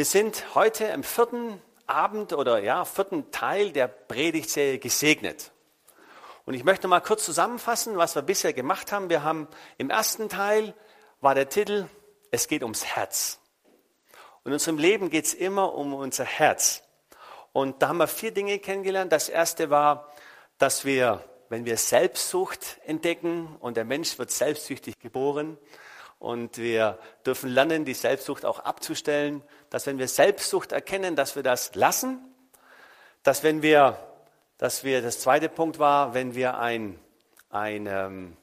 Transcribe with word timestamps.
Wir 0.00 0.06
sind 0.06 0.54
heute 0.54 0.86
im 0.86 1.02
vierten 1.02 1.60
Abend 1.86 2.32
oder 2.32 2.62
ja, 2.62 2.86
vierten 2.86 3.30
Teil 3.32 3.70
der 3.70 3.86
Predigtserie 3.86 4.78
gesegnet. 4.78 5.52
Und 6.46 6.54
ich 6.54 6.64
möchte 6.64 6.88
mal 6.88 7.00
kurz 7.00 7.22
zusammenfassen, 7.22 7.98
was 7.98 8.14
wir 8.14 8.22
bisher 8.22 8.54
gemacht 8.54 8.92
haben. 8.92 9.10
Wir 9.10 9.24
haben 9.24 9.46
im 9.76 9.90
ersten 9.90 10.30
Teil 10.30 10.72
war 11.20 11.34
der 11.34 11.50
Titel 11.50 11.86
Es 12.30 12.48
geht 12.48 12.62
ums 12.62 12.86
Herz. 12.86 13.40
Und 14.42 14.46
in 14.46 14.52
unserem 14.54 14.78
Leben 14.78 15.10
geht 15.10 15.26
es 15.26 15.34
immer 15.34 15.74
um 15.74 15.92
unser 15.92 16.24
Herz. 16.24 16.82
Und 17.52 17.82
da 17.82 17.88
haben 17.88 17.98
wir 17.98 18.08
vier 18.08 18.32
Dinge 18.32 18.58
kennengelernt. 18.58 19.12
Das 19.12 19.28
erste 19.28 19.68
war, 19.68 20.10
dass 20.56 20.86
wir, 20.86 21.22
wenn 21.50 21.66
wir 21.66 21.76
Selbstsucht 21.76 22.80
entdecken 22.86 23.54
und 23.60 23.76
der 23.76 23.84
Mensch 23.84 24.18
wird 24.18 24.30
selbstsüchtig 24.30 24.98
geboren, 24.98 25.58
und 26.20 26.58
wir 26.58 26.98
dürfen 27.24 27.48
lernen, 27.50 27.86
die 27.86 27.94
Selbstsucht 27.94 28.44
auch 28.44 28.60
abzustellen, 28.60 29.42
dass 29.70 29.86
wenn 29.86 29.98
wir 29.98 30.08
Selbstsucht 30.08 30.72
erkennen, 30.72 31.16
dass 31.16 31.36
wir 31.36 31.42
das 31.42 31.74
lassen, 31.74 32.18
dass 33.22 33.42
wenn 33.42 33.62
wir, 33.62 33.98
dass 34.58 34.84
wir, 34.84 35.00
das 35.00 35.20
zweite 35.20 35.48
Punkt 35.48 35.78
war, 35.78 36.12
wenn 36.12 36.34
wir 36.34 36.58
ein, 36.58 36.98
ein 37.50 37.86
ähm, 37.86 38.36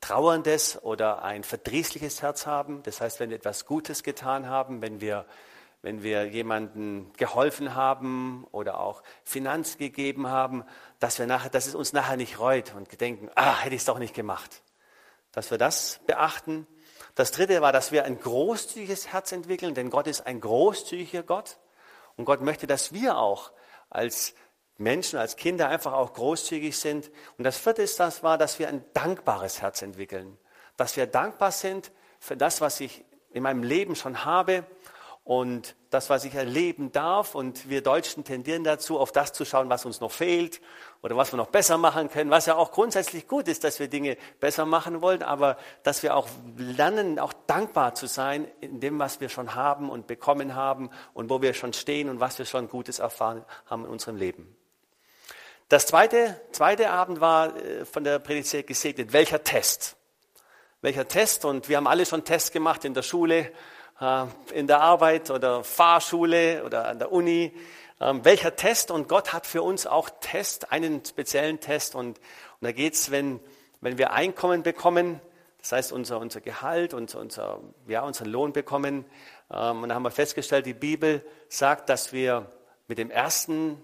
trauerndes 0.00 0.82
oder 0.82 1.22
ein 1.22 1.44
verdrießliches 1.44 2.22
Herz 2.22 2.46
haben, 2.46 2.82
das 2.84 3.00
heißt, 3.00 3.20
wenn 3.20 3.30
wir 3.30 3.36
etwas 3.36 3.66
Gutes 3.66 4.02
getan 4.02 4.48
haben, 4.48 4.80
wenn 4.80 5.00
wir, 5.00 5.26
wenn 5.82 6.02
wir 6.02 6.26
jemandem 6.26 7.12
geholfen 7.16 7.74
haben 7.74 8.46
oder 8.52 8.80
auch 8.80 9.02
Finanz 9.24 9.76
gegeben 9.78 10.28
haben, 10.28 10.64
dass, 10.98 11.18
wir 11.18 11.26
nachher, 11.26 11.50
dass 11.50 11.66
es 11.66 11.74
uns 11.74 11.92
nachher 11.92 12.16
nicht 12.16 12.38
reut 12.38 12.74
und 12.74 13.00
denken, 13.00 13.30
ah, 13.34 13.58
hätte 13.58 13.74
ich 13.74 13.82
es 13.82 13.86
doch 13.86 13.98
nicht 13.98 14.14
gemacht. 14.14 14.62
Dass 15.32 15.50
wir 15.50 15.58
das 15.58 16.00
beachten. 16.06 16.66
Das 17.14 17.32
dritte 17.32 17.60
war, 17.60 17.72
dass 17.72 17.92
wir 17.92 18.04
ein 18.04 18.18
großzügiges 18.18 19.12
Herz 19.12 19.32
entwickeln, 19.32 19.74
denn 19.74 19.90
Gott 19.90 20.06
ist 20.06 20.26
ein 20.26 20.40
großzügiger 20.40 21.22
Gott. 21.22 21.58
Und 22.16 22.24
Gott 22.24 22.40
möchte, 22.40 22.66
dass 22.66 22.92
wir 22.92 23.16
auch 23.16 23.52
als 23.88 24.34
Menschen, 24.76 25.18
als 25.18 25.36
Kinder 25.36 25.68
einfach 25.68 25.92
auch 25.92 26.14
großzügig 26.14 26.76
sind. 26.78 27.10
Und 27.36 27.44
das 27.44 27.58
vierte 27.58 27.82
ist 27.82 28.00
das 28.00 28.22
war, 28.22 28.38
dass 28.38 28.58
wir 28.58 28.68
ein 28.68 28.84
dankbares 28.94 29.60
Herz 29.60 29.82
entwickeln. 29.82 30.38
Dass 30.76 30.96
wir 30.96 31.06
dankbar 31.06 31.52
sind 31.52 31.92
für 32.18 32.36
das, 32.36 32.60
was 32.60 32.80
ich 32.80 33.04
in 33.32 33.42
meinem 33.42 33.62
Leben 33.62 33.94
schon 33.94 34.24
habe 34.24 34.64
und 35.30 35.76
das, 35.90 36.10
was 36.10 36.24
ich 36.24 36.34
erleben 36.34 36.90
darf. 36.90 37.36
Und 37.36 37.70
wir 37.70 37.84
Deutschen 37.84 38.24
tendieren 38.24 38.64
dazu, 38.64 38.98
auf 38.98 39.12
das 39.12 39.32
zu 39.32 39.44
schauen, 39.44 39.70
was 39.70 39.84
uns 39.86 40.00
noch 40.00 40.10
fehlt 40.10 40.60
oder 41.02 41.16
was 41.16 41.32
wir 41.32 41.36
noch 41.36 41.50
besser 41.50 41.78
machen 41.78 42.10
können, 42.10 42.30
was 42.30 42.46
ja 42.46 42.56
auch 42.56 42.72
grundsätzlich 42.72 43.28
gut 43.28 43.46
ist, 43.46 43.62
dass 43.62 43.78
wir 43.78 43.86
Dinge 43.86 44.16
besser 44.40 44.66
machen 44.66 45.02
wollen, 45.02 45.22
aber 45.22 45.56
dass 45.84 46.02
wir 46.02 46.16
auch 46.16 46.26
lernen, 46.56 47.20
auch 47.20 47.32
dankbar 47.46 47.94
zu 47.94 48.08
sein 48.08 48.48
in 48.60 48.80
dem, 48.80 48.98
was 48.98 49.20
wir 49.20 49.28
schon 49.28 49.54
haben 49.54 49.88
und 49.88 50.08
bekommen 50.08 50.56
haben 50.56 50.90
und 51.14 51.30
wo 51.30 51.40
wir 51.40 51.54
schon 51.54 51.74
stehen 51.74 52.08
und 52.08 52.18
was 52.18 52.40
wir 52.40 52.44
schon 52.44 52.68
Gutes 52.68 52.98
erfahren 52.98 53.44
haben 53.66 53.84
in 53.84 53.90
unserem 53.92 54.16
Leben. 54.16 54.56
Das 55.68 55.86
zweite, 55.86 56.40
zweite 56.50 56.90
Abend 56.90 57.20
war 57.20 57.56
äh, 57.56 57.84
von 57.84 58.02
der 58.02 58.18
Predigt 58.18 58.66
gesegnet. 58.66 59.12
Welcher 59.12 59.44
Test? 59.44 59.94
Welcher 60.80 61.06
Test? 61.06 61.44
Und 61.44 61.68
wir 61.68 61.76
haben 61.76 61.86
alle 61.86 62.04
schon 62.04 62.24
Tests 62.24 62.50
gemacht 62.50 62.84
in 62.84 62.94
der 62.94 63.02
Schule, 63.02 63.52
in 64.54 64.66
der 64.66 64.80
Arbeit 64.80 65.30
oder 65.30 65.62
Fahrschule 65.62 66.64
oder 66.64 66.88
an 66.88 66.98
der 66.98 67.12
Uni. 67.12 67.52
Ähm, 68.00 68.24
welcher 68.24 68.56
Test? 68.56 68.90
Und 68.90 69.08
Gott 69.08 69.34
hat 69.34 69.46
für 69.46 69.62
uns 69.62 69.86
auch 69.86 70.08
Test, 70.20 70.72
einen 70.72 71.04
speziellen 71.04 71.60
Test. 71.60 71.94
Und, 71.94 72.18
und 72.18 72.62
da 72.62 72.72
geht 72.72 72.94
es, 72.94 73.10
wenn, 73.10 73.40
wenn 73.82 73.98
wir 73.98 74.12
Einkommen 74.12 74.62
bekommen, 74.62 75.20
das 75.58 75.72
heißt 75.72 75.92
unser, 75.92 76.18
unser 76.18 76.40
Gehalt, 76.40 76.94
unser, 76.94 77.20
unser, 77.20 77.60
ja, 77.88 78.00
unseren 78.00 78.28
Lohn 78.28 78.54
bekommen. 78.54 79.04
Ähm, 79.52 79.82
und 79.82 79.90
da 79.90 79.94
haben 79.94 80.02
wir 80.02 80.10
festgestellt, 80.10 80.64
die 80.64 80.72
Bibel 80.72 81.22
sagt, 81.50 81.90
dass 81.90 82.12
wir 82.12 82.50
mit 82.88 82.96
dem 82.96 83.10
ersten 83.10 83.82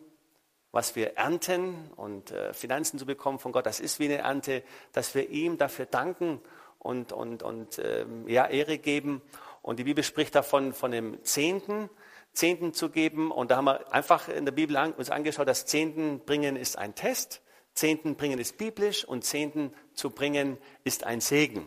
was 0.73 0.95
wir 0.95 1.17
ernten 1.17 1.91
und 1.97 2.33
äh, 2.33 2.53
Finanzen 2.53 2.99
zu 2.99 3.07
bekommen 3.07 3.39
von 3.39 3.51
Gott, 3.51 3.65
das 3.65 3.81
ist 3.81 3.99
wie 3.99 4.05
eine 4.05 4.19
Ernte, 4.19 4.63
dass 4.93 5.15
wir 5.15 5.31
ihm 5.31 5.57
dafür 5.57 5.87
danken 5.87 6.39
und, 6.79 7.13
und, 7.13 7.43
und 7.43 7.79
ähm, 7.79 8.29
ja, 8.29 8.47
Ehre 8.47 8.77
geben. 8.77 9.23
Und 9.67 9.81
die 9.81 9.85
Bibel 9.85 10.05
spricht 10.05 10.37
davon 10.37 10.73
von 10.73 10.93
dem 10.93 11.25
Zehnten. 11.25 11.91
Zehnten 12.33 12.73
zu 12.73 12.89
geben. 12.89 13.33
Und 13.33 13.51
da 13.51 13.57
haben 13.57 13.65
wir 13.65 13.93
einfach 13.93 14.29
in 14.29 14.45
der 14.45 14.53
Bibel 14.53 14.77
uns 14.97 15.11
angeschaut, 15.11 15.49
dass 15.49 15.67
Zehnten 15.67 16.21
bringen 16.21 16.55
ist 16.55 16.79
ein 16.79 16.95
Test, 16.95 17.41
Zehnten 17.75 18.15
bringen 18.15 18.39
ist 18.39 18.59
biblisch 18.59 19.05
und 19.05 19.25
Zehnten 19.25 19.73
zu 19.93 20.11
bringen 20.11 20.57
ist 20.85 21.03
ein 21.03 21.21
Segen. 21.21 21.67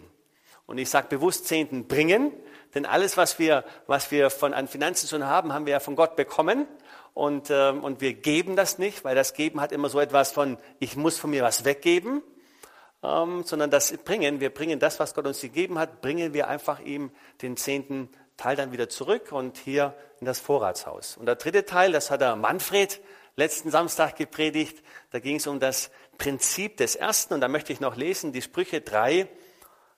Und 0.66 0.78
ich 0.78 0.90
sage 0.90 1.08
bewusst 1.10 1.48
Zehnten 1.48 1.88
bringen, 1.88 2.32
denn 2.74 2.86
alles, 2.86 3.18
was 3.18 3.38
wir, 3.38 3.66
was 3.86 4.12
wir 4.12 4.30
von 4.30 4.54
an 4.54 4.70
Finanzen 4.70 5.10
schon 5.10 5.26
haben, 5.26 5.52
haben 5.52 5.66
wir 5.66 5.74
ja 5.74 5.80
von 5.82 5.98
Gott 5.98 6.16
bekommen. 6.16 6.68
Und, 7.14 7.50
äh, 7.50 7.72
und 7.72 8.00
wir 8.00 8.14
geben 8.14 8.56
das 8.56 8.78
nicht, 8.78 9.04
weil 9.04 9.16
das 9.16 9.34
Geben 9.34 9.60
hat 9.60 9.74
immer 9.74 9.90
so 9.90 10.00
etwas 10.00 10.32
von, 10.32 10.58
ich 10.80 10.96
muss 10.96 11.18
von 11.18 11.32
mir 11.32 11.44
was 11.44 11.66
weggeben, 11.66 12.22
ähm, 13.04 13.44
sondern 13.44 13.70
das 13.70 13.96
Bringen, 13.98 14.40
wir 14.40 14.50
bringen 14.50 14.80
das, 14.80 15.00
was 15.00 15.14
Gott 15.14 15.28
uns 15.28 15.42
gegeben 15.42 15.80
hat, 15.80 16.02
bringen 16.02 16.34
wir 16.34 16.48
einfach 16.48 16.80
ihm 16.80 17.12
den 17.42 17.58
Zehnten 17.58 18.10
Teil 18.38 18.56
dann 18.56 18.72
wieder 18.72 18.88
zurück 18.88 19.32
und 19.32 19.58
hier 19.58 19.94
in 20.20 20.26
das 20.26 20.40
Vorratshaus. 20.40 21.18
Und 21.18 21.26
der 21.26 21.36
dritte 21.36 21.66
Teil, 21.66 21.92
das 21.92 22.10
hat 22.10 22.22
der 22.22 22.36
Manfred 22.36 23.02
letzten 23.36 23.70
Samstag 23.70 24.16
gepredigt, 24.16 24.84
da 25.12 25.20
ging 25.20 25.38
es 25.38 25.48
um 25.48 25.60
das 25.60 25.92
Prinzip 26.18 26.78
des 26.78 26.96
Ersten 26.96 27.34
und 27.34 27.42
da 27.42 27.48
möchte 27.48 27.74
ich 27.74 27.80
noch 27.80 27.96
lesen, 27.96 28.34
die 28.34 28.42
Sprüche 28.42 28.82
3, 28.82 29.28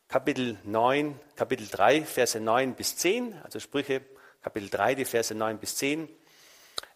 Kapitel 0.07 0.57
9, 0.63 1.19
Kapitel 1.35 1.67
3, 1.67 2.03
Verse 2.03 2.39
9 2.39 2.75
bis 2.75 2.97
10, 2.97 3.39
also 3.43 3.59
Sprüche 3.59 4.01
Kapitel 4.41 4.69
3, 4.69 4.95
die 4.95 5.05
Verse 5.05 5.33
9 5.33 5.57
bis 5.57 5.75
10. 5.77 6.09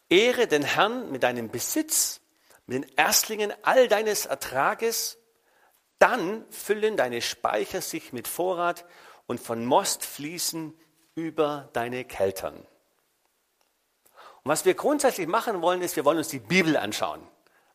Ehre 0.10 0.48
den 0.48 0.64
Herrn 0.64 1.12
mit 1.12 1.24
deinem 1.24 1.50
Besitz, 1.50 2.22
mit 2.66 2.84
den 2.84 2.98
Erstlingen 2.98 3.54
all 3.64 3.88
deines 3.88 4.26
Ertrages, 4.26 5.18
dann 6.00 6.46
füllen 6.50 6.98
deine 6.98 7.22
Speicher 7.22 7.82
sich 7.82 8.14
mit 8.14 8.28
Vorrat 8.28 8.86
und 9.28 9.40
von 9.40 9.66
Most 9.66 10.06
fließen 10.06 10.74
über 11.16 11.70
deine 11.74 12.06
Keltern. 12.06 12.56
Und 12.56 14.52
was 14.52 14.66
wir 14.66 14.76
grundsätzlich 14.76 15.28
machen 15.28 15.62
wollen, 15.62 15.82
ist, 15.82 15.96
wir 15.96 16.06
wollen 16.06 16.20
uns 16.20 16.28
die 16.28 16.40
Bibel 16.40 16.78
anschauen. 16.78 17.22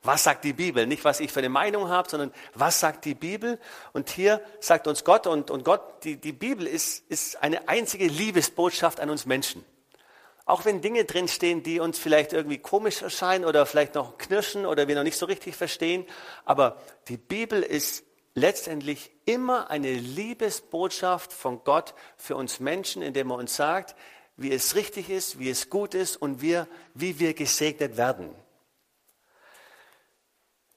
Was 0.03 0.25
sagt 0.25 0.44
die 0.44 0.54
Bibel? 0.54 0.86
Nicht, 0.86 1.04
was 1.04 1.20
ich 1.20 1.30
für 1.30 1.41
eine 1.41 1.50
Meinung 1.50 1.88
habe, 1.88 2.09
sondern 2.09 2.32
was 2.54 2.80
sagt 2.80 3.04
die 3.04 3.14
Bibel? 3.14 3.59
Und 3.92 4.09
hier 4.09 4.41
sagt 4.60 4.86
uns 4.86 5.04
Gott, 5.04 5.26
und, 5.26 5.50
und 5.50 5.64
Gott, 5.64 6.04
die, 6.04 6.16
die 6.16 6.32
Bibel 6.32 6.66
ist, 6.66 7.04
ist 7.10 7.42
eine 7.42 7.69
einzige 7.69 8.06
Liebesbotschaft 8.06 9.00
an 9.00 9.10
uns 9.10 9.26
Menschen. 9.26 9.64
Auch 10.47 10.64
wenn 10.64 10.80
Dinge 10.80 11.04
drinstehen, 11.04 11.62
die 11.62 11.80
uns 11.80 11.98
vielleicht 11.98 12.32
irgendwie 12.32 12.59
komisch 12.59 13.03
erscheinen 13.03 13.44
oder 13.44 13.66
vielleicht 13.66 13.94
noch 13.94 14.16
knirschen 14.16 14.64
oder 14.64 14.88
wir 14.88 14.94
noch 14.94 15.03
nicht 15.03 15.19
so 15.19 15.26
richtig 15.26 15.54
verstehen, 15.54 16.06
aber 16.44 16.78
die 17.09 17.19
Bibel 17.19 17.62
ist 17.62 18.04
letztendlich 18.40 19.10
immer 19.26 19.70
eine 19.70 19.92
Liebesbotschaft 19.92 21.32
von 21.32 21.62
Gott 21.64 21.94
für 22.16 22.36
uns 22.36 22.60
Menschen, 22.60 23.02
indem 23.02 23.30
er 23.30 23.36
uns 23.36 23.54
sagt, 23.54 23.94
wie 24.36 24.52
es 24.52 24.74
richtig 24.74 25.10
ist, 25.10 25.38
wie 25.38 25.50
es 25.50 25.68
gut 25.68 25.94
ist 25.94 26.16
und 26.16 26.40
wir, 26.40 26.66
wie 26.94 27.18
wir 27.18 27.34
gesegnet 27.34 27.97
werden. 27.97 28.34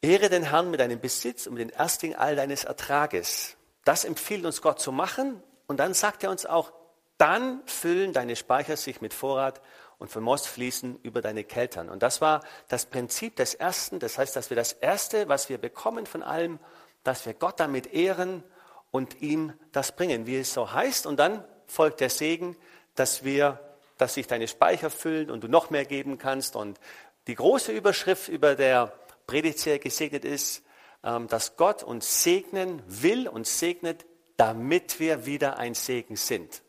Ehre 0.02 0.28
den 0.28 0.44
Herrn 0.44 0.70
mit 0.70 0.82
deinem 0.82 1.00
Besitz 1.00 1.48
und 1.48 1.54
mit 1.54 1.62
den 1.62 1.70
Erstlingen 1.70 2.18
all 2.18 2.36
deines 2.36 2.66
Ertrages. 2.66 3.56
Das 3.86 4.04
empfiehlt 4.04 4.44
uns 4.46 4.62
Gott 4.62 4.82
zu 4.82 4.92
machen. 4.92 5.42
Und 5.66 5.78
dann 5.78 5.94
sagt 5.94 6.24
er 6.26 6.30
uns 6.30 6.46
auch, 6.46 6.74
dann 7.18 7.62
füllen 7.66 8.12
deine 8.12 8.36
Speicher 8.36 8.76
sich 8.76 9.00
mit 9.00 9.14
Vorrat 9.14 9.62
und 10.00 10.10
von 10.10 10.22
Most 10.22 10.48
fließen 10.48 11.00
über 11.04 11.22
deine 11.22 11.46
Keltern. 11.46 11.88
Und 11.90 12.04
das 12.04 12.20
war 12.20 12.44
das 12.68 12.86
Prinzip 12.86 13.38
des 13.38 13.54
Ersten. 13.54 14.00
Das 14.00 14.18
heißt, 14.18 14.36
dass 14.36 14.50
wir 14.50 14.58
das 14.58 14.74
Erste, 14.74 15.30
was 15.30 15.48
wir 15.48 15.58
bekommen 15.58 16.06
von 16.06 16.22
allem, 16.22 16.60
dass 17.04 17.26
wir 17.26 17.34
Gott 17.34 17.60
damit 17.60 17.94
ehren 17.94 18.44
und 18.92 19.22
ihm 19.22 19.54
das 19.72 19.96
bringen, 19.96 20.26
wie 20.26 20.38
es 20.38 20.54
so 20.54 20.72
heißt. 20.72 21.06
Und 21.06 21.18
dann 21.18 21.44
folgt 21.68 22.00
der 22.00 22.10
Segen, 22.10 22.56
dass 22.96 23.24
wir, 23.24 23.60
dass 23.98 24.14
sich 24.14 24.28
deine 24.28 24.48
Speicher 24.48 24.90
füllen 24.90 25.32
und 25.32 25.44
du 25.44 25.48
noch 25.48 25.70
mehr 25.70 25.86
geben 25.86 26.18
kannst. 26.18 26.56
Und 26.56 26.80
die 27.28 27.36
große 27.36 27.72
Überschrift 27.72 28.28
über 28.30 28.56
der 28.56 28.94
Predigtserie 29.28 29.80
gesegnet 29.80 30.26
ist, 30.26 30.64
ähm, 31.04 31.28
dass 31.28 31.58
Gott 31.58 31.84
uns 31.84 32.24
segnen 32.24 32.82
will 32.88 33.28
und 33.28 33.48
segnet, 33.48 34.06
damit 34.38 35.00
wir 35.00 35.26
wieder 35.26 35.58
ein 35.58 35.74
Segen 35.74 36.16
sind. 36.16 36.64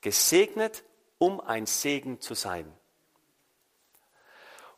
Gesegnet, 0.00 0.84
um 1.18 1.40
ein 1.40 1.66
Segen 1.66 2.20
zu 2.20 2.34
sein. 2.34 2.72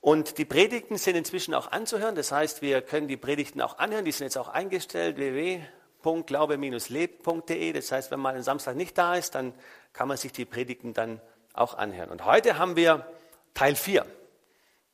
Und 0.05 0.37
die 0.37 0.45
Predigten 0.45 0.99
sind 0.99 1.17
inzwischen 1.17 1.55
auch 1.55 1.73
anzuhören. 1.73 2.15
Das 2.15 2.31
heißt, 2.31 2.61
wir 2.61 2.83
können 2.83 3.09
die 3.09 3.17
Predigten 3.17 3.63
auch 3.63 3.79
anhören. 3.79 4.05
Die 4.05 4.13
sind 4.13 4.27
jetzt 4.27 4.37
auch 4.37 4.49
eingestellt, 4.49 5.17
www.glaube-leb.de. 5.17 7.73
Das 7.73 7.91
heißt, 7.91 8.11
wenn 8.11 8.21
mal 8.21 8.35
ein 8.35 8.43
Samstag 8.43 8.77
nicht 8.77 8.99
da 8.99 9.15
ist, 9.15 9.35
dann 9.35 9.55
kann 9.95 10.07
man 10.07 10.19
sich 10.19 10.31
die 10.31 10.45
Predigten 10.45 10.93
dann 10.93 11.23
auch 11.55 11.73
anhören. 11.73 12.11
Und 12.11 12.27
heute 12.27 12.59
haben 12.59 12.77
wir 12.77 13.11
Teil 13.55 13.77
4. 13.77 14.05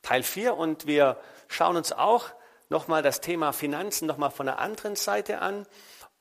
Teil 0.01 0.23
4 0.23 0.55
und 0.55 0.87
wir 0.87 1.17
schauen 1.49 1.75
uns 1.75 1.91
auch 1.91 2.29
nochmal 2.69 3.03
das 3.03 3.19
Thema 3.19 3.51
Finanzen 3.51 4.07
nochmal 4.07 4.31
von 4.31 4.45
der 4.45 4.59
anderen 4.59 4.95
Seite 4.95 5.39
an. 5.39 5.67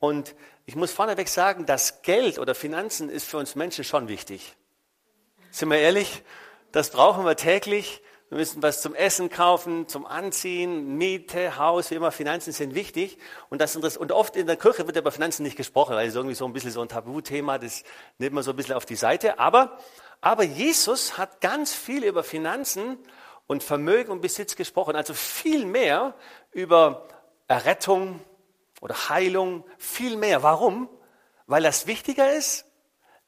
Und 0.00 0.34
ich 0.66 0.74
muss 0.74 0.90
vorneweg 0.90 1.28
sagen, 1.28 1.64
das 1.64 2.02
Geld 2.02 2.40
oder 2.40 2.56
Finanzen 2.56 3.08
ist 3.08 3.28
für 3.28 3.38
uns 3.38 3.54
Menschen 3.54 3.84
schon 3.84 4.08
wichtig. 4.08 4.56
Sind 5.52 5.70
wir 5.70 5.78
ehrlich? 5.78 6.24
Das 6.72 6.90
brauchen 6.90 7.24
wir 7.24 7.36
täglich. 7.36 8.02
Wir 8.30 8.38
müssen 8.38 8.62
was 8.62 8.80
zum 8.80 8.94
Essen 8.94 9.28
kaufen, 9.28 9.88
zum 9.88 10.06
Anziehen, 10.06 10.96
Miete, 10.96 11.58
Haus, 11.58 11.90
wie 11.90 11.96
immer, 11.96 12.12
Finanzen 12.12 12.52
sind 12.52 12.76
wichtig. 12.76 13.18
Und, 13.48 13.60
das, 13.60 13.74
und 13.74 14.12
oft 14.12 14.36
in 14.36 14.46
der 14.46 14.56
Kirche 14.56 14.86
wird 14.86 14.96
über 14.96 15.10
Finanzen 15.10 15.42
nicht 15.42 15.56
gesprochen, 15.56 15.96
weil 15.96 16.06
es 16.06 16.14
irgendwie 16.14 16.36
so 16.36 16.44
ein 16.44 16.52
bisschen 16.52 16.70
so 16.70 16.80
ein 16.80 16.88
Tabuthema, 16.88 17.58
das 17.58 17.82
nimmt 18.18 18.34
man 18.36 18.44
so 18.44 18.52
ein 18.52 18.56
bisschen 18.56 18.76
auf 18.76 18.86
die 18.86 18.94
Seite. 18.94 19.40
Aber, 19.40 19.78
aber 20.20 20.44
Jesus 20.44 21.18
hat 21.18 21.40
ganz 21.40 21.74
viel 21.74 22.04
über 22.04 22.22
Finanzen 22.22 22.98
und 23.48 23.64
Vermögen 23.64 24.12
und 24.12 24.20
Besitz 24.20 24.54
gesprochen, 24.54 24.94
also 24.94 25.12
viel 25.12 25.66
mehr 25.66 26.14
über 26.52 27.08
Errettung 27.48 28.20
oder 28.80 29.08
Heilung, 29.08 29.64
viel 29.76 30.16
mehr. 30.16 30.44
Warum? 30.44 30.88
Weil 31.48 31.64
das 31.64 31.88
wichtiger 31.88 32.32
ist 32.32 32.69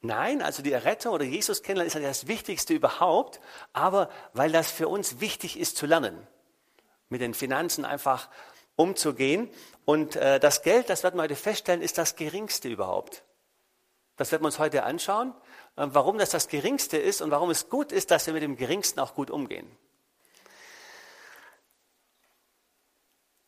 Nein, 0.05 0.41
also 0.41 0.61
die 0.61 0.73
Errettung 0.73 1.13
oder 1.13 1.23
Jesus 1.23 1.63
kennenlernen 1.63 1.87
ist 1.87 1.93
ja 1.93 2.01
das 2.01 2.27
Wichtigste 2.27 2.73
überhaupt, 2.73 3.39
aber 3.71 4.09
weil 4.33 4.51
das 4.51 4.69
für 4.69 4.89
uns 4.89 5.21
wichtig 5.21 5.57
ist 5.57 5.77
zu 5.77 5.85
lernen, 5.85 6.27
mit 7.07 7.21
den 7.21 7.33
Finanzen 7.33 7.85
einfach 7.85 8.29
umzugehen. 8.75 9.49
Und 9.85 10.17
äh, 10.17 10.41
das 10.41 10.61
Geld, 10.61 10.89
das 10.89 11.03
werden 11.03 11.15
wir 11.15 11.23
heute 11.23 11.37
feststellen, 11.37 11.81
ist 11.81 11.97
das 11.97 12.17
geringste 12.17 12.67
überhaupt. 12.67 13.23
Das 14.17 14.33
werden 14.33 14.43
wir 14.43 14.47
uns 14.47 14.59
heute 14.59 14.83
anschauen, 14.83 15.33
äh, 15.77 15.87
warum 15.87 16.17
das 16.17 16.31
das 16.31 16.49
geringste 16.49 16.97
ist 16.97 17.21
und 17.21 17.31
warum 17.31 17.49
es 17.49 17.69
gut 17.69 17.93
ist, 17.93 18.11
dass 18.11 18.25
wir 18.25 18.33
mit 18.33 18.43
dem 18.43 18.57
geringsten 18.57 18.99
auch 18.99 19.15
gut 19.15 19.31
umgehen. 19.31 19.71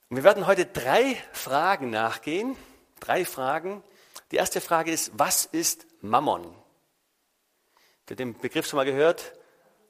wir 0.08 0.24
werden 0.24 0.48
heute 0.48 0.66
drei 0.66 1.18
Fragen 1.34 1.90
nachgehen, 1.90 2.56
drei 3.02 3.26
Fragen. 3.26 3.84
Die 4.32 4.38
erste 4.38 4.60
Frage 4.60 4.92
ist, 4.92 5.12
was 5.14 5.46
ist 5.46 5.86
Mammon. 6.02 6.44
Habt 6.46 8.12
ihr 8.12 8.16
den 8.16 8.38
Begriff 8.38 8.68
schon 8.68 8.78
mal 8.78 8.86
gehört? 8.86 9.34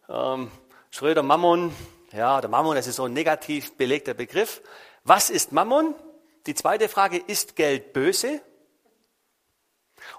Ähm, 0.09 0.51
Schröder 0.91 1.23
Mammon. 1.23 1.73
Ja, 2.11 2.39
der 2.41 2.49
Mammon, 2.49 2.75
das 2.75 2.87
ist 2.87 2.97
so 2.97 3.05
ein 3.05 3.13
negativ 3.13 3.75
belegter 3.77 4.13
Begriff. 4.13 4.61
Was 5.03 5.29
ist 5.29 5.51
Mammon? 5.51 5.95
Die 6.45 6.55
zweite 6.55 6.89
Frage, 6.89 7.17
ist 7.17 7.55
Geld 7.55 7.93
böse? 7.93 8.41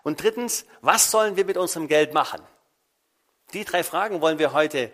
Und 0.02 0.22
drittens, 0.22 0.66
was 0.80 1.10
sollen 1.10 1.36
wir 1.36 1.44
mit 1.44 1.56
unserem 1.56 1.88
Geld 1.88 2.12
machen? 2.12 2.42
Die 3.52 3.64
drei 3.64 3.84
Fragen 3.84 4.20
wollen 4.20 4.38
wir 4.38 4.52
heute 4.52 4.92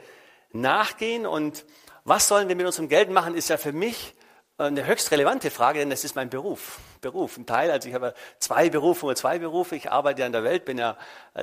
nachgehen. 0.53 1.27
Und 1.27 1.65
was 2.05 2.29
sollen 2.29 2.49
wir 2.49 2.57
mit 2.57 2.67
unserem 2.67 2.89
Geld 2.89 3.11
machen, 3.11 3.35
ist 3.35 3.49
ja 3.49 3.57
für 3.57 3.73
mich 3.73 4.15
eine 4.59 4.87
höchst 4.87 5.11
relevante 5.11 5.51
Frage, 5.51 5.79
denn 5.79 5.91
das 5.91 6.05
ist 6.05 6.15
mein 6.15 6.31
Beruf. 6.31 6.79
Beruf, 7.03 7.37
ein 7.37 7.47
Teil. 7.47 7.71
Also 7.71 7.89
ich 7.89 7.95
habe 7.95 8.15
zwei 8.39 8.71
Berufe 8.71 9.05
oder 9.05 9.17
zwei 9.17 9.39
Berufe. 9.41 9.77
Ich 9.77 9.91
arbeite 9.91 10.21
ja 10.21 10.27
in 10.27 10.33
der 10.33 10.45
Welt, 10.45 10.65
bin 10.65 10.79
ja 10.79 10.97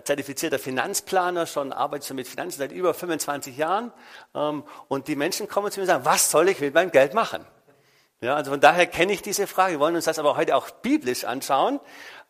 zertifizierter 0.04 0.58
Finanzplaner, 0.58 1.46
schon 1.46 1.74
arbeite 1.74 2.08
schon 2.08 2.16
mit 2.16 2.28
Finanzen 2.28 2.60
seit 2.60 2.72
über 2.72 2.94
25 2.94 3.58
Jahren. 3.58 3.92
Ähm, 4.34 4.64
und 4.88 5.08
die 5.08 5.16
Menschen 5.16 5.48
kommen 5.48 5.70
zu 5.70 5.80
mir 5.80 5.84
und 5.84 5.88
sagen, 5.88 6.06
was 6.06 6.32
soll 6.32 6.50
ich 6.50 6.60
mit 6.62 6.74
meinem 6.74 6.92
Geld 6.92 7.14
machen? 7.14 7.46
Ja, 8.22 8.36
also 8.36 8.52
von 8.52 8.60
daher 8.60 8.88
kenne 8.88 9.12
ich 9.14 9.22
diese 9.22 9.48
Frage. 9.48 9.74
Wir 9.74 9.80
wollen 9.82 9.96
uns 9.96 10.06
das 10.06 10.18
aber 10.18 10.38
heute 10.38 10.56
auch 10.56 10.72
biblisch 10.72 11.26
anschauen. 11.26 11.80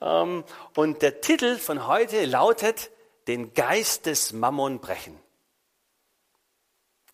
Ähm, 0.02 0.44
und 0.76 1.02
der 1.04 1.22
Titel 1.22 1.58
von 1.58 1.88
heute 1.88 2.26
lautet, 2.26 2.90
den 3.28 3.54
Geist 3.54 4.08
des 4.08 4.34
Mammon 4.34 4.80
brechen. 4.80 5.20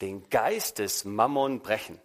Den 0.02 0.30
Geist 0.30 0.80
des 0.80 1.04
Mammon 1.04 1.62
brechen. 1.62 2.00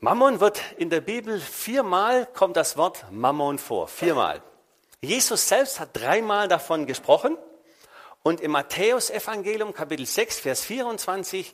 Mammon 0.00 0.38
wird 0.38 0.62
in 0.76 0.90
der 0.90 1.00
Bibel 1.00 1.40
viermal 1.40 2.26
kommt 2.26 2.56
das 2.56 2.76
Wort 2.76 3.06
Mammon 3.10 3.58
vor. 3.58 3.88
Viermal. 3.88 4.40
Jesus 5.00 5.48
selbst 5.48 5.80
hat 5.80 5.88
dreimal 5.92 6.46
davon 6.46 6.86
gesprochen. 6.86 7.36
Und 8.22 8.40
im 8.40 8.52
Matthäus-Evangelium, 8.52 9.74
Kapitel 9.74 10.06
6, 10.06 10.38
Vers 10.38 10.62
24, 10.62 11.52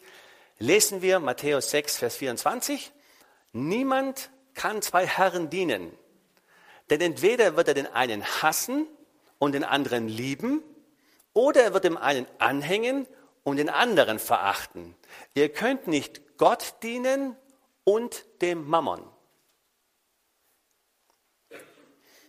lesen 0.58 1.00
wir 1.00 1.20
Matthäus 1.20 1.70
6, 1.70 1.96
Vers 1.96 2.16
24. 2.16 2.92
Niemand 3.54 4.28
kann 4.52 4.82
zwei 4.82 5.06
Herren 5.06 5.48
dienen. 5.48 5.96
Denn 6.90 7.00
entweder 7.00 7.56
wird 7.56 7.68
er 7.68 7.74
den 7.74 7.86
einen 7.86 8.22
hassen 8.42 8.86
und 9.38 9.52
den 9.52 9.64
anderen 9.64 10.06
lieben, 10.06 10.62
oder 11.32 11.62
er 11.62 11.72
wird 11.72 11.84
dem 11.84 11.96
einen 11.96 12.26
anhängen 12.38 13.06
und 13.42 13.56
den 13.56 13.70
anderen 13.70 14.18
verachten. 14.18 14.94
Ihr 15.32 15.48
könnt 15.48 15.86
nicht 15.86 16.36
Gott 16.36 16.74
dienen 16.82 17.36
und 17.84 18.24
dem 18.40 18.66
Mammon. 18.66 19.02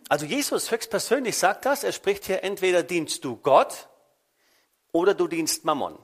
Also 0.08 0.24
Jesus 0.24 0.70
höchstpersönlich 0.70 1.36
sagt 1.36 1.66
das, 1.66 1.82
er 1.82 1.92
spricht 1.92 2.26
hier, 2.26 2.44
entweder 2.44 2.82
dienst 2.82 3.24
du 3.24 3.36
Gott 3.36 3.88
oder 4.92 5.14
du 5.14 5.26
dienst 5.26 5.64
Mammon. 5.64 5.98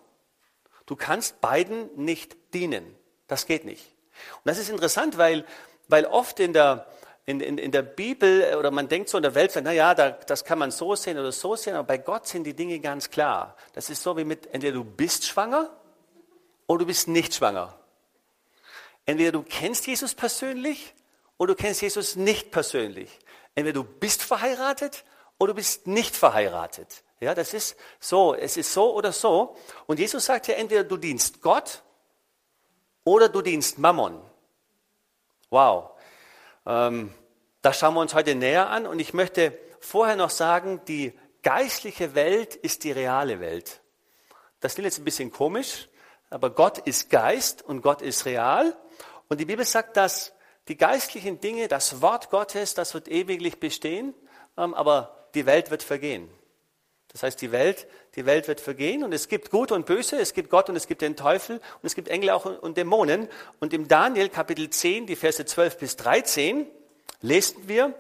Du 0.87 0.96
kannst 0.96 1.40
beiden 1.40 1.88
nicht 1.96 2.37
dienen. 2.52 2.96
Das 3.28 3.46
geht 3.46 3.64
nicht. 3.64 3.84
Und 4.37 4.46
das 4.46 4.58
ist 4.58 4.69
interessant, 4.69 5.19
weil, 5.19 5.44
weil 5.88 6.06
oft 6.06 6.40
in 6.40 6.52
der, 6.52 6.87
in, 7.25 7.40
in, 7.40 7.58
in 7.58 7.70
der 7.70 7.82
Bibel 7.82 8.56
oder 8.56 8.72
man 8.72 8.88
denkt 8.88 9.08
so 9.08 9.16
in 9.16 9.22
der 9.22 9.37
Welt, 9.37 9.54
naja, 9.62 9.94
da, 9.94 10.10
das 10.10 10.44
kann 10.44 10.58
man 10.58 10.72
so 10.72 10.96
sehen 10.96 11.19
oder 11.19 11.31
so 11.31 11.54
sehen, 11.54 11.76
aber 11.76 11.87
bei 11.87 11.99
Gott 11.99 12.26
sind 12.26 12.44
die 12.44 12.54
Dinge 12.54 12.81
ganz 12.81 13.08
klar. 13.08 13.56
Das 13.75 13.88
ist 13.88 14.02
so 14.02 14.16
wie 14.16 14.25
mit, 14.25 14.52
entweder 14.52 14.75
du 14.75 14.84
bist 14.84 15.25
schwanger 15.26 15.70
oder 16.66 16.81
du 16.81 16.87
bist 16.87 17.06
nicht 17.06 17.34
schwanger. 17.34 17.78
Entweder 19.06 19.32
du 19.32 19.43
kennst 19.43 19.87
Jesus 19.87 20.14
persönlich 20.14 20.94
oder 21.37 21.54
du 21.54 21.62
kennst 21.62 21.82
Jesus 21.82 22.16
nicht 22.16 22.50
persönlich. 22.50 23.19
Entweder 23.54 23.82
du 23.82 23.84
bist 23.84 24.22
verheiratet 24.22 25.04
oder 25.38 25.52
du 25.52 25.56
bist 25.56 25.87
nicht 25.87 26.14
verheiratet. 26.14 27.02
Ja, 27.20 27.34
das 27.34 27.54
ist 27.54 27.76
so. 28.00 28.34
Es 28.34 28.56
ist 28.56 28.72
so 28.72 28.94
oder 28.94 29.12
so. 29.12 29.56
Und 29.87 29.99
Jesus 29.99 30.25
sagt 30.25 30.49
ja, 30.49 30.54
entweder 30.54 30.85
du 30.85 30.97
dienst 30.97 31.40
Gott 31.40 31.82
oder 33.04 33.28
du 33.28 33.42
dienst 33.42 33.78
Mammon. 33.78 34.21
Wow. 35.50 35.90
Ähm, 36.66 37.12
das 37.61 37.78
schauen 37.78 37.94
wir 37.94 38.00
uns 38.00 38.14
heute 38.14 38.35
näher 38.35 38.71
an. 38.71 38.87
Und 38.87 38.99
ich 38.99 39.14
möchte 39.14 39.59
vorher 39.80 40.16
noch 40.16 40.30
sagen, 40.30 40.80
die 40.87 41.12
geistliche 41.42 42.14
Welt 42.14 42.54
ist 42.54 42.85
die 42.85 42.92
reale 42.92 43.40
Welt. 43.40 43.80
Das 44.61 44.75
klingt 44.75 44.87
jetzt 44.87 44.99
ein 44.99 45.04
bisschen 45.04 45.32
komisch, 45.32 45.88
aber 46.30 46.50
Gott 46.50 46.78
ist 46.78 47.11
Geist 47.11 47.62
und 47.62 47.82
Gott 47.82 48.00
ist 48.00 48.26
real. 48.26 48.76
Und 49.33 49.39
die 49.39 49.47
Bibel 49.47 49.65
sagt, 49.65 49.97
dass 49.97 50.35
die 50.69 50.77
geistlichen 50.77 51.41
Dinge, 51.41 51.67
das 51.67 52.03
Wort 52.03 52.29
Gottes, 52.29 52.75
das 52.75 52.93
wird 52.93 53.09
ewiglich 53.09 53.59
bestehen, 53.59 54.12
ähm, 54.59 54.75
aber 54.75 55.27
die 55.35 55.47
Welt 55.47 55.71
wird 55.71 55.83
vergehen. 55.83 56.29
Das 57.09 57.23
heißt, 57.23 57.41
die 57.41 57.51
Welt, 57.51 57.87
die 58.15 58.27
Welt 58.27 58.47
wird 58.47 58.61
vergehen 58.61 59.03
und 59.03 59.15
es 59.15 59.29
gibt 59.29 59.49
Gut 59.49 59.73
und 59.73 59.87
Böse, 59.87 60.19
es 60.19 60.35
gibt 60.35 60.51
Gott 60.51 60.69
und 60.69 60.77
es 60.77 60.87
gibt 60.87 61.01
den 61.01 61.17
Teufel 61.17 61.57
und 61.57 61.85
es 61.87 61.95
gibt 61.95 62.09
Engel 62.09 62.29
auch 62.29 62.45
und 62.45 62.77
Dämonen. 62.77 63.27
Und 63.59 63.73
im 63.73 63.89
Daniel 63.89 64.29
Kapitel 64.29 64.69
10, 64.69 65.07
die 65.07 65.17
Verse 65.17 65.43
12 65.43 65.79
bis 65.79 65.97
13, 65.97 66.67
lesen 67.23 67.67
wir, 67.69 67.95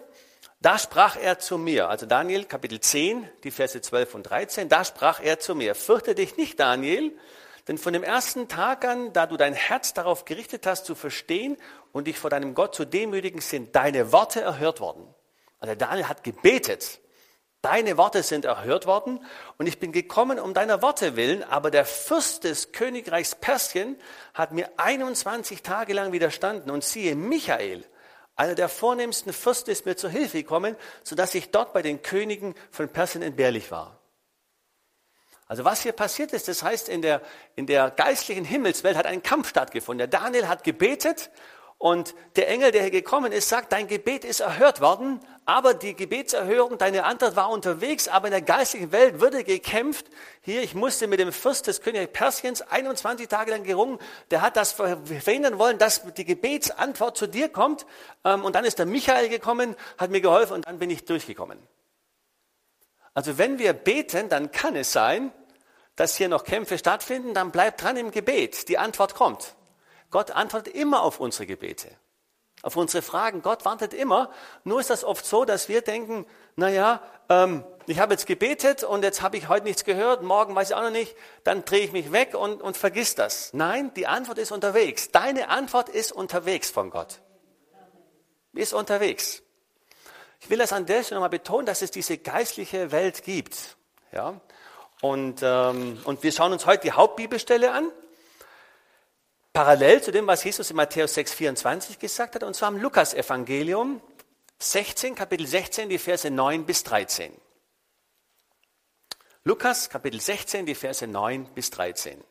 da 0.60 0.78
sprach 0.78 1.16
er 1.16 1.38
zu 1.38 1.56
mir, 1.56 1.88
also 1.88 2.04
Daniel 2.04 2.44
Kapitel 2.44 2.78
10, 2.78 3.26
die 3.42 3.52
Verse 3.52 3.80
12 3.80 4.14
und 4.16 4.24
13, 4.24 4.68
da 4.68 4.84
sprach 4.84 5.18
er 5.22 5.38
zu 5.38 5.54
mir, 5.54 5.74
fürchte 5.74 6.14
dich 6.14 6.36
nicht, 6.36 6.60
Daniel, 6.60 7.16
denn 7.68 7.78
von 7.78 7.92
dem 7.92 8.02
ersten 8.02 8.48
Tag 8.48 8.84
an, 8.84 9.12
da 9.12 9.26
du 9.26 9.36
dein 9.36 9.54
Herz 9.54 9.94
darauf 9.94 10.24
gerichtet 10.24 10.66
hast, 10.66 10.84
zu 10.84 10.94
verstehen 10.94 11.56
und 11.92 12.06
dich 12.06 12.18
vor 12.18 12.30
deinem 12.30 12.54
Gott 12.54 12.74
zu 12.74 12.84
demütigen, 12.84 13.40
sind 13.40 13.76
deine 13.76 14.12
Worte 14.12 14.40
erhört 14.40 14.80
worden. 14.80 15.06
Also 15.60 15.74
Daniel 15.74 16.08
hat 16.08 16.24
gebetet. 16.24 17.00
Deine 17.62 17.96
Worte 17.96 18.24
sind 18.24 18.44
erhört 18.44 18.86
worden 18.86 19.24
und 19.56 19.68
ich 19.68 19.78
bin 19.78 19.92
gekommen 19.92 20.40
um 20.40 20.52
deiner 20.52 20.82
Worte 20.82 21.14
willen, 21.14 21.44
aber 21.44 21.70
der 21.70 21.84
Fürst 21.84 22.42
des 22.42 22.72
Königreichs 22.72 23.36
Persien 23.36 23.96
hat 24.34 24.50
mir 24.50 24.68
21 24.78 25.62
Tage 25.62 25.92
lang 25.92 26.10
widerstanden 26.10 26.72
und 26.72 26.82
siehe, 26.82 27.14
Michael, 27.14 27.84
einer 28.34 28.56
der 28.56 28.68
vornehmsten 28.68 29.32
Fürsten, 29.32 29.70
ist 29.70 29.86
mir 29.86 29.94
zur 29.94 30.10
Hilfe 30.10 30.38
gekommen, 30.38 30.74
sodass 31.04 31.36
ich 31.36 31.52
dort 31.52 31.72
bei 31.72 31.82
den 31.82 32.02
Königen 32.02 32.56
von 32.72 32.88
Persien 32.88 33.22
entbehrlich 33.22 33.70
war. 33.70 34.01
Also 35.52 35.66
was 35.66 35.82
hier 35.82 35.92
passiert 35.92 36.32
ist, 36.32 36.48
das 36.48 36.62
heißt, 36.62 36.88
in 36.88 37.02
der, 37.02 37.20
in 37.56 37.66
der 37.66 37.90
geistlichen 37.90 38.42
Himmelswelt 38.42 38.96
hat 38.96 39.04
ein 39.04 39.22
Kampf 39.22 39.50
stattgefunden. 39.50 39.98
Der 39.98 40.20
Daniel 40.20 40.48
hat 40.48 40.64
gebetet 40.64 41.30
Und 41.76 42.14
der 42.36 42.48
Engel, 42.48 42.70
der 42.70 42.82
hier 42.82 42.90
gekommen 42.90 43.32
ist, 43.32 43.50
sagt, 43.50 43.72
dein 43.72 43.86
Gebet 43.86 44.24
ist 44.24 44.40
erhört 44.40 44.80
worden, 44.80 45.20
aber 45.44 45.74
die 45.74 45.94
Gebetserhörung, 45.94 46.78
deine 46.78 47.04
Antwort 47.04 47.36
war 47.36 47.50
unterwegs, 47.50 48.08
aber 48.08 48.28
in 48.28 48.30
der 48.30 48.40
geistigen 48.40 48.92
Welt 48.92 49.20
würde 49.20 49.44
gekämpft. 49.44 50.06
Hier, 50.40 50.62
ich 50.62 50.74
musste 50.74 51.06
mit 51.06 51.20
dem 51.20 51.32
Fürst 51.32 51.66
des 51.66 51.82
Königs 51.82 52.12
Persiens 52.14 52.62
21 52.62 53.28
Tage 53.28 53.50
lang 53.50 53.64
gerungen. 53.64 53.98
Der 54.30 54.40
hat 54.40 54.56
das 54.56 54.72
verhindern 54.72 55.58
wollen, 55.58 55.76
dass 55.76 56.02
die 56.14 56.24
Gebetsantwort 56.24 57.18
zu 57.18 57.26
dir 57.26 57.50
kommt. 57.50 57.84
Ähm, 58.24 58.42
und 58.42 58.54
dann 58.54 58.64
ist 58.64 58.78
der 58.78 58.86
Michael 58.86 59.28
gekommen, 59.28 59.76
hat 59.98 60.10
mir 60.10 60.22
geholfen 60.22 60.54
und 60.54 60.66
dann 60.66 60.78
bin 60.78 60.88
ich 60.88 61.04
durchgekommen. 61.04 61.58
Also 63.14 63.36
wenn 63.36 63.58
wir 63.58 63.72
beten, 63.72 64.28
dann 64.28 64.52
kann 64.52 64.76
es 64.76 64.92
sein, 64.92 65.32
dass 65.96 66.16
hier 66.16 66.28
noch 66.28 66.44
Kämpfe 66.44 66.78
stattfinden, 66.78 67.34
dann 67.34 67.50
bleibt 67.50 67.82
dran 67.82 67.96
im 67.96 68.10
Gebet. 68.10 68.68
Die 68.68 68.78
Antwort 68.78 69.14
kommt. 69.14 69.54
Gott 70.10 70.30
antwortet 70.30 70.74
immer 70.74 71.02
auf 71.02 71.20
unsere 71.20 71.46
Gebete, 71.46 71.88
auf 72.62 72.76
unsere 72.76 73.02
Fragen. 73.02 73.42
Gott 73.42 73.64
wartet 73.64 73.94
immer. 73.94 74.30
Nur 74.64 74.80
ist 74.80 74.90
das 74.90 75.04
oft 75.04 75.24
so, 75.24 75.44
dass 75.44 75.68
wir 75.68 75.80
denken, 75.80 76.26
naja, 76.54 77.02
ähm, 77.28 77.64
ich 77.86 77.98
habe 77.98 78.12
jetzt 78.12 78.26
gebetet 78.26 78.84
und 78.84 79.02
jetzt 79.02 79.22
habe 79.22 79.36
ich 79.36 79.48
heute 79.48 79.64
nichts 79.64 79.84
gehört, 79.84 80.22
morgen 80.22 80.54
weiß 80.54 80.70
ich 80.70 80.76
auch 80.76 80.82
noch 80.82 80.90
nicht, 80.90 81.16
dann 81.44 81.64
drehe 81.64 81.80
ich 81.80 81.92
mich 81.92 82.12
weg 82.12 82.34
und, 82.34 82.62
und 82.62 82.76
vergiss 82.76 83.14
das. 83.14 83.52
Nein, 83.54 83.92
die 83.94 84.06
Antwort 84.06 84.38
ist 84.38 84.52
unterwegs. 84.52 85.10
Deine 85.10 85.48
Antwort 85.48 85.88
ist 85.88 86.12
unterwegs 86.12 86.70
von 86.70 86.90
Gott. 86.90 87.20
Ist 88.52 88.74
unterwegs. 88.74 89.42
Ich 90.40 90.50
will 90.50 90.58
das 90.58 90.72
an 90.72 90.86
der 90.86 91.02
Stelle 91.02 91.20
nochmal 91.20 91.30
betonen, 91.30 91.66
dass 91.66 91.82
es 91.82 91.90
diese 91.90 92.18
geistliche 92.18 92.92
Welt 92.92 93.22
gibt. 93.22 93.76
Ja? 94.12 94.40
Und, 95.02 95.40
ähm, 95.42 96.00
und 96.04 96.22
wir 96.22 96.30
schauen 96.30 96.52
uns 96.52 96.64
heute 96.64 96.84
die 96.84 96.92
Hauptbibelstelle 96.92 97.72
an 97.72 97.90
parallel 99.52 100.00
zu 100.00 100.12
dem, 100.12 100.28
was 100.28 100.44
Jesus 100.44 100.70
in 100.70 100.76
Matthäus 100.76 101.14
6, 101.14 101.34
24 101.34 101.98
gesagt 101.98 102.36
hat, 102.36 102.44
und 102.44 102.54
zwar 102.54 102.68
im 102.68 102.76
Lukas-Evangelium 102.78 104.00
16, 104.60 105.16
Kapitel 105.16 105.46
16, 105.46 105.88
die 105.88 105.98
Verse 105.98 106.30
9 106.30 106.64
bis 106.64 106.84
13. 106.84 107.32
Lukas, 109.42 109.90
Kapitel 109.90 110.20
16, 110.20 110.66
die 110.66 110.76
Verse 110.76 111.04
9 111.04 111.46
bis 111.52 111.70
13. 111.70 112.20
Und 112.20 112.26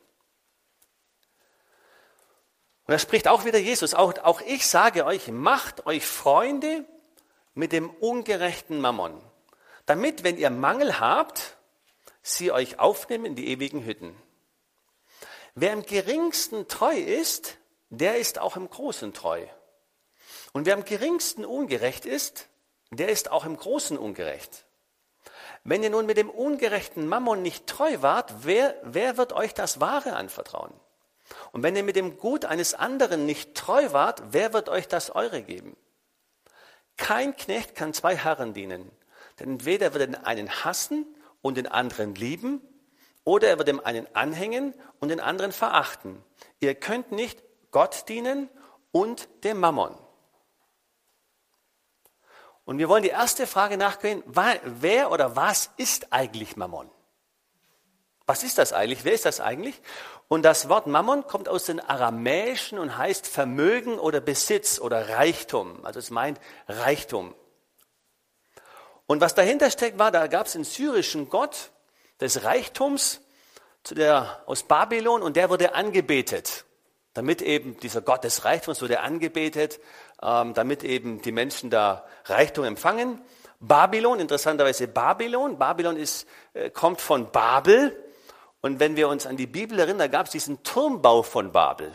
da 2.87 2.97
spricht 2.97 3.27
auch 3.27 3.43
wieder 3.43 3.59
Jesus, 3.59 3.93
auch, 3.93 4.17
auch 4.19 4.39
ich 4.39 4.65
sage 4.65 5.05
euch, 5.05 5.27
macht 5.27 5.85
euch 5.85 6.05
Freunde 6.05 6.85
mit 7.53 7.73
dem 7.73 7.89
ungerechten 7.89 8.79
Mammon, 8.79 9.21
damit, 9.85 10.23
wenn 10.23 10.37
ihr 10.37 10.49
Mangel 10.49 11.01
habt, 11.01 11.57
sie 12.21 12.51
euch 12.51 12.79
aufnehmen 12.79 13.25
in 13.25 13.35
die 13.35 13.47
ewigen 13.49 13.83
Hütten. 13.85 14.15
Wer 15.55 15.73
im 15.73 15.85
geringsten 15.85 16.67
treu 16.67 16.95
ist, 16.95 17.57
der 17.89 18.17
ist 18.17 18.39
auch 18.39 18.55
im 18.55 18.69
Großen 18.69 19.13
treu. 19.13 19.45
Und 20.53 20.65
wer 20.65 20.75
am 20.75 20.85
geringsten 20.85 21.45
ungerecht 21.45 22.05
ist, 22.05 22.47
der 22.89 23.09
ist 23.09 23.31
auch 23.31 23.45
im 23.45 23.57
Großen 23.57 23.97
ungerecht. 23.97 24.65
Wenn 25.63 25.83
ihr 25.83 25.89
nun 25.89 26.05
mit 26.05 26.17
dem 26.17 26.29
ungerechten 26.29 27.07
Mammon 27.07 27.41
nicht 27.41 27.67
treu 27.67 28.01
wart, 28.01 28.33
wer, 28.43 28.75
wer 28.83 29.17
wird 29.17 29.33
euch 29.33 29.53
das 29.53 29.79
Wahre 29.79 30.15
anvertrauen? 30.15 30.73
Und 31.51 31.63
wenn 31.63 31.75
ihr 31.75 31.83
mit 31.83 31.95
dem 31.95 32.17
Gut 32.17 32.45
eines 32.45 32.73
anderen 32.73 33.25
nicht 33.25 33.55
treu 33.55 33.91
wart, 33.91 34.21
wer 34.31 34.53
wird 34.53 34.69
euch 34.69 34.87
das 34.87 35.13
Eure 35.13 35.41
geben? 35.43 35.77
Kein 36.97 37.35
Knecht 37.35 37.75
kann 37.75 37.93
zwei 37.93 38.15
Herren 38.15 38.53
dienen, 38.53 38.91
denn 39.39 39.51
entweder 39.51 39.93
wird 39.93 40.13
er 40.13 40.27
einen 40.27 40.63
hassen 40.63 41.05
und 41.41 41.57
den 41.57 41.67
anderen 41.67 42.15
lieben, 42.15 42.62
oder 43.24 43.50
er 43.50 43.57
wird 43.57 43.67
dem 43.67 43.79
einen 43.83 44.07
anhängen 44.15 44.74
und 45.00 45.10
den 45.10 45.19
anderen 45.19 45.51
verachten. 45.51 46.24
Ihr 46.60 46.75
könnt 46.75 47.12
nicht 47.12 47.43
Gott 47.71 48.10
dienen 48.10 48.50
und 48.91 49.29
dem 49.43 49.60
Mammon. 49.60 49.95
Und 52.65 52.77
wir 52.77 52.89
wollen 52.89 53.03
die 53.03 53.10
erste 53.10 53.48
Frage 53.48 53.77
nachgehen, 53.77 54.24
wer 54.25 55.12
oder 55.12 55.36
was 55.36 55.71
ist 55.77 56.13
eigentlich 56.13 56.55
Mammon? 56.55 56.89
Was 58.25 58.43
ist 58.43 58.57
das 58.57 58.71
eigentlich? 58.71 59.03
Wer 59.03 59.13
ist 59.13 59.25
das 59.25 59.41
eigentlich? 59.41 59.81
Und 60.27 60.43
das 60.43 60.69
Wort 60.69 60.88
Mammon 60.88 61.27
kommt 61.27 61.50
aus 61.50 61.65
dem 61.65 61.81
Aramäischen 61.81 62.79
und 62.79 62.98
heißt 62.98 63.27
Vermögen 63.27 64.00
oder 64.00 64.21
Besitz 64.21 64.79
oder 64.79 65.10
Reichtum. 65.10 65.83
Also 65.86 66.00
es 66.00 66.12
meint 66.12 66.39
Reichtum. 66.67 67.36
Und 69.11 69.19
was 69.19 69.35
dahinter 69.35 69.69
steckt, 69.69 69.99
war, 69.99 70.09
da 70.09 70.27
gab 70.27 70.47
es 70.47 70.55
einen 70.55 70.63
syrischen 70.63 71.27
Gott, 71.27 71.71
des 72.21 72.45
Reichtums 72.45 73.19
zu 73.83 73.93
der, 73.93 74.41
aus 74.45 74.63
Babylon 74.63 75.21
und 75.21 75.35
der 75.35 75.49
wurde 75.49 75.75
angebetet. 75.75 76.63
Damit 77.13 77.41
eben 77.41 77.77
dieser 77.81 77.99
Gott 77.99 78.23
des 78.23 78.45
Reichtums 78.45 78.81
wurde 78.81 79.01
angebetet, 79.01 79.81
ähm, 80.23 80.53
damit 80.53 80.85
eben 80.85 81.21
die 81.21 81.33
Menschen 81.33 81.69
da 81.69 82.05
Reichtum 82.23 82.63
empfangen. 82.63 83.19
Babylon, 83.59 84.21
interessanterweise 84.21 84.87
Babylon. 84.87 85.59
Babylon 85.59 85.97
ist, 85.97 86.25
äh, 86.53 86.69
kommt 86.69 87.01
von 87.01 87.33
Babel. 87.33 88.01
Und 88.61 88.79
wenn 88.79 88.95
wir 88.95 89.09
uns 89.09 89.25
an 89.25 89.35
die 89.35 89.45
Bibel 89.45 89.77
erinnern, 89.77 89.99
da 89.99 90.07
gab 90.07 90.27
es 90.27 90.31
diesen 90.31 90.63
Turmbau 90.63 91.21
von 91.21 91.51
Babel. 91.51 91.91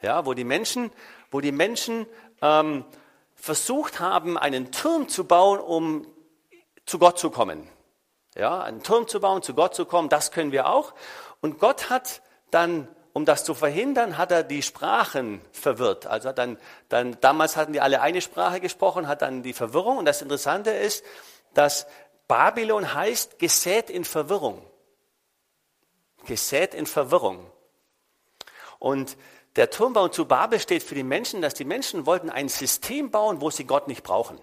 Ja, 0.00 0.24
wo 0.24 0.32
die 0.32 0.44
Menschen, 0.44 0.90
wo 1.30 1.42
die 1.42 1.52
Menschen 1.52 2.06
ähm, 2.40 2.86
versucht 3.34 4.00
haben, 4.00 4.38
einen 4.38 4.72
Turm 4.72 5.10
zu 5.10 5.24
bauen, 5.24 5.60
um 5.60 6.06
zu 6.86 6.98
Gott 6.98 7.18
zu 7.18 7.30
kommen. 7.30 7.68
Ja, 8.36 8.62
einen 8.62 8.82
Turm 8.82 9.06
zu 9.06 9.20
bauen, 9.20 9.42
zu 9.42 9.54
Gott 9.54 9.74
zu 9.74 9.84
kommen, 9.84 10.08
das 10.08 10.32
können 10.32 10.52
wir 10.52 10.68
auch. 10.68 10.94
Und 11.40 11.60
Gott 11.60 11.88
hat 11.90 12.20
dann, 12.50 12.88
um 13.12 13.24
das 13.24 13.44
zu 13.44 13.54
verhindern, 13.54 14.18
hat 14.18 14.32
er 14.32 14.42
die 14.42 14.62
Sprachen 14.62 15.40
verwirrt. 15.52 16.06
Also 16.06 16.32
dann, 16.32 16.58
dann, 16.88 17.16
damals 17.20 17.56
hatten 17.56 17.72
die 17.72 17.80
alle 17.80 18.00
eine 18.00 18.20
Sprache 18.20 18.60
gesprochen, 18.60 19.06
hat 19.06 19.22
dann 19.22 19.42
die 19.42 19.52
Verwirrung. 19.52 19.98
Und 19.98 20.04
das 20.04 20.20
Interessante 20.20 20.70
ist, 20.70 21.04
dass 21.54 21.86
Babylon 22.26 22.94
heißt 22.94 23.38
gesät 23.38 23.88
in 23.88 24.04
Verwirrung. 24.04 24.64
Gesät 26.26 26.74
in 26.74 26.86
Verwirrung. 26.86 27.50
Und 28.80 29.16
der 29.56 29.70
Turmbau 29.70 30.08
zu 30.08 30.26
Babel 30.26 30.58
steht 30.58 30.82
für 30.82 30.96
die 30.96 31.04
Menschen, 31.04 31.40
dass 31.40 31.54
die 31.54 31.64
Menschen 31.64 32.06
wollten 32.06 32.30
ein 32.30 32.48
System 32.48 33.10
bauen, 33.10 33.40
wo 33.40 33.50
sie 33.50 33.64
Gott 33.64 33.86
nicht 33.86 34.02
brauchen. 34.02 34.38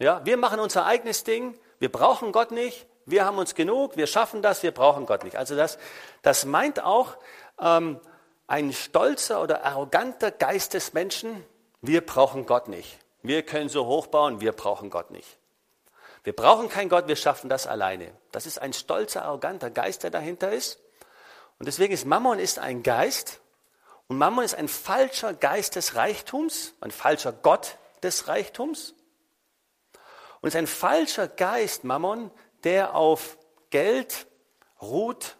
Ja, 0.00 0.24
wir 0.24 0.36
machen 0.36 0.60
unser 0.60 0.86
eigenes 0.86 1.24
Ding, 1.24 1.58
wir 1.78 1.90
brauchen 1.90 2.32
Gott 2.32 2.50
nicht, 2.50 2.86
wir 3.06 3.24
haben 3.24 3.38
uns 3.38 3.54
genug, 3.54 3.96
wir 3.96 4.06
schaffen 4.06 4.42
das, 4.42 4.62
wir 4.62 4.72
brauchen 4.72 5.06
Gott 5.06 5.24
nicht. 5.24 5.36
Also 5.36 5.56
das, 5.56 5.78
das 6.22 6.44
meint 6.44 6.82
auch 6.82 7.16
ähm, 7.60 8.00
ein 8.46 8.72
stolzer 8.72 9.42
oder 9.42 9.64
arroganter 9.64 10.30
Geist 10.30 10.74
des 10.74 10.92
Menschen, 10.92 11.44
wir 11.80 12.04
brauchen 12.04 12.46
Gott 12.46 12.68
nicht. 12.68 12.98
Wir 13.22 13.42
können 13.42 13.68
so 13.68 13.86
hochbauen, 13.86 14.40
wir 14.40 14.52
brauchen 14.52 14.90
Gott 14.90 15.10
nicht. 15.10 15.38
Wir 16.24 16.34
brauchen 16.34 16.68
keinen 16.68 16.88
Gott, 16.88 17.08
wir 17.08 17.16
schaffen 17.16 17.48
das 17.48 17.66
alleine. 17.66 18.12
Das 18.32 18.46
ist 18.46 18.60
ein 18.60 18.72
stolzer, 18.72 19.24
arroganter 19.24 19.70
Geist, 19.70 20.02
der 20.02 20.10
dahinter 20.10 20.52
ist. 20.52 20.78
Und 21.58 21.66
deswegen 21.66 21.92
ist 21.92 22.04
Mammon 22.04 22.38
ist 22.38 22.58
ein 22.58 22.82
Geist 22.82 23.40
und 24.06 24.18
Mammon 24.18 24.44
ist 24.44 24.54
ein 24.54 24.68
falscher 24.68 25.34
Geist 25.34 25.76
des 25.76 25.94
Reichtums, 25.94 26.74
ein 26.80 26.90
falscher 26.90 27.32
Gott 27.32 27.76
des 28.02 28.28
Reichtums. 28.28 28.94
Und 30.40 30.48
es 30.48 30.54
ist 30.54 30.58
ein 30.58 30.66
falscher 30.66 31.28
Geist, 31.28 31.84
Mammon, 31.84 32.30
der 32.64 32.94
auf 32.94 33.38
Geld 33.70 34.26
ruht 34.80 35.36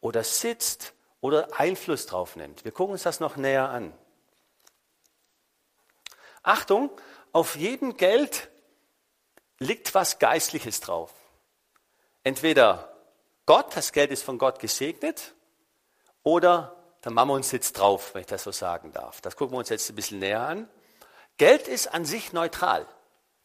oder 0.00 0.24
sitzt 0.24 0.94
oder 1.20 1.58
Einfluss 1.58 2.06
drauf 2.06 2.36
nimmt. 2.36 2.64
Wir 2.64 2.72
gucken 2.72 2.92
uns 2.92 3.02
das 3.02 3.20
noch 3.20 3.36
näher 3.36 3.68
an. 3.70 3.92
Achtung, 6.42 6.90
auf 7.32 7.56
jedem 7.56 7.96
Geld 7.96 8.50
liegt 9.58 9.94
was 9.94 10.18
Geistliches 10.18 10.80
drauf. 10.80 11.12
Entweder 12.24 12.96
Gott, 13.46 13.76
das 13.76 13.92
Geld 13.92 14.10
ist 14.10 14.22
von 14.22 14.38
Gott 14.38 14.58
gesegnet, 14.58 15.34
oder 16.22 16.76
der 17.04 17.12
Mammon 17.12 17.42
sitzt 17.42 17.78
drauf, 17.78 18.14
wenn 18.14 18.20
ich 18.20 18.26
das 18.26 18.44
so 18.44 18.52
sagen 18.52 18.92
darf. 18.92 19.20
Das 19.20 19.36
gucken 19.36 19.54
wir 19.54 19.58
uns 19.58 19.68
jetzt 19.68 19.88
ein 19.90 19.96
bisschen 19.96 20.20
näher 20.20 20.40
an. 20.40 20.68
Geld 21.36 21.66
ist 21.66 21.92
an 21.92 22.04
sich 22.04 22.32
neutral. 22.32 22.86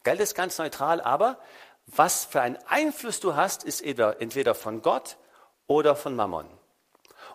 Geld 0.04 0.20
ist 0.20 0.34
ganz 0.34 0.58
neutral, 0.58 1.00
aber 1.00 1.38
was 1.86 2.24
für 2.24 2.40
einen 2.40 2.58
Einfluss 2.66 3.20
du 3.20 3.34
hast, 3.34 3.64
ist 3.64 3.82
entweder 3.82 4.54
von 4.54 4.82
Gott 4.82 5.16
oder 5.66 5.96
von 5.96 6.14
Mammon. 6.14 6.46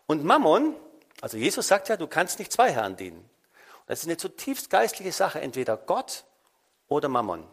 Und 0.06 0.24
Mammon, 0.24 0.76
also 1.22 1.38
Jesus 1.38 1.68
sagt 1.68 1.90
ja, 1.90 1.98
du 1.98 2.08
kannst 2.08 2.40
nicht 2.40 2.52
zwei 2.52 2.72
Herren 2.72 2.96
dienen. 2.96 3.30
Das 3.88 4.00
ist 4.00 4.06
eine 4.06 4.18
zutiefst 4.18 4.70
geistliche 4.70 5.12
Sache, 5.12 5.42
entweder 5.42 5.78
Gott 5.78 6.26
oder 6.88 7.10
Mammon. 7.10 7.46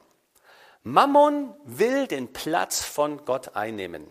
Mammon 0.83 1.55
will 1.65 2.07
den 2.07 2.33
Platz 2.33 2.83
von 2.85 3.25
Gott 3.25 3.57
einnehmen. 3.57 4.07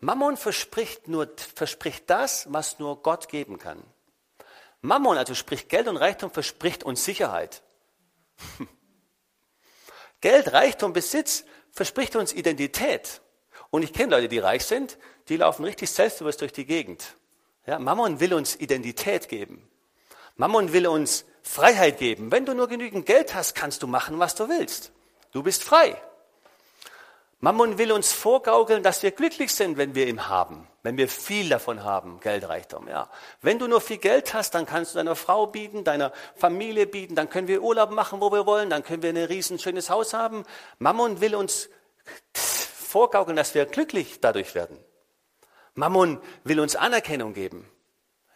Mammon 0.00 0.36
verspricht, 0.36 1.08
nur, 1.08 1.30
verspricht 1.36 2.10
das, 2.10 2.52
was 2.52 2.78
nur 2.78 3.02
Gott 3.02 3.28
geben 3.28 3.58
kann. 3.58 3.82
Mammon, 4.82 5.16
also 5.16 5.34
sprich 5.34 5.68
Geld 5.68 5.88
und 5.88 5.96
Reichtum, 5.96 6.30
verspricht 6.30 6.84
uns 6.84 7.04
Sicherheit. 7.04 7.62
Geld, 10.24 10.54
Reichtum, 10.54 10.94
Besitz 10.94 11.44
verspricht 11.70 12.16
uns 12.16 12.32
Identität. 12.32 13.20
Und 13.68 13.82
ich 13.82 13.92
kenne 13.92 14.16
Leute, 14.16 14.28
die 14.28 14.38
reich 14.38 14.64
sind, 14.64 14.96
die 15.28 15.36
laufen 15.36 15.66
richtig 15.66 15.90
selbstbewusst 15.90 16.40
durch 16.40 16.54
die 16.54 16.64
Gegend. 16.64 17.16
Ja, 17.66 17.78
Mammon 17.78 18.20
will 18.20 18.32
uns 18.32 18.56
Identität 18.56 19.28
geben. 19.28 19.68
Mammon 20.36 20.72
will 20.72 20.86
uns 20.86 21.26
Freiheit 21.42 21.98
geben. 21.98 22.32
Wenn 22.32 22.46
du 22.46 22.54
nur 22.54 22.68
genügend 22.68 23.04
Geld 23.04 23.34
hast, 23.34 23.54
kannst 23.54 23.82
du 23.82 23.86
machen, 23.86 24.18
was 24.18 24.34
du 24.34 24.48
willst. 24.48 24.92
Du 25.32 25.42
bist 25.42 25.62
frei. 25.62 26.00
Mammon 27.40 27.76
will 27.76 27.92
uns 27.92 28.14
vorgaukeln, 28.14 28.82
dass 28.82 29.02
wir 29.02 29.10
glücklich 29.10 29.52
sind, 29.52 29.76
wenn 29.76 29.94
wir 29.94 30.06
ihn 30.06 30.26
haben, 30.26 30.66
wenn 30.84 30.98
wir 30.98 31.08
viel 31.08 31.48
davon 31.48 31.82
haben, 31.82 32.20
Geldreichtum. 32.20 32.88
Ja. 32.88 33.08
Wenn 33.40 33.58
du 33.58 33.66
nur 33.66 33.80
viel 33.80 33.96
Geld 33.96 34.34
hast, 34.34 34.54
dann 34.54 34.66
kannst 34.66 34.92
du 34.92 34.98
deiner 34.98 35.16
Frau 35.16 35.46
bieten, 35.46 35.82
deiner 35.82 36.12
Familie 36.36 36.86
bieten, 36.86 37.14
dann 37.14 37.30
können 37.30 37.48
wir 37.48 37.62
Urlaub 37.62 37.90
machen, 37.90 38.20
wo 38.20 38.30
wir 38.30 38.44
wollen, 38.44 38.68
dann 38.68 38.84
können 38.84 39.02
wir 39.02 39.08
ein 39.08 39.16
riesen 39.16 39.58
schönes 39.58 39.88
Haus 39.88 40.12
haben. 40.12 40.44
Mammon 40.78 41.22
will 41.22 41.34
uns 41.34 41.70
vorgaukeln, 42.34 43.34
dass 43.34 43.54
wir 43.54 43.64
glücklich 43.64 44.20
dadurch 44.20 44.54
werden. 44.54 44.78
Mammon 45.72 46.20
will 46.44 46.60
uns 46.60 46.76
Anerkennung 46.76 47.32
geben. 47.32 47.66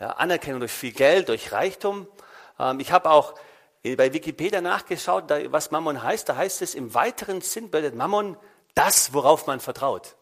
Ja, 0.00 0.12
Anerkennung 0.12 0.61
durch 0.61 0.73
viel 0.73 0.93
Geld, 0.93 1.28
durch 1.28 1.52
Reichtum. 1.52 2.09
Ähm, 2.59 2.81
ich 2.81 2.93
habe 2.93 3.11
auch 3.11 3.35
bei 3.83 4.12
Wikipedia 4.12 4.62
nachgeschaut, 4.62 5.25
was 5.28 5.71
Mammon 5.71 6.02
heißt. 6.02 6.28
Da 6.31 6.37
heißt 6.37 6.62
es 6.62 6.75
im 6.75 6.95
weiteren 6.95 7.43
Sinn 7.43 7.71
bedeutet 7.71 7.95
Mammon 7.95 8.38
das, 8.75 9.12
worauf 9.12 9.47
man 9.47 9.61
vertraut. 9.61 10.17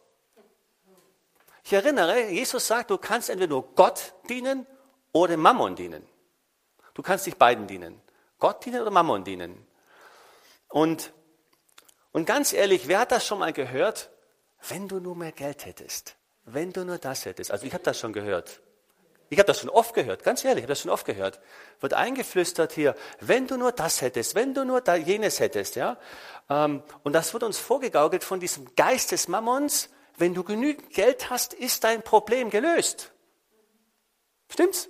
Ich 1.66 1.72
erinnere, 1.72 2.28
Jesus 2.28 2.64
sagt, 2.64 2.92
du 2.92 2.96
kannst 2.96 3.28
entweder 3.28 3.50
nur 3.50 3.74
Gott 3.74 4.14
dienen 4.28 4.68
oder 5.10 5.36
Mammon 5.36 5.74
dienen. 5.74 6.06
Du 6.94 7.02
kannst 7.02 7.26
dich 7.26 7.36
beiden 7.36 7.66
dienen. 7.66 8.00
Gott 8.38 8.64
dienen 8.64 8.82
oder 8.82 8.92
Mammon 8.92 9.24
dienen. 9.24 9.66
Und, 10.68 11.12
und 12.12 12.24
ganz 12.24 12.52
ehrlich, 12.52 12.86
wer 12.86 13.00
hat 13.00 13.10
das 13.10 13.26
schon 13.26 13.40
mal 13.40 13.52
gehört? 13.52 14.10
Wenn 14.68 14.86
du 14.86 15.00
nur 15.00 15.16
mehr 15.16 15.32
Geld 15.32 15.66
hättest, 15.66 16.14
wenn 16.44 16.72
du 16.72 16.84
nur 16.84 16.98
das 16.98 17.24
hättest. 17.24 17.50
Also 17.50 17.66
ich 17.66 17.74
habe 17.74 17.82
das 17.82 17.98
schon 17.98 18.12
gehört. 18.12 18.60
Ich 19.28 19.40
habe 19.40 19.48
das 19.48 19.58
schon 19.58 19.70
oft 19.70 19.92
gehört, 19.92 20.22
ganz 20.22 20.44
ehrlich, 20.44 20.58
ich 20.58 20.64
habe 20.66 20.72
das 20.72 20.82
schon 20.82 20.92
oft 20.92 21.04
gehört. 21.04 21.40
Wird 21.80 21.94
eingeflüstert 21.94 22.70
hier, 22.70 22.94
wenn 23.18 23.48
du 23.48 23.56
nur 23.56 23.72
das 23.72 24.02
hättest, 24.02 24.36
wenn 24.36 24.54
du 24.54 24.64
nur 24.64 24.82
da 24.82 24.94
jenes 24.94 25.40
hättest, 25.40 25.74
ja. 25.74 25.98
Ähm, 26.48 26.84
und 27.02 27.12
das 27.12 27.32
wird 27.32 27.42
uns 27.42 27.58
vorgegaukelt 27.58 28.22
von 28.22 28.38
diesem 28.38 28.72
Geist 28.76 29.10
des 29.10 29.26
Mammons. 29.26 29.88
Wenn 30.16 30.34
du 30.34 30.42
genügend 30.44 30.90
Geld 30.90 31.30
hast, 31.30 31.52
ist 31.52 31.84
dein 31.84 32.02
Problem 32.02 32.50
gelöst. 32.50 33.12
Stimmt's? 34.50 34.88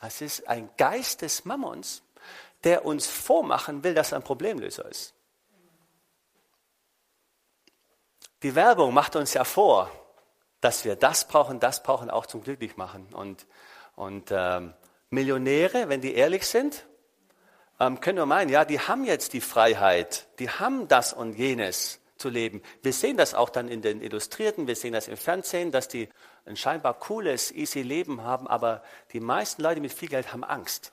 Das 0.00 0.20
ist 0.20 0.48
ein 0.48 0.70
Geist 0.76 1.22
des 1.22 1.44
Mammons, 1.44 2.02
der 2.64 2.84
uns 2.84 3.06
vormachen 3.06 3.82
will, 3.82 3.94
dass 3.94 4.12
er 4.12 4.18
ein 4.18 4.24
Problemlöser 4.24 4.86
ist. 4.86 5.14
Die 8.42 8.54
Werbung 8.54 8.94
macht 8.94 9.16
uns 9.16 9.34
ja 9.34 9.42
vor, 9.42 9.90
dass 10.60 10.84
wir 10.84 10.94
das 10.94 11.26
brauchen, 11.26 11.58
das 11.58 11.82
brauchen, 11.82 12.08
auch 12.10 12.26
zum 12.26 12.42
Glücklichmachen. 12.42 13.12
Und, 13.12 13.46
und 13.96 14.30
ähm, 14.30 14.74
Millionäre, 15.10 15.88
wenn 15.88 16.00
die 16.00 16.14
ehrlich 16.14 16.46
sind, 16.46 16.86
ähm, 17.80 18.00
können 18.00 18.18
wir 18.18 18.26
meinen, 18.26 18.48
ja, 18.48 18.64
die 18.64 18.80
haben 18.80 19.04
jetzt 19.04 19.32
die 19.32 19.40
Freiheit, 19.40 20.28
die 20.38 20.50
haben 20.50 20.86
das 20.86 21.12
und 21.12 21.34
jenes 21.34 22.00
zu 22.18 22.28
leben. 22.28 22.62
Wir 22.82 22.92
sehen 22.92 23.16
das 23.16 23.34
auch 23.34 23.48
dann 23.48 23.68
in 23.68 23.80
den 23.80 24.02
Illustrierten, 24.02 24.66
wir 24.66 24.76
sehen 24.76 24.92
das 24.92 25.08
im 25.08 25.16
Fernsehen, 25.16 25.70
dass 25.70 25.88
die 25.88 26.08
ein 26.44 26.56
scheinbar 26.56 26.98
cooles, 26.98 27.52
easy 27.52 27.82
Leben 27.82 28.22
haben, 28.22 28.46
aber 28.46 28.82
die 29.12 29.20
meisten 29.20 29.62
Leute 29.62 29.80
mit 29.80 29.92
viel 29.92 30.08
Geld 30.08 30.32
haben 30.32 30.44
Angst. 30.44 30.92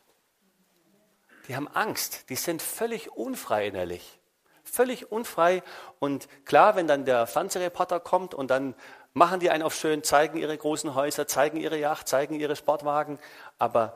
Die 1.48 1.55
haben 1.55 1.67
Angst, 1.67 2.29
die 2.29 2.36
sind 2.36 2.62
völlig 2.62 3.12
unfrei 3.12 3.67
innerlich. 3.67 4.20
Völlig 4.63 5.12
unfrei. 5.12 5.62
Und 6.00 6.27
klar, 6.46 6.75
wenn 6.75 6.88
dann 6.88 7.05
der 7.05 7.27
Fernsehreporter 7.27 8.00
kommt 8.00 8.34
und 8.34 8.50
dann 8.50 8.74
machen 9.13 9.39
die 9.39 9.50
einen 9.50 9.63
auf 9.63 9.75
schön, 9.75 10.03
zeigen 10.03 10.38
ihre 10.38 10.58
großen 10.58 10.96
Häuser, 10.96 11.27
zeigen 11.27 11.58
ihre 11.58 11.77
Yacht, 11.77 12.08
zeigen 12.08 12.39
ihre 12.39 12.55
Sportwagen. 12.55 13.20
Aber 13.60 13.96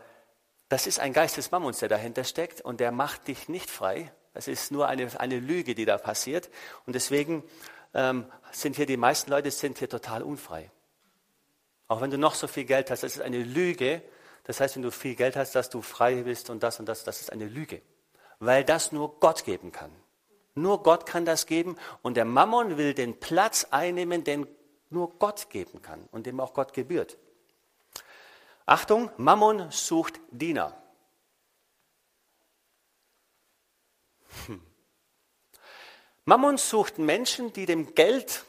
das 0.70 0.86
ist 0.86 1.00
ein 1.00 1.14
Geist 1.14 1.38
des 1.38 1.52
Mammons, 1.52 1.80
der 1.80 1.90
dahinter 1.90 2.24
steckt 2.24 2.62
und 2.62 2.80
der 2.80 2.92
macht 2.92 3.28
dich 3.28 3.50
nicht 3.50 3.70
frei. 3.70 4.12
Das 4.34 4.48
ist 4.48 4.72
nur 4.72 4.88
eine, 4.88 5.10
eine 5.20 5.40
Lüge, 5.40 5.76
die 5.76 5.86
da 5.86 5.98
passiert. 5.98 6.50
Und 6.86 6.94
deswegen 6.94 7.44
ähm, 7.94 8.26
sind 8.52 8.76
hier 8.76 8.86
die 8.86 8.98
meisten 8.98 9.32
Leute 9.32 9.52
sind 9.52 9.78
hier 9.80 9.90
total 9.90 10.24
unfrei. 10.24 10.72
Auch 11.88 12.02
wenn 12.02 12.12
du 12.12 12.18
noch 12.18 12.36
so 12.36 12.48
viel 12.48 12.66
Geld 12.66 12.92
hast, 12.92 13.04
das 13.04 13.16
ist 13.16 13.22
eine 13.22 13.42
Lüge. 13.42 14.02
Das 14.44 14.60
heißt, 14.60 14.76
wenn 14.76 14.84
du 14.84 14.92
viel 14.92 15.16
Geld 15.16 15.36
hast, 15.36 15.56
dass 15.56 15.70
du 15.70 15.82
frei 15.82 16.24
bist 16.24 16.50
und 16.50 16.64
das 16.64 16.80
und 16.80 16.88
das, 16.88 17.04
das 17.04 17.22
ist 17.22 17.32
eine 17.32 17.46
Lüge. 17.46 17.82
Weil 18.40 18.64
das 18.64 18.92
nur 18.92 19.20
Gott 19.20 19.44
geben 19.44 19.72
kann. 19.72 19.92
Nur 20.56 20.84
Gott 20.84 21.06
kann 21.06 21.26
das 21.26 21.46
geben 21.46 21.78
und 22.02 22.16
der 22.18 22.26
Mammon 22.26 22.78
will 22.78 22.94
den 22.94 23.20
Platz 23.20 23.68
einnehmen, 23.72 24.24
den 24.24 24.48
nur 24.90 25.18
Gott 25.18 25.50
geben 25.50 25.82
kann 25.82 26.08
und 26.12 26.26
dem 26.26 26.40
auch 26.40 26.54
Gott 26.54 26.74
gebührt. 26.74 27.18
Achtung, 28.66 29.10
Mammon 29.18 29.72
sucht 29.72 30.20
Diener. 30.32 30.76
Hm. 34.48 34.62
Mammon 36.26 36.58
sucht 36.58 37.00
Menschen, 37.00 37.54
die 37.54 37.66
dem 37.66 37.96
Geld 37.96 38.46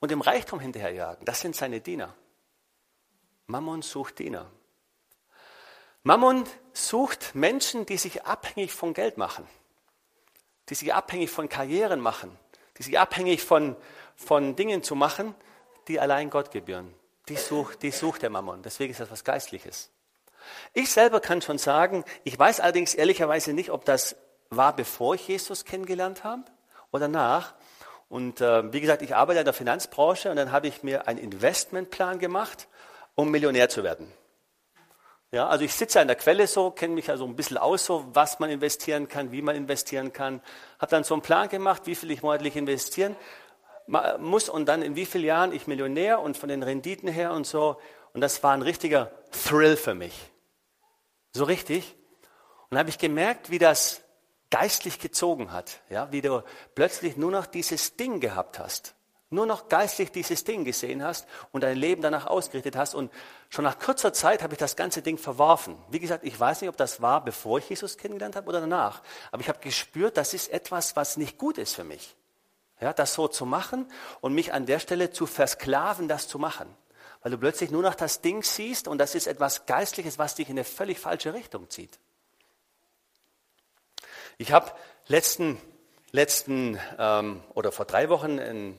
und 0.00 0.10
dem 0.10 0.20
Reichtum 0.20 0.60
hinterherjagen. 0.60 1.24
Das 1.24 1.40
sind 1.40 1.56
seine 1.56 1.80
Diener. 1.80 2.14
Mammon 3.46 3.82
sucht 3.82 4.18
Diener. 4.18 4.50
Mammon 6.02 6.44
sucht 6.72 7.34
Menschen, 7.34 7.86
die 7.86 7.98
sich 7.98 8.24
abhängig 8.24 8.72
von 8.72 8.94
Geld 8.94 9.18
machen, 9.18 9.46
die 10.68 10.74
sich 10.74 10.94
abhängig 10.94 11.30
von 11.30 11.48
Karrieren 11.48 12.00
machen, 12.00 12.38
die 12.78 12.82
sich 12.82 12.98
abhängig 12.98 13.42
von, 13.42 13.76
von 14.14 14.54
Dingen 14.54 14.82
zu 14.82 14.94
machen, 14.94 15.34
die 15.88 15.98
allein 15.98 16.30
Gott 16.30 16.50
gebühren. 16.50 16.94
Die 17.28 17.36
sucht, 17.36 17.82
die 17.82 17.90
sucht 17.90 18.22
der 18.22 18.30
Mammon. 18.30 18.62
Deswegen 18.62 18.92
ist 18.92 19.00
das 19.00 19.10
was 19.10 19.24
Geistliches. 19.24 19.90
Ich 20.72 20.90
selber 20.90 21.20
kann 21.20 21.42
schon 21.42 21.58
sagen, 21.58 22.04
ich 22.24 22.38
weiß 22.38 22.60
allerdings 22.60 22.94
ehrlicherweise 22.94 23.52
nicht, 23.52 23.70
ob 23.70 23.84
das 23.84 24.16
war, 24.50 24.74
bevor 24.74 25.14
ich 25.14 25.28
Jesus 25.28 25.64
kennengelernt 25.64 26.24
habe 26.24 26.42
oder 26.90 27.08
nach. 27.08 27.54
Und 28.08 28.40
äh, 28.40 28.72
wie 28.72 28.80
gesagt, 28.80 29.02
ich 29.02 29.14
arbeite 29.14 29.40
in 29.40 29.44
der 29.44 29.54
Finanzbranche 29.54 30.30
und 30.30 30.36
dann 30.36 30.52
habe 30.52 30.68
ich 30.68 30.82
mir 30.82 31.06
einen 31.06 31.18
Investmentplan 31.18 32.18
gemacht, 32.18 32.68
um 33.14 33.30
Millionär 33.30 33.68
zu 33.68 33.84
werden. 33.84 34.10
Ja, 35.30 35.46
also 35.46 35.62
ich 35.62 35.74
sitze 35.74 36.00
an 36.00 36.06
der 36.06 36.16
Quelle 36.16 36.46
so, 36.46 36.70
kenne 36.70 36.94
mich 36.94 37.10
also 37.10 37.26
ein 37.26 37.36
bisschen 37.36 37.58
aus, 37.58 37.84
so 37.84 38.06
was 38.14 38.38
man 38.38 38.48
investieren 38.48 39.08
kann, 39.08 39.30
wie 39.30 39.42
man 39.42 39.56
investieren 39.56 40.14
kann. 40.14 40.40
Habe 40.78 40.90
dann 40.90 41.04
so 41.04 41.12
einen 41.12 41.22
Plan 41.22 41.50
gemacht, 41.50 41.82
wie 41.84 41.94
viel 41.94 42.10
ich 42.10 42.22
monatlich 42.22 42.56
investieren 42.56 43.14
muss 44.18 44.48
und 44.48 44.66
dann 44.66 44.82
in 44.82 44.96
wie 44.96 45.06
vielen 45.06 45.24
Jahren 45.24 45.52
ich 45.52 45.66
Millionär 45.66 46.20
und 46.20 46.36
von 46.36 46.48
den 46.48 46.62
Renditen 46.62 47.08
her 47.08 47.32
und 47.32 47.46
so. 47.46 47.76
Und 48.14 48.22
das 48.22 48.42
war 48.42 48.52
ein 48.52 48.62
richtiger 48.62 49.10
Thrill 49.30 49.76
für 49.76 49.94
mich. 49.94 50.14
So 51.32 51.44
richtig. 51.44 51.94
Und 52.62 52.72
dann 52.72 52.80
habe 52.80 52.90
ich 52.90 52.98
gemerkt, 52.98 53.50
wie 53.50 53.58
das 53.58 54.02
geistlich 54.50 54.98
gezogen 54.98 55.52
hat. 55.52 55.80
Ja, 55.90 56.12
wie 56.12 56.20
du 56.20 56.42
plötzlich 56.74 57.16
nur 57.16 57.30
noch 57.30 57.46
dieses 57.46 57.96
Ding 57.96 58.20
gehabt 58.20 58.58
hast. 58.58 58.94
Nur 59.30 59.44
noch 59.44 59.68
geistlich 59.68 60.10
dieses 60.10 60.44
Ding 60.44 60.64
gesehen 60.64 61.02
hast 61.02 61.26
und 61.52 61.62
dein 61.62 61.76
Leben 61.76 62.00
danach 62.00 62.26
ausgerichtet 62.26 62.76
hast. 62.76 62.94
Und 62.94 63.12
schon 63.50 63.64
nach 63.64 63.78
kurzer 63.78 64.14
Zeit 64.14 64.42
habe 64.42 64.54
ich 64.54 64.58
das 64.58 64.74
ganze 64.74 65.02
Ding 65.02 65.18
verworfen. 65.18 65.76
Wie 65.90 65.98
gesagt, 65.98 66.24
ich 66.24 66.38
weiß 66.38 66.62
nicht, 66.62 66.70
ob 66.70 66.78
das 66.78 67.02
war, 67.02 67.22
bevor 67.22 67.58
ich 67.58 67.68
Jesus 67.68 67.98
kennengelernt 67.98 68.36
habe 68.36 68.48
oder 68.48 68.60
danach. 68.60 69.02
Aber 69.30 69.42
ich 69.42 69.48
habe 69.50 69.58
gespürt, 69.58 70.16
das 70.16 70.32
ist 70.32 70.50
etwas, 70.50 70.96
was 70.96 71.18
nicht 71.18 71.36
gut 71.36 71.58
ist 71.58 71.74
für 71.74 71.84
mich 71.84 72.16
ja, 72.80 72.92
das 72.92 73.14
so 73.14 73.28
zu 73.28 73.46
machen 73.46 73.86
und 74.20 74.34
mich 74.34 74.52
an 74.52 74.66
der 74.66 74.78
Stelle 74.78 75.10
zu 75.10 75.26
versklaven, 75.26 76.08
das 76.08 76.28
zu 76.28 76.38
machen. 76.38 76.68
Weil 77.22 77.32
du 77.32 77.38
plötzlich 77.38 77.70
nur 77.70 77.82
noch 77.82 77.94
das 77.94 78.20
Ding 78.20 78.42
siehst 78.42 78.86
und 78.86 78.98
das 78.98 79.14
ist 79.14 79.26
etwas 79.26 79.66
Geistliches, 79.66 80.18
was 80.18 80.36
dich 80.36 80.48
in 80.48 80.54
eine 80.54 80.64
völlig 80.64 81.00
falsche 81.00 81.34
Richtung 81.34 81.68
zieht. 81.68 81.98
Ich 84.40 84.52
habe 84.52 84.70
letzten, 85.08 85.60
letzten 86.12 86.78
ähm, 86.96 87.42
oder 87.54 87.72
vor 87.72 87.86
drei 87.86 88.08
Wochen 88.08 88.38
einen, 88.38 88.78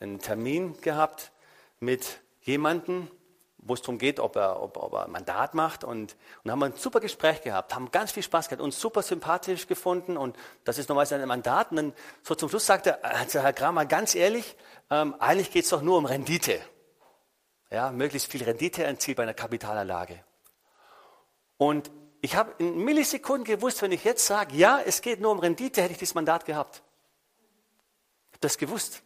einen 0.00 0.18
Termin 0.18 0.78
gehabt 0.82 1.32
mit 1.80 2.20
jemandem, 2.42 3.10
wo 3.56 3.72
es 3.72 3.80
darum 3.80 3.96
geht, 3.96 4.20
ob 4.20 4.36
er, 4.36 4.62
ob, 4.62 4.76
ob 4.76 4.92
er 4.92 5.06
ein 5.06 5.10
Mandat 5.10 5.54
macht. 5.54 5.82
Und, 5.82 6.14
und 6.44 6.50
haben 6.50 6.62
ein 6.62 6.74
super 6.76 7.00
Gespräch 7.00 7.40
gehabt, 7.40 7.74
haben 7.74 7.90
ganz 7.90 8.12
viel 8.12 8.22
Spaß 8.22 8.50
gehabt, 8.50 8.60
uns 8.60 8.78
super 8.78 9.00
sympathisch 9.02 9.66
gefunden. 9.66 10.18
Und 10.18 10.36
das 10.64 10.76
ist 10.76 10.90
normalerweise 10.90 11.14
ein 11.14 11.26
Mandat. 11.26 11.70
Und 11.70 11.76
dann 11.78 11.92
so 12.22 12.34
zum 12.34 12.50
Schluss 12.50 12.66
sagte 12.66 13.02
also 13.02 13.40
Herr 13.40 13.54
Kramer, 13.54 13.86
ganz 13.86 14.14
ehrlich, 14.14 14.56
ähm, 14.90 15.14
eigentlich 15.20 15.50
geht 15.50 15.64
es 15.64 15.70
doch 15.70 15.80
nur 15.80 15.96
um 15.96 16.04
Rendite. 16.04 16.60
Ja, 17.70 17.92
möglichst 17.92 18.30
viel 18.30 18.44
Rendite 18.44 18.84
erzielt 18.84 19.16
bei 19.16 19.22
einer 19.22 19.32
Kapitalanlage. 19.32 20.22
Und 21.56 21.90
ich 22.20 22.36
habe 22.36 22.52
in 22.58 22.84
Millisekunden 22.84 23.44
gewusst, 23.44 23.82
wenn 23.82 23.92
ich 23.92 24.04
jetzt 24.04 24.26
sage, 24.26 24.56
ja, 24.56 24.80
es 24.84 25.02
geht 25.02 25.20
nur 25.20 25.30
um 25.30 25.38
Rendite, 25.38 25.82
hätte 25.82 25.92
ich 25.92 25.98
dieses 25.98 26.14
Mandat 26.14 26.44
gehabt. 26.44 26.82
Ich 28.26 28.32
habe 28.32 28.40
das 28.40 28.58
gewusst. 28.58 29.02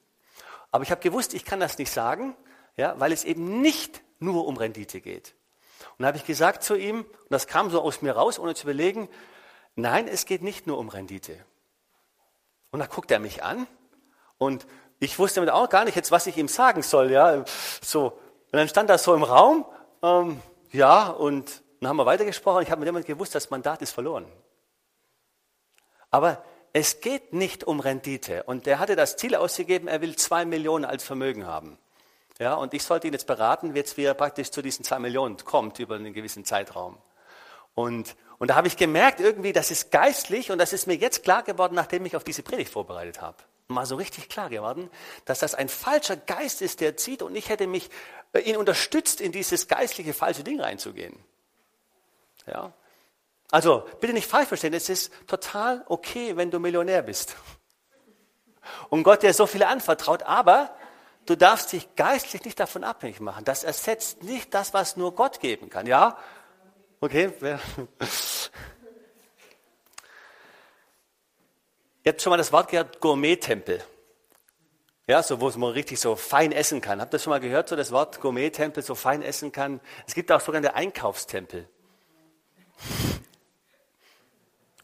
Aber 0.70 0.85
ich 0.85 0.90
habe 0.90 1.01
gewusst, 1.01 1.35
ich 1.35 1.44
kann 1.44 1.61
das 1.61 1.77
nicht 1.79 1.90
sagen, 1.90 2.35
ja, 2.77 2.98
weil 2.98 3.12
es 3.12 3.25
eben 3.25 3.61
nicht 3.61 4.01
nur 4.18 4.46
um 4.46 4.57
Rendite 4.57 5.01
geht. 5.01 5.35
Und 5.98 6.03
da 6.03 6.07
habe 6.07 6.16
ich 6.16 6.25
gesagt 6.25 6.62
zu 6.62 6.75
ihm, 6.75 7.01
und 7.01 7.31
das 7.31 7.46
kam 7.46 7.70
so 7.70 7.83
aus 7.83 8.01
mir 8.01 8.12
raus, 8.12 8.38
ohne 8.38 8.55
zu 8.55 8.64
überlegen, 8.64 9.09
nein, 9.75 10.09
es 10.09 10.25
geht 10.25 10.42
nicht 10.42 10.66
nur 10.66 10.79
um 10.79 10.88
Rendite. 10.88 11.37
Und 12.70 12.81
da 12.81 12.87
guckt 12.87 13.11
er 13.11 13.18
mich 13.18 13.42
an 13.42 13.66
und 14.38 14.66
ich 14.98 15.18
wusste 15.18 15.40
damit 15.40 15.53
auch 15.53 15.68
gar 15.68 15.85
nicht 15.85 15.96
jetzt, 15.96 16.11
was 16.11 16.27
ich 16.27 16.38
ihm 16.38 16.48
sagen 16.48 16.83
soll. 16.83 17.11
Ja, 17.11 17.44
so. 17.83 18.12
Und 18.53 18.53
dann 18.53 18.68
stand 18.68 18.88
das 18.88 19.03
so 19.03 19.14
im 19.14 19.25
Raum, 19.25 19.66
ähm, 20.03 20.40
ja, 20.70 21.09
und 21.09 21.62
dann 21.83 21.88
haben 21.88 21.97
wir 21.97 22.07
weitergesprochen. 22.07 22.62
Ich 22.62 22.71
habe 22.71 22.79
mit 22.79 22.87
jemandem 22.87 23.12
gewusst, 23.12 23.35
das 23.35 23.51
Mandat 23.51 23.83
ist 23.83 23.90
verloren. 23.90 24.25
Aber 26.11 26.45
es 26.73 27.01
geht 27.01 27.33
nicht 27.33 27.64
um 27.64 27.81
Rendite. 27.81 28.45
Und 28.45 28.68
er 28.68 28.79
hatte 28.79 28.95
das 28.95 29.16
Ziel 29.16 29.35
ausgegeben, 29.35 29.88
er 29.88 30.01
will 30.01 30.14
zwei 30.14 30.45
Millionen 30.45 30.85
als 30.85 31.03
Vermögen 31.03 31.45
haben. 31.45 31.79
Ja, 32.38 32.55
und 32.55 32.73
ich 32.73 32.85
sollte 32.85 33.09
ihn 33.09 33.12
jetzt 33.12 33.27
beraten, 33.27 33.75
wie 33.75 34.05
er 34.05 34.14
praktisch 34.14 34.53
zu 34.53 34.62
diesen 34.62 34.85
zwei 34.85 35.01
Millionen 35.01 35.37
kommt 35.38 35.81
über 35.81 35.97
einen 35.97 36.12
gewissen 36.12 36.45
Zeitraum. 36.45 36.99
Und, 37.75 38.14
und 38.38 38.49
da 38.49 38.55
habe 38.55 38.68
ich 38.68 38.77
gemerkt, 38.77 39.18
irgendwie, 39.18 39.53
das 39.53 39.73
ist 39.73 39.90
geistlich 39.90 40.53
und 40.53 40.59
das 40.59 40.73
ist 40.73 40.87
mir 40.87 40.95
jetzt 40.95 41.25
klar 41.25 41.42
geworden, 41.42 41.75
nachdem 41.75 42.07
ich 42.07 42.14
auf 42.14 42.23
diese 42.23 42.45
Predigt 42.45 42.71
vorbereitet 42.71 43.21
habe. 43.21 43.38
Mal 43.66 43.87
so 43.87 43.97
richtig 43.97 44.29
klar 44.29 44.51
geworden, 44.51 44.88
dass 45.25 45.40
das 45.40 45.57
ein 45.57 45.68
falscher 45.68 46.16
Geist 46.16 46.62
ist, 46.62 46.81
der 46.81 46.97
zieht 46.97 47.23
und 47.23 47.35
ich 47.35 47.49
hätte 47.49 47.66
mich 47.66 47.90
äh, 48.35 48.40
ihn 48.40 48.57
unterstützt, 48.57 49.21
in 49.21 49.33
dieses 49.33 49.66
geistliche 49.66 50.14
falsche 50.14 50.45
Ding 50.45 50.61
reinzugehen. 50.61 51.18
Ja. 52.46 52.72
Also 53.50 53.87
bitte 54.00 54.12
nicht 54.14 54.28
falsch 54.28 54.48
verstehen, 54.48 54.74
es 54.74 54.88
ist 54.88 55.12
total 55.26 55.85
okay, 55.88 56.37
wenn 56.37 56.50
du 56.50 56.59
Millionär 56.59 57.02
bist 57.02 57.37
und 58.88 59.02
Gott 59.02 59.22
dir 59.22 59.35
so 59.35 59.46
viele 59.46 59.68
anvertraut, 59.68 60.22
aber 60.22 60.74
du 61.26 61.37
darfst 61.37 61.72
dich 61.72 61.94
geistlich 61.96 62.44
nicht 62.44 62.59
davon 62.59 62.85
abhängig 62.85 63.20
machen. 63.20 63.44
Das 63.44 63.64
ersetzt 63.64 64.22
nicht 64.22 64.55
das, 64.55 64.72
was 64.72 64.96
nur 64.96 65.14
Gott 65.14 65.40
geben 65.40 65.68
kann. 65.68 65.87
Ja? 65.87 66.16
Okay? 67.00 67.33
Ihr 72.05 72.12
habt 72.12 72.22
schon 72.22 72.31
mal 72.31 72.37
das 72.37 72.52
Wort 72.52 72.70
gehört, 72.70 73.00
Gourmet-Tempel. 73.00 73.85
Ja, 75.07 75.22
so, 75.22 75.40
wo 75.40 75.50
man 75.59 75.72
richtig 75.72 76.00
so 76.00 76.16
fein 76.16 76.52
essen 76.52 76.81
kann. 76.81 77.00
Habt 77.00 77.12
ihr 77.12 77.18
das 77.18 77.24
schon 77.24 77.33
mal 77.33 77.40
gehört, 77.40 77.68
so 77.68 77.76
das 77.76 77.90
Wort 77.92 78.20
Gourmet-Tempel, 78.20 78.83
so 78.83 78.94
fein 78.94 79.22
essen 79.22 79.52
kann? 79.52 79.81
Es 80.07 80.14
gibt 80.14 80.31
auch 80.33 80.40
sogenannte 80.40 80.74
Einkaufstempel. 80.74 81.68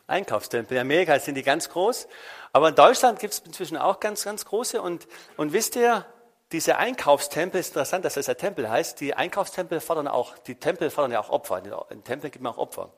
Einkaufstempel. 0.07 0.77
In 0.77 0.81
Amerika 0.81 1.19
sind 1.19 1.35
die 1.35 1.43
ganz 1.43 1.69
groß. 1.69 2.09
Aber 2.53 2.71
in 2.71 2.75
Deutschland 2.75 3.21
gibt 3.21 3.35
es 3.35 3.41
inzwischen 3.41 3.77
auch 3.77 4.01
ganz, 4.01 4.25
ganz 4.25 4.45
große. 4.45 4.81
Und, 4.81 5.07
und 5.37 5.53
wisst 5.53 5.77
ihr, 5.77 6.07
diese 6.51 6.79
Einkaufstempel, 6.79 7.61
ist 7.61 7.69
interessant, 7.69 8.05
dass 8.05 8.15
das 8.15 8.27
der 8.27 8.39
Tempel 8.39 8.71
heißt, 8.71 9.01
die 9.01 9.15
Einkaufstempel 9.15 9.81
fordern 9.81 10.09
auch, 10.09 10.39
die 10.39 10.55
Tempel 10.55 10.91
fordern 10.91 11.13
ja 11.13 11.21
auch 11.21 11.29
Opfer. 11.29 11.63
In 11.91 12.05
Tempel 12.05 12.31
gibt 12.31 12.43
man 12.43 12.55
auch 12.55 12.59
Opfer. 12.59 12.91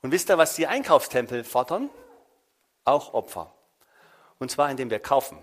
Und 0.00 0.10
wisst 0.10 0.30
ihr, 0.30 0.38
was 0.38 0.54
die 0.54 0.66
Einkaufstempel 0.66 1.44
fordern? 1.44 1.90
Auch 2.84 3.12
Opfer. 3.12 3.52
Und 4.38 4.50
zwar, 4.50 4.70
indem 4.70 4.90
wir 4.90 5.00
kaufen. 5.00 5.38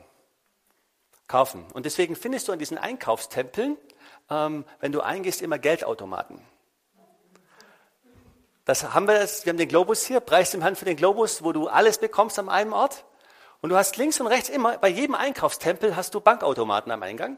Kaufen. 1.27 1.65
Und 1.73 1.85
deswegen 1.85 2.15
findest 2.15 2.47
du 2.47 2.51
an 2.51 2.59
diesen 2.59 2.77
Einkaufstempeln, 2.77 3.77
ähm, 4.29 4.65
wenn 4.79 4.91
du 4.91 5.01
eingehst, 5.01 5.41
immer 5.41 5.59
Geldautomaten. 5.59 6.41
Das 8.65 8.93
haben 8.93 9.07
wir, 9.07 9.15
wir 9.15 9.49
haben 9.49 9.57
den 9.57 9.67
Globus 9.67 10.05
hier, 10.05 10.21
Preis 10.21 10.53
im 10.53 10.63
Hand 10.63 10.77
für 10.77 10.85
den 10.85 10.95
Globus, 10.95 11.43
wo 11.43 11.51
du 11.51 11.67
alles 11.67 11.97
bekommst 11.97 12.39
an 12.39 12.47
einem 12.47 12.73
Ort. 12.73 13.05
Und 13.61 13.69
du 13.69 13.77
hast 13.77 13.97
links 13.97 14.19
und 14.19 14.27
rechts 14.27 14.49
immer, 14.49 14.77
bei 14.77 14.87
jedem 14.87 15.15
Einkaufstempel 15.15 15.95
hast 15.95 16.13
du 16.15 16.21
Bankautomaten 16.21 16.91
am 16.91 17.03
Eingang. 17.03 17.37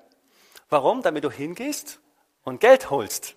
Warum? 0.70 1.02
Damit 1.02 1.24
du 1.24 1.32
hingehst 1.32 2.00
und 2.44 2.60
Geld 2.60 2.90
holst. 2.90 3.36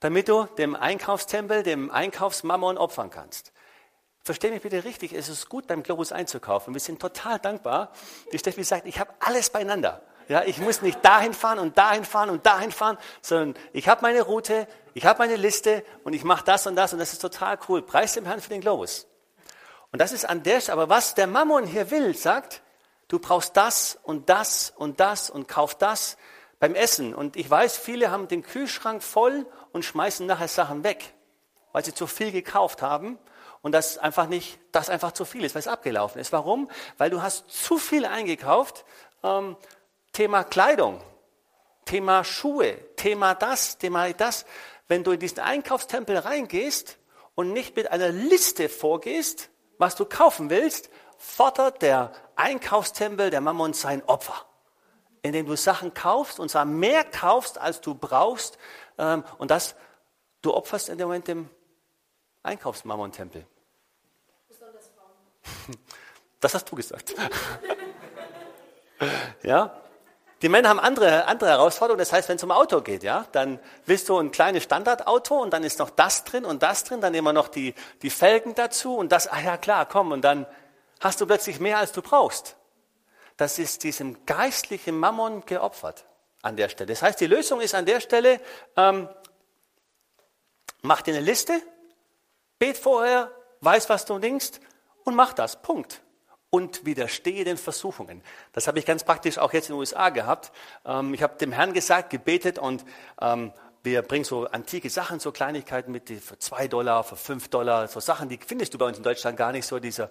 Damit 0.00 0.28
du 0.28 0.44
dem 0.58 0.74
Einkaufstempel, 0.74 1.62
dem 1.62 1.90
Einkaufsmammon 1.90 2.76
opfern 2.76 3.10
kannst. 3.10 3.52
Versteh 4.24 4.50
mich 4.50 4.62
bitte 4.62 4.84
richtig, 4.84 5.14
es 5.14 5.28
ist 5.28 5.48
gut, 5.48 5.66
beim 5.66 5.82
Globus 5.82 6.12
einzukaufen. 6.12 6.74
Wir 6.74 6.80
sind 6.80 7.00
total 7.00 7.38
dankbar. 7.38 7.92
Die 8.32 8.38
Steffi 8.38 8.62
sagt, 8.64 8.86
ich 8.86 9.00
habe 9.00 9.12
alles 9.20 9.50
beieinander. 9.50 10.02
Ja, 10.28 10.44
ich 10.44 10.58
muss 10.58 10.82
nicht 10.82 11.04
dahin 11.04 11.34
fahren 11.34 11.58
und 11.58 11.76
dahin 11.76 12.04
fahren 12.04 12.30
und 12.30 12.46
dahin 12.46 12.70
fahren, 12.70 12.96
sondern 13.20 13.60
ich 13.72 13.88
habe 13.88 14.02
meine 14.02 14.22
Route, 14.22 14.68
ich 14.94 15.04
habe 15.04 15.18
meine 15.18 15.36
Liste 15.36 15.84
und 16.04 16.12
ich 16.12 16.24
mache 16.24 16.44
das 16.44 16.66
und 16.66 16.76
das 16.76 16.92
und 16.92 16.98
das 16.98 17.12
ist 17.12 17.20
total 17.20 17.58
cool. 17.68 17.82
Preis 17.82 18.14
dem 18.14 18.24
Herrn 18.24 18.40
für 18.40 18.50
den 18.50 18.60
Globus. 18.60 19.06
Und 19.90 20.00
das 20.00 20.12
ist 20.12 20.24
an 20.24 20.42
der 20.42 20.60
Stelle, 20.60 20.74
aber 20.74 20.88
was 20.88 21.14
der 21.14 21.26
Mammon 21.26 21.66
hier 21.66 21.90
will, 21.90 22.16
sagt, 22.16 22.62
du 23.08 23.18
brauchst 23.18 23.56
das 23.56 23.98
und 24.02 24.28
das 24.28 24.72
und 24.76 25.00
das 25.00 25.30
und 25.30 25.48
kauf 25.48 25.74
das 25.74 26.16
beim 26.58 26.74
Essen. 26.74 27.14
Und 27.14 27.36
ich 27.36 27.48
weiß, 27.48 27.76
viele 27.76 28.10
haben 28.10 28.28
den 28.28 28.42
Kühlschrank 28.42 29.02
voll 29.02 29.46
und 29.72 29.84
schmeißen 29.84 30.26
nachher 30.26 30.48
Sachen 30.48 30.84
weg, 30.84 31.12
weil 31.72 31.84
sie 31.84 31.92
zu 31.92 32.06
viel 32.06 32.32
gekauft 32.32 32.82
haben 32.82 33.18
und 33.62 33.72
das 33.72 33.98
einfach 33.98 34.26
nicht, 34.26 34.58
das 34.72 34.88
einfach 34.88 35.12
zu 35.12 35.24
viel 35.24 35.44
ist, 35.44 35.54
weil 35.54 35.60
es 35.60 35.68
abgelaufen 35.68 36.20
ist. 36.20 36.32
Warum? 36.32 36.70
Weil 36.98 37.10
du 37.10 37.22
hast 37.22 37.48
zu 37.50 37.78
viel 37.78 38.04
eingekauft. 38.04 38.84
Ähm, 39.22 39.56
Thema 40.12 40.44
Kleidung, 40.44 41.00
Thema 41.84 42.24
Schuhe, 42.24 42.76
Thema 42.96 43.34
das, 43.34 43.78
Thema 43.78 44.12
das. 44.12 44.44
Wenn 44.88 45.04
du 45.04 45.12
in 45.12 45.20
diesen 45.20 45.40
Einkaufstempel 45.40 46.18
reingehst 46.18 46.98
und 47.34 47.52
nicht 47.52 47.76
mit 47.76 47.90
einer 47.90 48.10
Liste 48.10 48.68
vorgehst, 48.68 49.50
was 49.78 49.96
du 49.96 50.04
kaufen 50.04 50.50
willst, 50.50 50.90
fordert 51.18 51.82
der 51.82 52.12
Einkaufstempel 52.36 53.30
der 53.30 53.40
Mammon 53.40 53.72
sein 53.72 54.02
Opfer. 54.04 54.46
Indem 55.22 55.46
du 55.46 55.56
Sachen 55.56 55.94
kaufst 55.94 56.40
und 56.40 56.50
zwar 56.50 56.64
mehr 56.64 57.04
kaufst, 57.04 57.58
als 57.58 57.80
du 57.80 57.94
brauchst. 57.94 58.58
Ähm, 58.98 59.24
und 59.38 59.50
das, 59.50 59.76
du 60.42 60.52
opferst 60.52 60.88
in 60.88 60.98
dem 60.98 61.06
Moment 61.06 61.28
dem 61.28 61.48
Einkaufsmammon-Tempel. 62.42 63.46
Das 66.40 66.54
hast 66.54 66.68
du 66.72 66.74
gesagt. 66.74 67.14
ja? 69.44 69.81
Die 70.42 70.48
Männer 70.48 70.70
haben 70.70 70.80
andere, 70.80 71.26
andere 71.26 71.50
Herausforderungen. 71.50 72.00
Das 72.00 72.12
heißt, 72.12 72.28
wenn 72.28 72.36
es 72.36 72.42
um 72.42 72.50
Auto 72.50 72.80
geht, 72.80 73.04
ja, 73.04 73.26
dann 73.30 73.60
willst 73.86 74.08
du 74.08 74.18
ein 74.18 74.32
kleines 74.32 74.64
Standardauto 74.64 75.40
und 75.40 75.52
dann 75.52 75.62
ist 75.62 75.78
noch 75.78 75.90
das 75.90 76.24
drin 76.24 76.44
und 76.44 76.64
das 76.64 76.82
drin, 76.82 77.00
dann 77.00 77.14
immer 77.14 77.32
noch 77.32 77.46
die, 77.46 77.74
die 78.02 78.10
Felgen 78.10 78.56
dazu 78.56 78.96
und 78.96 79.12
das, 79.12 79.28
ah 79.28 79.40
ja 79.40 79.56
klar, 79.56 79.86
komm, 79.86 80.10
und 80.10 80.22
dann 80.22 80.46
hast 80.98 81.20
du 81.20 81.26
plötzlich 81.26 81.60
mehr, 81.60 81.78
als 81.78 81.92
du 81.92 82.02
brauchst. 82.02 82.56
Das 83.36 83.60
ist 83.60 83.84
diesem 83.84 84.26
geistlichen 84.26 84.98
Mammon 84.98 85.46
geopfert 85.46 86.06
an 86.42 86.56
der 86.56 86.68
Stelle. 86.68 86.88
Das 86.88 87.02
heißt, 87.02 87.20
die 87.20 87.28
Lösung 87.28 87.60
ist 87.60 87.76
an 87.76 87.86
der 87.86 88.00
Stelle, 88.00 88.40
ähm, 88.76 89.08
mach 90.82 91.02
dir 91.02 91.14
eine 91.14 91.22
Liste, 91.24 91.62
bet 92.58 92.76
vorher, 92.76 93.30
weiß, 93.60 93.88
was 93.88 94.04
du 94.06 94.18
denkst 94.18 94.58
und 95.04 95.14
mach 95.14 95.34
das. 95.34 95.62
Punkt 95.62 96.02
und 96.54 96.84
widerstehe 96.84 97.44
den 97.44 97.56
Versuchungen. 97.56 98.22
Das 98.52 98.68
habe 98.68 98.78
ich 98.78 98.84
ganz 98.84 99.04
praktisch 99.04 99.38
auch 99.38 99.54
jetzt 99.54 99.70
in 99.70 99.74
den 99.74 99.80
USA 99.80 100.10
gehabt. 100.10 100.52
Ähm, 100.84 101.14
ich 101.14 101.22
habe 101.22 101.38
dem 101.38 101.50
Herrn 101.50 101.72
gesagt, 101.72 102.10
gebetet 102.10 102.58
und 102.58 102.84
ähm, 103.22 103.52
wir 103.82 104.02
bringen 104.02 104.24
so 104.24 104.46
antike 104.46 104.90
Sachen, 104.90 105.18
so 105.18 105.32
Kleinigkeiten 105.32 105.90
mit 105.90 106.10
für 106.10 106.38
zwei 106.38 106.68
Dollar, 106.68 107.04
für 107.04 107.16
fünf 107.16 107.48
Dollar, 107.48 107.88
so 107.88 108.00
Sachen, 108.00 108.28
die 108.28 108.38
findest 108.38 108.74
du 108.74 108.78
bei 108.78 108.84
uns 108.84 108.98
in 108.98 109.02
Deutschland 109.02 109.38
gar 109.38 109.50
nicht 109.50 109.66
so, 109.66 109.78
dieser, 109.78 110.10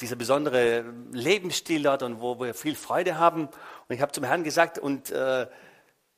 dieser 0.00 0.16
besondere 0.16 0.84
Lebensstil 1.12 1.84
dort 1.84 2.02
und 2.02 2.20
wo 2.20 2.40
wir 2.40 2.54
viel 2.54 2.74
Freude 2.74 3.16
haben. 3.16 3.46
Und 3.46 3.94
ich 3.94 4.02
habe 4.02 4.10
zum 4.10 4.24
Herrn 4.24 4.42
gesagt, 4.42 4.80
und 4.80 5.12
äh, 5.12 5.46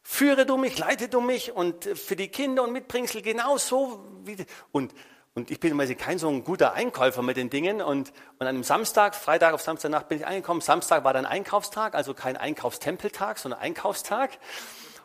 führe 0.02 0.46
du 0.46 0.56
mich, 0.56 0.78
leite 0.78 1.08
du 1.08 1.20
mich 1.20 1.52
und 1.52 1.84
für 1.84 2.16
die 2.16 2.28
Kinder 2.28 2.62
und 2.62 2.72
Mitbringsel 2.72 3.20
genauso 3.20 4.02
wie, 4.24 4.38
und 4.72 4.94
und 5.34 5.50
ich 5.50 5.60
bin 5.60 5.78
kein 5.96 6.18
so 6.18 6.28
ein 6.28 6.42
guter 6.42 6.72
Einkäufer 6.72 7.22
mit 7.22 7.36
den 7.36 7.50
Dingen. 7.50 7.80
Und, 7.80 8.10
und 8.38 8.40
an 8.40 8.48
einem 8.48 8.64
Samstag, 8.64 9.14
Freitag 9.14 9.54
auf 9.54 9.62
Samstagnacht 9.62 10.08
bin 10.08 10.18
ich 10.18 10.26
angekommen. 10.26 10.60
Samstag 10.60 11.04
war 11.04 11.12
dann 11.12 11.24
Einkaufstag, 11.24 11.94
also 11.94 12.14
kein 12.14 12.36
Einkaufstempeltag, 12.36 13.38
sondern 13.38 13.60
Einkaufstag. 13.60 14.30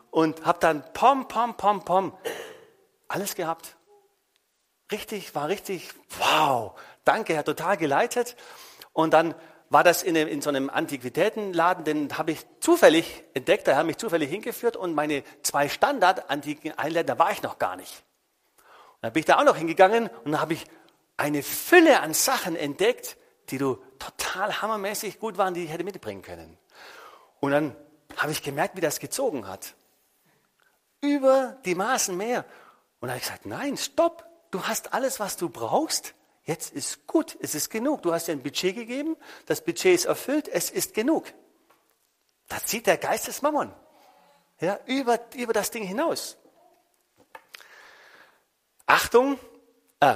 Und 0.09 0.45
habe 0.45 0.59
dann 0.59 0.83
pom, 0.93 1.27
pom, 1.27 1.55
pom, 1.57 1.85
pom, 1.85 2.17
alles 3.07 3.35
gehabt. 3.35 3.75
Richtig, 4.91 5.35
war 5.35 5.47
richtig, 5.47 5.89
wow, 6.19 6.79
danke, 7.03 7.33
er 7.33 7.39
hat 7.39 7.45
total 7.45 7.77
geleitet. 7.77 8.35
Und 8.93 9.13
dann 9.13 9.35
war 9.69 9.83
das 9.83 10.03
in, 10.03 10.15
in 10.15 10.41
so 10.41 10.49
einem 10.49 10.69
Antiquitätenladen, 10.69 11.83
den 11.83 12.17
habe 12.17 12.31
ich 12.31 12.45
zufällig 12.59 13.23
entdeckt, 13.33 13.67
da 13.67 13.75
haben 13.75 13.88
mich 13.88 13.97
zufällig 13.97 14.29
hingeführt 14.29 14.77
und 14.77 14.93
meine 14.93 15.23
zwei 15.41 15.69
Standard-antiken 15.69 16.71
Einländer 16.77 17.15
da 17.15 17.19
war 17.19 17.31
ich 17.31 17.41
noch 17.41 17.57
gar 17.57 17.75
nicht. 17.75 18.03
Dann 19.05 19.13
bin 19.13 19.19
ich 19.19 19.27
da 19.27 19.37
auch 19.37 19.43
noch 19.43 19.55
hingegangen 19.55 20.09
und 20.23 20.31
dann 20.31 20.41
habe 20.41 20.53
ich 20.53 20.65
eine 21.15 21.43
Fülle 21.43 21.99
an 21.99 22.15
Sachen 22.15 22.55
entdeckt, 22.55 23.17
die 23.49 23.59
du 23.59 23.75
total 23.99 24.63
hammermäßig 24.63 25.19
gut 25.19 25.37
waren, 25.37 25.53
die 25.53 25.63
ich 25.63 25.71
hätte 25.71 25.83
mitbringen 25.83 26.23
können. 26.23 26.57
Und 27.39 27.51
dann 27.51 27.75
habe 28.17 28.31
ich 28.31 28.41
gemerkt, 28.41 28.75
wie 28.75 28.81
das 28.81 28.99
gezogen 28.99 29.47
hat. 29.47 29.75
Über 31.01 31.55
die 31.65 31.75
Maßen 31.75 32.17
mehr. 32.17 32.45
Und 32.99 33.09
dann 33.09 33.09
habe 33.11 33.19
ich 33.19 33.25
gesagt, 33.25 33.45
nein, 33.45 33.77
stopp, 33.77 34.25
du 34.49 34.63
hast 34.63 34.95
alles, 34.95 35.19
was 35.19 35.37
du 35.37 35.49
brauchst. 35.49 36.15
Jetzt 36.43 36.73
ist 36.73 37.05
gut, 37.05 37.37
es 37.39 37.53
ist 37.53 37.69
genug. 37.69 38.01
Du 38.01 38.11
hast 38.11 38.27
dir 38.27 38.31
ein 38.31 38.41
Budget 38.41 38.73
gegeben, 38.73 39.17
das 39.45 39.61
Budget 39.61 39.93
ist 39.93 40.05
erfüllt, 40.05 40.47
es 40.47 40.71
ist 40.71 40.95
genug. 40.95 41.31
Da 42.47 42.57
zieht 42.65 42.87
der 42.87 42.97
Geist 42.97 43.27
des 43.27 43.43
Mammon 43.43 43.71
ja, 44.59 44.79
über, 44.87 45.19
über 45.35 45.53
das 45.53 45.69
Ding 45.69 45.83
hinaus. 45.83 46.37
Achtung, 48.86 49.39
äh, 50.00 50.15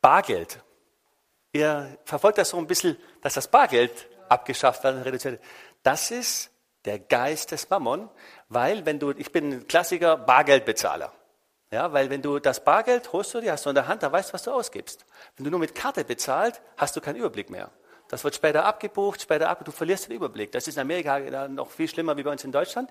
Bargeld. 0.00 0.60
Ihr 1.52 1.98
verfolgt 2.04 2.38
das 2.38 2.50
so 2.50 2.58
ein 2.58 2.66
bisschen, 2.66 2.96
dass 3.20 3.34
das 3.34 3.48
Bargeld 3.48 4.08
abgeschafft 4.28 4.84
wird, 4.84 5.04
reduziert. 5.04 5.42
Das 5.82 6.10
ist 6.10 6.50
der 6.84 6.98
Geist 6.98 7.50
des 7.50 7.68
Mammon, 7.70 8.08
weil 8.48 8.86
wenn 8.86 8.98
du, 8.98 9.10
ich 9.10 9.30
bin 9.32 9.52
ein 9.52 9.66
Klassiker 9.68 10.16
Bargeldbezahler. 10.16 11.12
Ja, 11.70 11.92
weil 11.92 12.10
wenn 12.10 12.20
du 12.20 12.38
das 12.38 12.62
Bargeld 12.62 13.12
holst 13.12 13.32
du 13.34 13.40
dir, 13.40 13.52
hast 13.52 13.64
du 13.64 13.70
in 13.70 13.74
der 13.74 13.88
Hand, 13.88 14.02
da 14.02 14.12
weißt 14.12 14.30
du, 14.30 14.34
was 14.34 14.42
du 14.42 14.50
ausgibst. 14.50 15.06
Wenn 15.36 15.44
du 15.44 15.50
nur 15.50 15.60
mit 15.60 15.74
Karte 15.74 16.04
bezahlt, 16.04 16.60
hast 16.76 16.94
du 16.96 17.00
keinen 17.00 17.16
Überblick 17.16 17.48
mehr. 17.48 17.70
Das 18.08 18.24
wird 18.24 18.34
später 18.34 18.66
abgebucht, 18.66 19.22
später 19.22 19.48
ab, 19.48 19.64
du 19.64 19.72
verlierst 19.72 20.08
den 20.08 20.16
Überblick. 20.16 20.52
Das 20.52 20.68
ist 20.68 20.76
in 20.76 20.82
Amerika 20.82 21.48
noch 21.48 21.70
viel 21.70 21.88
schlimmer 21.88 22.14
wie 22.18 22.22
bei 22.22 22.30
uns 22.30 22.44
in 22.44 22.52
Deutschland. 22.52 22.90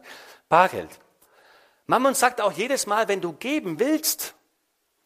Bargeld. 0.50 0.90
Mammon 1.86 2.16
sagt 2.16 2.42
auch 2.42 2.52
jedes 2.52 2.88
Mal, 2.88 3.08
wenn 3.08 3.22
du 3.22 3.34
geben 3.34 3.80
willst, 3.80 4.34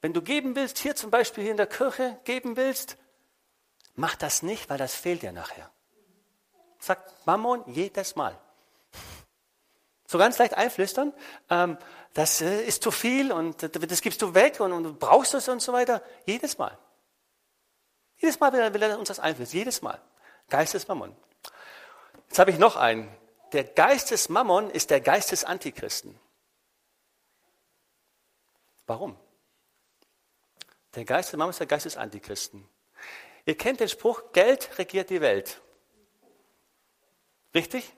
wenn 0.05 0.13
du 0.13 0.21
geben 0.21 0.55
willst, 0.55 0.77
hier 0.77 0.95
zum 0.95 1.09
Beispiel 1.09 1.41
hier 1.41 1.49
in 1.49 1.57
der 1.57 1.65
Kirche 1.65 2.19
geben 2.25 2.57
willst, 2.57 2.95
mach 3.95 4.15
das 4.15 4.43
nicht, 4.43 4.69
weil 4.69 4.77
das 4.77 4.93
fehlt 4.93 5.23
dir 5.23 5.31
nachher. 5.31 5.71
Sagt 6.77 7.11
Mammon 7.25 7.63
jedes 7.65 8.15
Mal. 8.15 8.39
So 10.05 10.19
ganz 10.19 10.37
leicht 10.37 10.53
einflüstern, 10.53 11.11
ähm, 11.49 11.79
das 12.13 12.39
äh, 12.41 12.65
ist 12.65 12.83
zu 12.83 12.91
viel 12.91 13.31
und 13.31 13.63
das 13.63 14.01
gibst 14.01 14.21
du 14.21 14.35
weg 14.35 14.59
und, 14.59 14.73
und 14.73 14.83
du 14.83 14.93
brauchst 14.93 15.33
es 15.33 15.49
und 15.49 15.59
so 15.59 15.73
weiter. 15.73 16.03
Jedes 16.27 16.59
Mal. 16.59 16.77
Jedes 18.17 18.39
Mal 18.39 18.53
will 18.53 18.59
er, 18.59 18.71
will 18.75 18.83
er 18.83 18.99
uns 18.99 19.07
das 19.07 19.19
einflößen. 19.19 19.57
Jedes 19.57 19.81
Mal. 19.81 19.99
Geist 20.51 20.75
des 20.75 20.87
Mammon. 20.87 21.15
Jetzt 22.27 22.37
habe 22.37 22.51
ich 22.51 22.59
noch 22.59 22.75
einen. 22.75 23.09
Der 23.53 23.63
Geist 23.63 24.11
des 24.11 24.29
Mammon 24.29 24.69
ist 24.69 24.91
der 24.91 25.01
Geist 25.01 25.31
des 25.31 25.43
Antichristen. 25.43 26.15
Warum? 28.85 29.17
Der 30.95 31.05
Geist 31.05 31.31
des 31.31 31.37
Mammon 31.37 31.49
ist 31.49 31.59
der 31.59 31.67
Geist 31.67 31.85
des 31.85 31.97
Antichristen. 31.97 32.67
Ihr 33.45 33.57
kennt 33.57 33.79
den 33.79 33.89
Spruch, 33.89 34.31
Geld 34.31 34.77
regiert 34.77 35.09
die 35.09 35.21
Welt. 35.21 35.61
Richtig? 37.53 37.93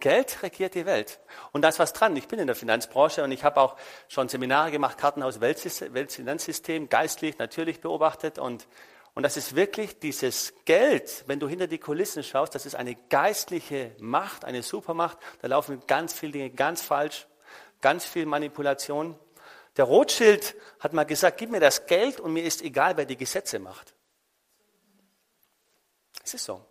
Geld 0.00 0.42
regiert 0.42 0.74
die 0.74 0.84
Welt. 0.84 1.20
Und 1.52 1.62
da 1.62 1.68
ist 1.68 1.78
was 1.78 1.92
dran. 1.92 2.16
Ich 2.16 2.26
bin 2.26 2.40
in 2.40 2.48
der 2.48 2.56
Finanzbranche 2.56 3.22
und 3.22 3.30
ich 3.30 3.44
habe 3.44 3.60
auch 3.60 3.76
schon 4.08 4.28
Seminare 4.28 4.72
gemacht, 4.72 4.98
Kartenhaus 4.98 5.40
Weltfinanzsystem, 5.40 6.88
geistlich 6.88 7.38
natürlich 7.38 7.80
beobachtet. 7.80 8.38
Und, 8.40 8.66
und 9.14 9.22
das 9.22 9.36
ist 9.36 9.54
wirklich 9.54 10.00
dieses 10.00 10.54
Geld, 10.64 11.22
wenn 11.28 11.38
du 11.38 11.48
hinter 11.48 11.68
die 11.68 11.78
Kulissen 11.78 12.24
schaust, 12.24 12.54
das 12.56 12.66
ist 12.66 12.74
eine 12.74 12.96
geistliche 13.10 13.94
Macht, 14.00 14.44
eine 14.44 14.64
Supermacht. 14.64 15.18
Da 15.40 15.46
laufen 15.46 15.80
ganz 15.86 16.14
viele 16.14 16.32
Dinge 16.32 16.50
ganz 16.50 16.82
falsch, 16.82 17.28
ganz 17.80 18.04
viel 18.04 18.26
Manipulation. 18.26 19.16
Der 19.76 19.84
Rothschild 19.84 20.54
hat 20.80 20.92
mal 20.92 21.04
gesagt, 21.04 21.38
gib 21.38 21.50
mir 21.50 21.60
das 21.60 21.86
Geld 21.86 22.20
und 22.20 22.32
mir 22.32 22.44
ist 22.44 22.62
egal, 22.62 22.96
wer 22.96 23.06
die 23.06 23.16
Gesetze 23.16 23.58
macht. 23.58 23.94
Es 26.22 26.34
ist 26.34 26.44
so. 26.44 26.64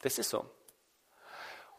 Das 0.00 0.18
ist 0.18 0.30
so. 0.30 0.44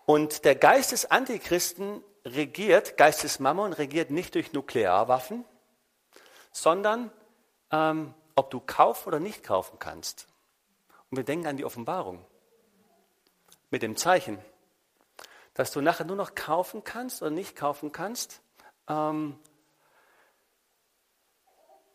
Und 0.05 0.45
der 0.45 0.55
Geist 0.55 0.91
des 0.91 1.09
Antichristen 1.09 2.03
regiert, 2.25 2.97
Geist 2.97 3.23
des 3.23 3.39
Mammon 3.39 3.73
regiert 3.73 4.11
nicht 4.11 4.35
durch 4.35 4.53
Nuklearwaffen, 4.53 5.45
sondern 6.51 7.11
ähm, 7.71 8.13
ob 8.35 8.51
du 8.51 8.59
kaufen 8.59 9.09
oder 9.09 9.19
nicht 9.19 9.43
kaufen 9.43 9.79
kannst. 9.79 10.27
Und 11.09 11.17
wir 11.17 11.23
denken 11.23 11.47
an 11.47 11.57
die 11.57 11.65
Offenbarung 11.65 12.25
mit 13.69 13.81
dem 13.81 13.95
Zeichen, 13.95 14.39
dass 15.53 15.71
du 15.71 15.81
nachher 15.81 16.05
nur 16.05 16.15
noch 16.15 16.35
kaufen 16.35 16.83
kannst 16.83 17.21
oder 17.21 17.31
nicht 17.31 17.55
kaufen 17.55 17.91
kannst, 17.91 18.41
ähm, 18.87 19.37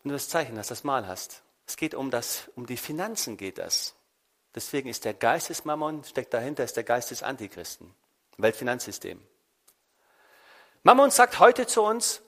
wenn 0.03 0.09
du 0.09 0.15
das 0.15 0.29
Zeichen 0.29 0.57
hast, 0.57 0.71
das 0.71 0.83
Mal 0.83 1.07
hast. 1.07 1.43
Es 1.67 1.77
geht 1.77 1.93
um, 1.93 2.09
das, 2.09 2.49
um 2.55 2.65
die 2.65 2.77
Finanzen 2.77 3.37
geht 3.37 3.57
das. 3.57 3.95
Deswegen 4.55 4.89
ist 4.89 5.05
der 5.05 5.13
Geist 5.13 5.49
des 5.49 5.65
Mammon, 5.65 6.03
steckt 6.03 6.33
dahinter, 6.33 6.63
ist 6.63 6.75
der 6.75 6.83
Geist 6.83 7.11
des 7.11 7.21
Antichristen. 7.21 7.93
Weltfinanzsystem. 8.37 9.21
Mammon 10.83 11.11
sagt 11.11 11.39
heute 11.39 11.67
zu 11.67 11.83
uns, 11.83 12.21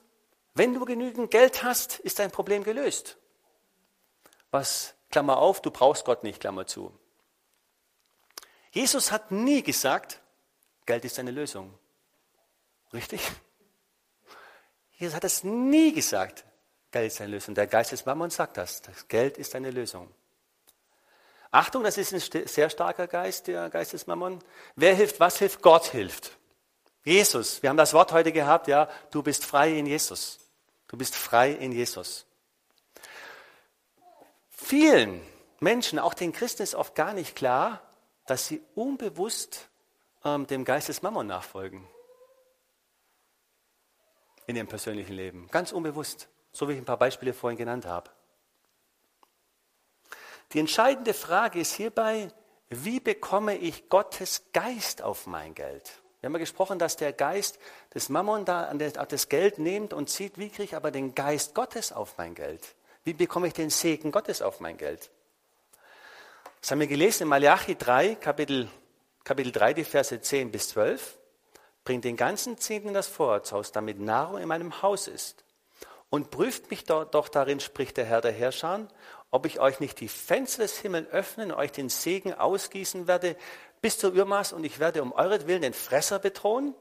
wenn 0.54 0.74
du 0.74 0.84
genügend 0.84 1.30
Geld 1.30 1.62
hast, 1.62 1.98
ist 2.00 2.18
dein 2.18 2.30
Problem 2.30 2.62
gelöst. 2.62 3.16
Was, 4.50 4.94
Klammer 5.10 5.38
auf, 5.38 5.62
du 5.62 5.70
brauchst 5.70 6.04
Gott 6.04 6.22
nicht, 6.22 6.40
Klammer 6.40 6.66
zu. 6.66 6.96
Jesus 8.70 9.10
hat 9.10 9.30
nie 9.30 9.62
gesagt, 9.62 10.20
Geld 10.86 11.04
ist 11.04 11.18
eine 11.18 11.30
Lösung. 11.30 11.72
Richtig? 12.92 13.26
Jesus 14.92 15.16
hat 15.16 15.24
es 15.24 15.42
nie 15.42 15.92
gesagt, 15.92 16.44
Geld 16.92 17.12
ist 17.12 17.20
eine 17.20 17.30
Lösung. 17.32 17.54
Der 17.54 17.66
Geist 17.66 17.92
des 17.92 18.06
Mammon 18.06 18.30
sagt 18.30 18.58
das, 18.58 18.82
das 18.82 19.08
Geld 19.08 19.38
ist 19.38 19.54
eine 19.54 19.70
Lösung. 19.70 20.08
Achtung, 21.50 21.82
das 21.82 21.98
ist 21.98 22.12
ein 22.12 22.46
sehr 22.46 22.70
starker 22.70 23.06
Geist, 23.06 23.46
der 23.46 23.68
Geist 23.70 23.94
des 23.94 24.06
Mammon. 24.06 24.38
Wer 24.76 24.94
hilft, 24.94 25.18
was 25.18 25.38
hilft? 25.38 25.62
Gott 25.62 25.86
hilft. 25.86 26.36
Jesus. 27.04 27.62
Wir 27.62 27.70
haben 27.70 27.76
das 27.76 27.94
Wort 27.94 28.12
heute 28.12 28.30
gehabt, 28.30 28.68
ja, 28.68 28.88
du 29.10 29.22
bist 29.22 29.44
frei 29.44 29.76
in 29.76 29.86
Jesus. 29.86 30.38
Du 30.86 30.96
bist 30.96 31.16
frei 31.16 31.52
in 31.52 31.72
Jesus. 31.72 32.26
Vielen 34.50 35.20
Menschen, 35.60 35.98
auch 35.98 36.14
den 36.14 36.32
Christen, 36.32 36.62
ist 36.62 36.74
oft 36.74 36.94
gar 36.94 37.14
nicht 37.14 37.34
klar, 37.34 37.82
dass 38.26 38.46
sie 38.46 38.62
unbewusst 38.74 39.68
ähm, 40.24 40.46
dem 40.46 40.64
Geist 40.64 40.88
des 40.88 41.02
Mammon 41.02 41.26
nachfolgen. 41.26 41.86
In 44.46 44.56
ihrem 44.56 44.68
persönlichen 44.68 45.14
Leben. 45.14 45.48
Ganz 45.50 45.72
unbewusst. 45.72 46.28
So 46.52 46.68
wie 46.68 46.72
ich 46.72 46.78
ein 46.78 46.84
paar 46.84 46.98
Beispiele 46.98 47.32
vorhin 47.32 47.58
genannt 47.58 47.86
habe. 47.86 48.10
Die 50.52 50.60
entscheidende 50.60 51.14
Frage 51.14 51.60
ist 51.60 51.72
hierbei, 51.72 52.28
wie 52.68 53.00
bekomme 53.00 53.56
ich 53.56 53.88
Gottes 53.88 54.44
Geist 54.52 55.02
auf 55.02 55.26
mein 55.26 55.54
Geld? 55.54 56.02
Wir 56.20 56.28
haben 56.28 56.34
ja 56.34 56.38
gesprochen, 56.38 56.78
dass 56.78 56.96
der 56.96 57.12
Geist 57.12 57.58
des 57.94 58.08
Mammon 58.08 58.44
da 58.44 58.66
an 58.66 58.78
das 58.78 59.28
Geld 59.28 59.58
nimmt 59.58 59.92
und 59.92 60.08
sieht, 60.08 60.38
wie 60.38 60.50
kriege 60.50 60.62
ich 60.62 60.76
aber 60.76 60.90
den 60.90 61.14
Geist 61.14 61.54
Gottes 61.54 61.92
auf 61.92 62.16
mein 62.16 62.34
Geld? 62.34 62.76
Wie 63.02 63.12
bekomme 63.12 63.48
ich 63.48 63.54
den 63.54 63.70
Segen 63.70 64.12
Gottes 64.12 64.40
auf 64.40 64.60
mein 64.60 64.76
Geld? 64.76 65.10
Das 66.60 66.70
haben 66.70 66.78
wir 66.78 66.86
gelesen 66.86 67.24
in 67.24 67.28
Malachi 67.28 67.74
3, 67.74 68.14
Kapitel, 68.14 68.70
Kapitel 69.24 69.50
3, 69.50 69.74
die 69.74 69.84
Verse 69.84 70.20
10 70.20 70.52
bis 70.52 70.68
12. 70.68 71.18
Bringt 71.84 72.04
den 72.04 72.16
ganzen 72.16 72.56
Zehnten 72.56 72.88
in 72.88 72.94
das 72.94 73.08
Vorratshaus, 73.08 73.72
damit 73.72 73.98
Nahrung 73.98 74.38
in 74.38 74.46
meinem 74.46 74.80
Haus 74.80 75.08
ist. 75.08 75.41
Und 76.12 76.30
prüft 76.30 76.68
mich 76.68 76.84
doch, 76.84 77.28
darin, 77.30 77.58
spricht 77.58 77.96
der 77.96 78.04
Herr 78.04 78.20
der 78.20 78.32
Herrscher, 78.32 78.86
ob 79.30 79.46
ich 79.46 79.60
euch 79.60 79.80
nicht 79.80 79.98
die 79.98 80.08
Fenster 80.08 80.60
des 80.60 80.78
Himmels 80.78 81.08
öffnen 81.10 81.52
euch 81.52 81.72
den 81.72 81.88
Segen 81.88 82.34
ausgießen 82.34 83.06
werde 83.06 83.34
bis 83.80 83.96
zur 83.96 84.12
Übermaß 84.12 84.52
und 84.52 84.62
ich 84.64 84.78
werde 84.78 85.00
um 85.00 85.12
euretwillen 85.12 85.62
den 85.62 85.72
Fresser 85.72 86.18
bedrohen, 86.18 86.74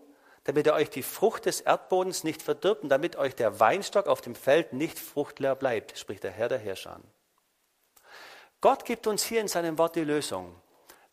damit 0.43 0.67
er 0.67 0.73
euch 0.73 0.89
die 0.89 1.01
Frucht 1.01 1.45
des 1.45 1.61
Erdbodens 1.61 2.25
nicht 2.25 2.41
verdirbt 2.41 2.83
und 2.83 2.89
damit 2.89 3.15
euch 3.15 3.33
der 3.33 3.61
Weinstock 3.61 4.07
auf 4.07 4.19
dem 4.19 4.35
Feld 4.35 4.73
nicht 4.73 4.99
fruchtleer 4.99 5.55
bleibt, 5.55 5.97
spricht 5.97 6.25
der 6.25 6.31
Herr 6.31 6.49
der 6.49 6.59
Herrscher. 6.59 6.99
Gott 8.59 8.83
gibt 8.83 9.07
uns 9.07 9.23
hier 9.23 9.39
in 9.39 9.47
seinem 9.47 9.77
Wort 9.77 9.95
die 9.95 10.03
Lösung. 10.03 10.53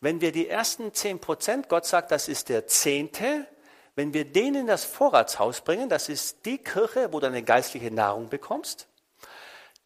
Wenn 0.01 0.19
wir 0.19 0.33
die 0.33 0.49
ersten 0.49 0.93
zehn 0.93 1.19
Prozent, 1.19 1.69
Gott 1.69 1.85
sagt, 1.85 2.11
das 2.11 2.27
ist 2.27 2.49
der 2.49 2.67
Zehnte, 2.67 3.47
wenn 3.95 4.13
wir 4.13 4.25
den 4.25 4.55
in 4.55 4.67
das 4.67 4.85
Vorratshaus 4.85 5.61
bringen, 5.61 5.89
das 5.89 6.09
ist 6.09 6.45
die 6.45 6.57
Kirche, 6.57 7.11
wo 7.11 7.19
du 7.19 7.27
eine 7.27 7.43
geistliche 7.43 7.91
Nahrung 7.91 8.29
bekommst, 8.29 8.87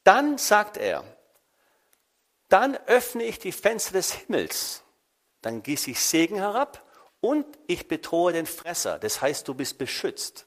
dann 0.03 0.37
sagt 0.37 0.77
er, 0.77 1.03
dann 2.49 2.75
öffne 2.87 3.23
ich 3.23 3.39
die 3.39 3.51
Fenster 3.51 3.93
des 3.93 4.13
Himmels. 4.13 4.83
Dann 5.41 5.63
gieße 5.63 5.91
ich 5.91 5.99
Segen 5.99 6.37
herab 6.37 6.85
und 7.19 7.45
ich 7.67 7.87
bedrohe 7.87 8.33
den 8.33 8.45
Fresser. 8.45 8.99
Das 8.99 9.21
heißt, 9.21 9.47
du 9.47 9.53
bist 9.53 9.77
beschützt. 9.77 10.45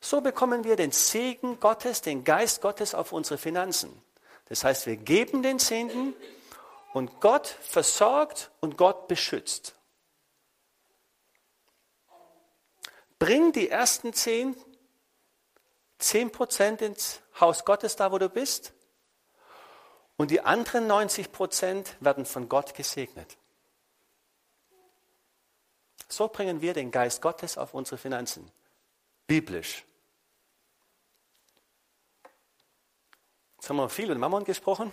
So 0.00 0.20
bekommen 0.20 0.64
wir 0.64 0.76
den 0.76 0.92
Segen 0.92 1.58
Gottes, 1.58 2.02
den 2.02 2.22
Geist 2.22 2.60
Gottes 2.60 2.94
auf 2.94 3.12
unsere 3.12 3.38
Finanzen. 3.38 4.02
Das 4.48 4.62
heißt, 4.64 4.86
wir 4.86 4.96
geben 4.96 5.42
den 5.42 5.58
Zehnten 5.58 6.14
und 6.92 7.20
Gott 7.20 7.46
versorgt 7.46 8.50
und 8.60 8.76
Gott 8.76 9.08
beschützt. 9.08 9.75
Bring 13.18 13.52
die 13.52 13.68
ersten 13.68 14.12
zehn, 14.12 14.54
zehn 15.98 16.30
Prozent 16.30 16.82
ins 16.82 17.20
Haus 17.40 17.64
Gottes, 17.64 17.96
da 17.96 18.12
wo 18.12 18.18
du 18.18 18.28
bist, 18.28 18.72
und 20.16 20.30
die 20.30 20.40
anderen 20.40 20.86
90 20.86 21.32
Prozent 21.32 21.96
werden 22.00 22.24
von 22.24 22.48
Gott 22.48 22.74
gesegnet. 22.74 23.36
So 26.08 26.28
bringen 26.28 26.60
wir 26.60 26.72
den 26.72 26.90
Geist 26.90 27.20
Gottes 27.20 27.58
auf 27.58 27.74
unsere 27.74 27.98
Finanzen. 27.98 28.50
Biblisch. 29.26 29.84
Jetzt 33.56 33.68
haben 33.68 33.76
wir 33.76 33.88
viel 33.88 34.06
mit 34.06 34.18
Mammon 34.18 34.44
gesprochen. 34.44 34.92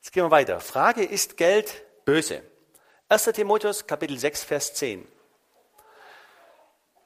Jetzt 0.00 0.12
gehen 0.12 0.24
wir 0.24 0.30
weiter. 0.30 0.60
Frage, 0.60 1.04
ist 1.04 1.36
Geld 1.36 1.84
böse? 2.04 2.42
1. 3.08 3.24
Timotheus 3.24 3.86
Kapitel 3.86 4.18
6, 4.18 4.44
Vers 4.44 4.74
10. 4.74 5.06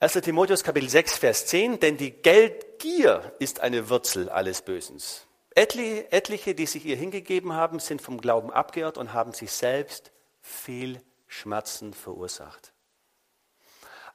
1. 0.00 0.12
Timotheus 0.12 0.62
Kapitel 0.62 0.88
6, 0.88 1.18
Vers 1.18 1.46
10, 1.46 1.80
denn 1.80 1.96
die 1.96 2.12
Geldgier 2.12 3.34
ist 3.40 3.58
eine 3.58 3.90
Wurzel 3.90 4.28
alles 4.28 4.62
Bösens. 4.62 5.26
Etliche, 5.56 6.54
die 6.54 6.66
sich 6.66 6.84
ihr 6.84 6.94
hingegeben 6.94 7.52
haben, 7.52 7.80
sind 7.80 8.00
vom 8.00 8.20
Glauben 8.20 8.52
abgeirrt 8.52 8.96
und 8.96 9.12
haben 9.12 9.32
sich 9.32 9.50
selbst 9.50 10.12
viel 10.40 11.02
Schmerzen 11.26 11.94
verursacht. 11.94 12.72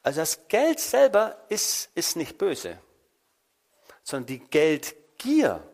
Also 0.04 0.22
das 0.22 0.48
Geld 0.48 0.80
selber 0.80 1.44
ist, 1.50 1.90
ist 1.96 2.16
nicht 2.16 2.38
böse, 2.38 2.80
sondern 4.04 4.28
die 4.28 4.40
Geldgier 4.40 5.70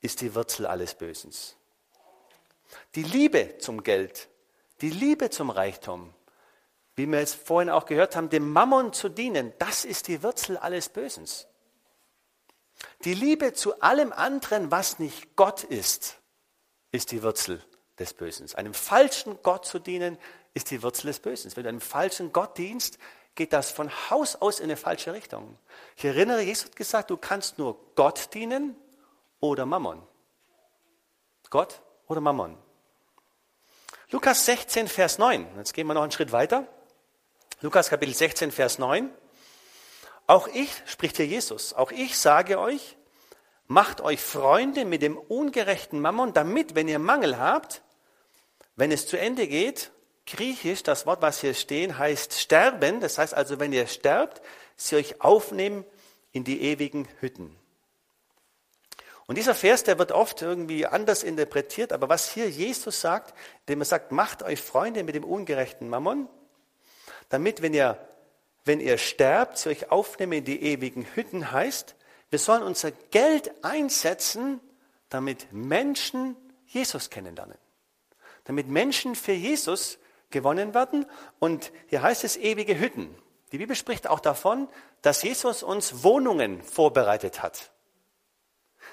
ist 0.00 0.22
die 0.22 0.34
Wurzel 0.34 0.64
alles 0.64 0.94
Bösens. 0.94 1.54
Die 2.94 3.02
Liebe 3.02 3.58
zum 3.58 3.82
Geld, 3.82 4.30
die 4.80 4.90
Liebe 4.90 5.28
zum 5.28 5.50
Reichtum, 5.50 6.14
wie 6.96 7.06
wir 7.06 7.18
jetzt 7.18 7.34
vorhin 7.34 7.70
auch 7.70 7.86
gehört 7.86 8.16
haben, 8.16 8.30
dem 8.30 8.50
Mammon 8.50 8.92
zu 8.92 9.08
dienen, 9.08 9.52
das 9.58 9.84
ist 9.84 10.08
die 10.08 10.22
Wurzel 10.22 10.56
alles 10.56 10.88
Bösens. 10.88 11.48
Die 13.04 13.14
Liebe 13.14 13.52
zu 13.52 13.80
allem 13.80 14.12
anderen, 14.12 14.70
was 14.70 14.98
nicht 14.98 15.36
Gott 15.36 15.64
ist, 15.64 16.18
ist 16.92 17.12
die 17.12 17.22
Wurzel 17.22 17.62
des 17.98 18.14
Bösen. 18.14 18.52
Einem 18.54 18.74
falschen 18.74 19.38
Gott 19.42 19.66
zu 19.66 19.78
dienen, 19.78 20.18
ist 20.54 20.70
die 20.70 20.82
Wurzel 20.82 21.08
des 21.08 21.20
Bösen. 21.20 21.54
Wenn 21.56 21.64
du 21.64 21.68
einem 21.68 21.80
falschen 21.80 22.32
Gott 22.32 22.56
dienst, 22.56 22.98
geht 23.34 23.52
das 23.52 23.70
von 23.70 23.90
Haus 24.10 24.36
aus 24.36 24.60
in 24.60 24.64
eine 24.64 24.76
falsche 24.76 25.12
Richtung. 25.12 25.58
Ich 25.96 26.04
erinnere, 26.04 26.42
Jesus 26.42 26.66
hat 26.66 26.76
gesagt, 26.76 27.10
du 27.10 27.16
kannst 27.16 27.58
nur 27.58 27.76
Gott 27.96 28.32
dienen 28.32 28.76
oder 29.40 29.66
Mammon. 29.66 30.00
Gott 31.50 31.82
oder 32.06 32.20
Mammon. 32.20 32.56
Lukas 34.10 34.46
16, 34.46 34.86
Vers 34.86 35.18
9. 35.18 35.46
Jetzt 35.56 35.74
gehen 35.74 35.86
wir 35.88 35.94
noch 35.94 36.02
einen 36.02 36.12
Schritt 36.12 36.30
weiter. 36.30 36.68
Lukas 37.64 37.88
Kapitel 37.88 38.14
16, 38.14 38.52
Vers 38.52 38.78
9. 38.78 39.08
Auch 40.26 40.48
ich, 40.48 40.70
spricht 40.84 41.16
hier 41.16 41.26
Jesus, 41.26 41.72
auch 41.72 41.92
ich 41.92 42.18
sage 42.18 42.58
euch, 42.58 42.98
macht 43.68 44.02
euch 44.02 44.20
Freunde 44.20 44.84
mit 44.84 45.00
dem 45.00 45.16
ungerechten 45.16 45.98
Mammon, 45.98 46.34
damit, 46.34 46.74
wenn 46.74 46.88
ihr 46.88 46.98
Mangel 46.98 47.38
habt, 47.38 47.80
wenn 48.76 48.92
es 48.92 49.06
zu 49.06 49.18
Ende 49.18 49.48
geht, 49.48 49.92
griechisch, 50.26 50.82
das 50.82 51.06
Wort, 51.06 51.22
was 51.22 51.40
hier 51.40 51.54
stehen, 51.54 51.96
heißt 51.96 52.38
sterben. 52.38 53.00
Das 53.00 53.16
heißt 53.16 53.32
also, 53.32 53.58
wenn 53.58 53.72
ihr 53.72 53.86
sterbt, 53.86 54.42
sie 54.76 54.96
euch 54.96 55.22
aufnehmen 55.22 55.86
in 56.32 56.44
die 56.44 56.60
ewigen 56.60 57.08
Hütten. 57.20 57.56
Und 59.24 59.38
dieser 59.38 59.54
Vers, 59.54 59.84
der 59.84 59.98
wird 59.98 60.12
oft 60.12 60.42
irgendwie 60.42 60.84
anders 60.84 61.22
interpretiert, 61.22 61.94
aber 61.94 62.10
was 62.10 62.30
hier 62.30 62.50
Jesus 62.50 63.00
sagt, 63.00 63.34
indem 63.60 63.80
er 63.80 63.86
sagt, 63.86 64.12
macht 64.12 64.42
euch 64.42 64.60
Freunde 64.60 65.02
mit 65.02 65.14
dem 65.14 65.24
ungerechten 65.24 65.88
Mammon, 65.88 66.28
damit, 67.28 67.62
wenn 67.62 67.74
ihr, 67.74 67.98
wenn 68.64 68.80
ihr 68.80 68.98
sterbt, 68.98 69.58
sie 69.58 69.70
euch 69.70 69.90
aufnehmen 69.90 70.32
in 70.34 70.44
die 70.44 70.62
ewigen 70.62 71.06
Hütten, 71.14 71.52
heißt, 71.52 71.96
wir 72.30 72.38
sollen 72.38 72.62
unser 72.62 72.90
Geld 72.90 73.52
einsetzen, 73.64 74.60
damit 75.08 75.52
Menschen 75.52 76.36
Jesus 76.66 77.10
kennenlernen. 77.10 77.58
Damit 78.44 78.68
Menschen 78.68 79.14
für 79.14 79.32
Jesus 79.32 79.98
gewonnen 80.30 80.74
werden. 80.74 81.06
Und 81.38 81.72
hier 81.86 82.02
heißt 82.02 82.24
es 82.24 82.36
ewige 82.36 82.78
Hütten. 82.78 83.14
Die 83.52 83.58
Bibel 83.58 83.76
spricht 83.76 84.08
auch 84.08 84.20
davon, 84.20 84.68
dass 85.02 85.22
Jesus 85.22 85.62
uns 85.62 86.02
Wohnungen 86.02 86.62
vorbereitet 86.62 87.42
hat. 87.42 87.70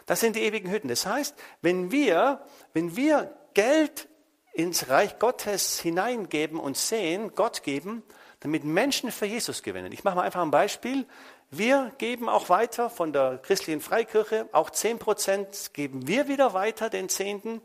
Das 0.06 0.20
sind 0.20 0.36
die 0.36 0.44
ewigen 0.44 0.70
Hütten. 0.70 0.88
Das 0.88 1.06
heißt, 1.06 1.36
wenn 1.62 1.92
wir, 1.92 2.46
wenn 2.74 2.96
wir 2.96 3.36
Geld 3.54 4.08
ins 4.54 4.90
Reich 4.90 5.20
Gottes 5.20 5.80
hineingeben 5.80 6.60
und 6.60 6.78
sehen, 6.78 7.34
Gott 7.36 7.64
geben, 7.64 8.04
damit 8.42 8.64
Menschen 8.64 9.12
für 9.12 9.26
Jesus 9.26 9.64
gewinnen. 9.64 9.92
Ich 9.92 10.04
mache 10.04 10.16
mal 10.16 10.24
einfach 10.24 10.42
ein 10.42 10.52
Beispiel. 10.52 11.06
Wir 11.52 11.92
geben 12.00 12.28
auch 12.28 12.50
weiter 12.50 12.90
von 12.90 13.14
der 13.14 13.38
christlichen 13.38 13.82
Freikirche, 13.82 14.50
auch 14.52 14.70
10 14.70 15.00
Prozent 15.00 15.72
geben 15.74 16.08
wir 16.08 16.28
wieder 16.28 16.54
weiter, 16.54 16.90
den 16.90 17.08
Zehnten, 17.08 17.62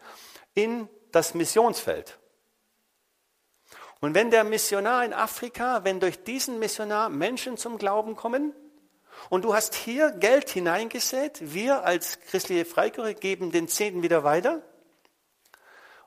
in 0.55 0.89
das 1.13 1.35
Missionsfeld. 1.35 2.19
Und 4.01 4.15
wenn 4.15 4.31
der 4.31 4.45
Missionar 4.45 5.05
in 5.05 5.15
Afrika, 5.15 5.83
wenn 5.85 5.99
durch 5.99 6.23
diesen 6.23 6.59
Missionar 6.59 7.09
Menschen 7.09 7.57
zum 7.57 7.79
Glauben 7.79 8.15
kommen, 8.15 8.53
und 9.31 9.47
du 9.47 9.55
hast 9.55 9.75
hier 9.75 10.11
Geld 10.11 10.51
hineingesät, 10.51 11.39
wir 11.41 11.85
als 11.85 12.21
christliche 12.21 12.67
Freikirche 12.67 13.15
geben 13.15 13.51
den 13.51 13.67
Zehnten 13.67 14.03
wieder 14.03 14.25
weiter, 14.25 14.63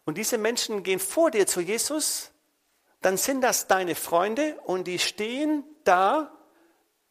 und 0.05 0.17
diese 0.17 0.38
Menschen 0.38 0.84
gehen 0.84 0.99
vor 0.99 1.32
dir 1.32 1.47
zu 1.47 1.60
Jesus, 1.60 2.32
dann 3.01 3.17
sind 3.17 3.41
das 3.41 3.67
deine 3.67 3.95
Freunde 3.95 4.59
und 4.65 4.85
die 4.85 4.99
stehen 4.99 5.63
da, 5.83 6.31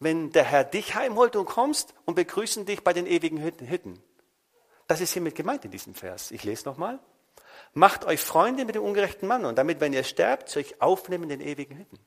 wenn 0.00 0.30
der 0.30 0.44
Herr 0.44 0.64
dich 0.64 0.94
heimholt 0.94 1.34
und 1.34 1.46
kommst 1.46 1.94
und 2.04 2.14
begrüßen 2.14 2.66
dich 2.66 2.84
bei 2.84 2.92
den 2.92 3.06
ewigen 3.06 3.42
Hütten. 3.42 4.02
Das 4.86 5.00
ist 5.00 5.12
hiermit 5.12 5.34
gemeint 5.34 5.64
in 5.64 5.70
diesem 5.70 5.94
Vers. 5.94 6.30
Ich 6.30 6.44
lese 6.44 6.66
nochmal. 6.66 6.98
Macht 7.74 8.04
euch 8.04 8.20
Freunde 8.20 8.64
mit 8.64 8.74
dem 8.74 8.82
ungerechten 8.82 9.28
Mann 9.28 9.44
und 9.44 9.56
damit, 9.56 9.80
wenn 9.80 9.92
ihr 9.92 10.04
sterbt, 10.04 10.56
euch 10.56 10.80
aufnehmen 10.80 11.24
in 11.24 11.38
den 11.38 11.40
ewigen 11.40 11.78
Hütten. 11.78 11.98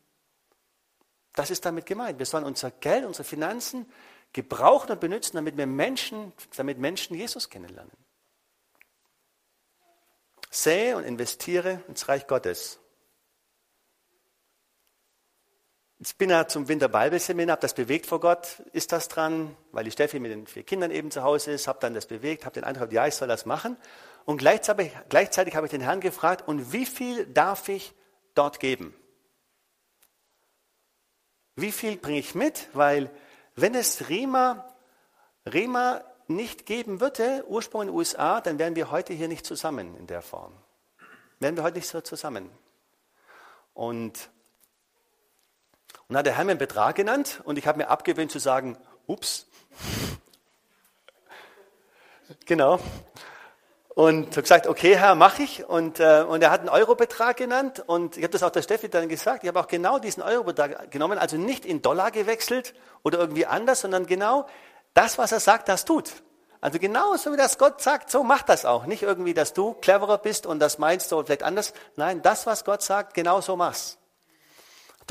Das 1.34 1.52
ist 1.52 1.66
damit 1.66 1.86
gemeint. 1.86 2.20
Wir 2.20 2.26
sollen 2.26 2.44
unser 2.44 2.72
Geld, 2.72 3.06
unsere 3.06 3.24
Finanzen 3.24 3.90
gebrauchen 4.34 4.92
und 4.92 5.00
benutzen, 5.00 5.36
damit 5.36 5.58
wir 5.58 5.68
Menschen, 5.68 6.34
damit 6.56 6.78
Menschen 6.78 7.16
Jesus 7.16 7.50
kennenlernen. 7.50 7.92
Sähe 10.50 10.98
und 10.98 11.04
investiere 11.04 11.82
ins 11.88 12.08
Reich 12.10 12.28
Gottes. 12.28 12.80
Ich 16.04 16.16
bin 16.16 16.32
ja 16.32 16.48
zum 16.48 16.68
Winterbibelseminar, 16.68 17.52
habe 17.54 17.62
das 17.62 17.76
bewegt 17.76 18.08
vor 18.08 18.20
Gott, 18.20 18.64
ist 18.74 18.92
das 18.92 19.08
dran, 19.08 19.56
weil 19.72 19.84
die 19.84 19.92
Steffi 19.92 20.20
mit 20.20 20.32
den 20.32 20.48
vier 20.48 20.64
Kindern 20.64 20.90
eben 20.90 21.12
zu 21.12 21.22
Hause 21.22 21.52
ist, 21.52 21.68
habe 21.68 21.78
dann 21.80 21.94
das 21.94 22.08
bewegt, 22.08 22.44
habe 22.44 22.56
den 22.56 22.64
Eindruck, 22.64 22.92
ja, 22.92 23.06
ich 23.06 23.14
soll 23.14 23.28
das 23.28 23.46
machen. 23.46 23.78
Und 24.26 24.38
gleichzeitig, 24.38 24.94
gleichzeitig 25.10 25.56
habe 25.56 25.68
ich 25.68 25.72
den 25.72 25.82
Herrn 25.82 26.02
gefragt, 26.02 26.48
und 26.48 26.74
wie 26.74 26.88
viel 26.88 27.28
darf 27.28 27.70
ich 27.70 27.94
dort 28.34 28.60
geben? 28.60 28.96
Wie 31.56 31.72
viel 31.72 31.98
bringe 31.98 32.18
ich 32.18 32.34
mit? 32.34 32.70
Weil 32.74 33.12
wenn 33.56 33.76
es 33.76 34.10
Rema, 34.10 34.74
Rema 35.46 36.04
nicht 36.26 36.66
geben 36.66 37.00
würde, 37.00 37.46
Ursprung 37.48 37.84
in 37.84 37.88
den 37.90 37.96
USA, 37.96 38.42
dann 38.42 38.58
wären 38.58 38.76
wir 38.76 38.90
heute 38.90 39.14
hier 39.14 39.28
nicht 39.28 39.46
zusammen 39.46 39.96
in 39.98 40.08
der 40.08 40.24
Form. 40.24 40.54
Wären 41.40 41.56
wir 41.58 41.64
heute 41.64 41.78
nicht 41.78 41.88
so 41.88 42.02
zusammen. 42.02 42.50
Und, 43.76 44.32
und 46.12 46.18
hat 46.18 46.26
der 46.26 46.36
Herr 46.36 46.44
mir 46.44 46.52
einen 46.52 46.60
Betrag 46.60 46.98
genannt 46.98 47.40
und 47.46 47.58
ich 47.58 47.66
habe 47.66 47.78
mir 47.78 47.88
abgewöhnt 47.88 48.34
zu 48.34 48.38
sagen, 48.38 48.78
ups. 49.08 49.48
genau. 52.46 52.82
Und 53.96 54.32
habe 54.32 54.42
gesagt, 54.42 54.68
okay, 54.68 54.98
Herr, 54.98 55.16
mache 55.16 55.44
ich. 55.44 55.64
Und, 55.70 56.02
äh, 56.02 56.26
und 56.28 56.44
er 56.44 56.52
hat 56.52 56.60
einen 56.60 56.68
Eurobetrag 56.68 57.38
genannt. 57.38 57.82
Und 57.88 58.18
ich 58.18 58.24
habe 58.24 58.34
das 58.34 58.44
auch 58.44 58.50
der 58.50 58.62
Steffi 58.62 58.90
dann 58.90 59.08
gesagt. 59.08 59.46
Ich 59.46 59.48
habe 59.48 59.58
auch 59.62 59.68
genau 59.68 60.00
diesen 60.00 60.22
Eurobetrag 60.22 60.92
genommen, 60.92 61.18
also 61.18 61.38
nicht 61.38 61.66
in 61.66 61.82
Dollar 61.82 62.12
gewechselt 62.12 62.74
oder 63.04 63.20
irgendwie 63.20 63.46
anders, 63.46 63.80
sondern 63.80 64.06
genau 64.06 64.48
das, 64.94 65.18
was 65.18 65.32
er 65.32 65.40
sagt, 65.40 65.70
das 65.70 65.86
tut. 65.86 66.12
Also 66.60 66.78
genau 66.78 67.16
so 67.16 67.32
wie 67.32 67.38
das 67.38 67.58
Gott 67.58 67.82
sagt, 67.82 68.12
so 68.12 68.22
macht 68.26 68.50
das 68.50 68.66
auch. 68.66 68.86
Nicht 68.86 69.04
irgendwie, 69.04 69.34
dass 69.34 69.54
du 69.54 69.76
cleverer 69.76 70.18
bist 70.18 70.46
und 70.46 70.60
das 70.60 70.78
meinst 70.78 71.10
du 71.10 71.24
vielleicht 71.24 71.44
anders. 71.44 71.74
Nein, 71.96 72.22
das, 72.22 72.46
was 72.46 72.66
Gott 72.66 72.82
sagt, 72.82 73.14
genau 73.14 73.40
so 73.40 73.56
machst. 73.56 74.01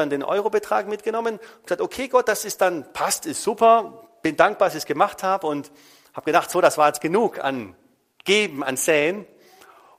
Dann 0.00 0.10
den 0.10 0.22
Eurobetrag 0.22 0.88
mitgenommen 0.88 1.34
und 1.34 1.62
gesagt, 1.62 1.80
okay 1.80 2.08
Gott, 2.08 2.28
das 2.28 2.44
ist 2.44 2.60
dann, 2.60 2.92
passt, 2.92 3.26
ist 3.26 3.42
super, 3.42 4.08
bin 4.22 4.36
dankbar, 4.36 4.68
dass 4.68 4.74
ich 4.74 4.82
es 4.82 4.86
gemacht 4.86 5.22
habe 5.22 5.46
und 5.46 5.70
habe 6.14 6.24
gedacht, 6.24 6.50
so, 6.50 6.60
das 6.60 6.78
war 6.78 6.88
jetzt 6.88 7.00
genug 7.00 7.38
an 7.38 7.76
Geben, 8.24 8.64
an 8.64 8.76
Säen. 8.76 9.26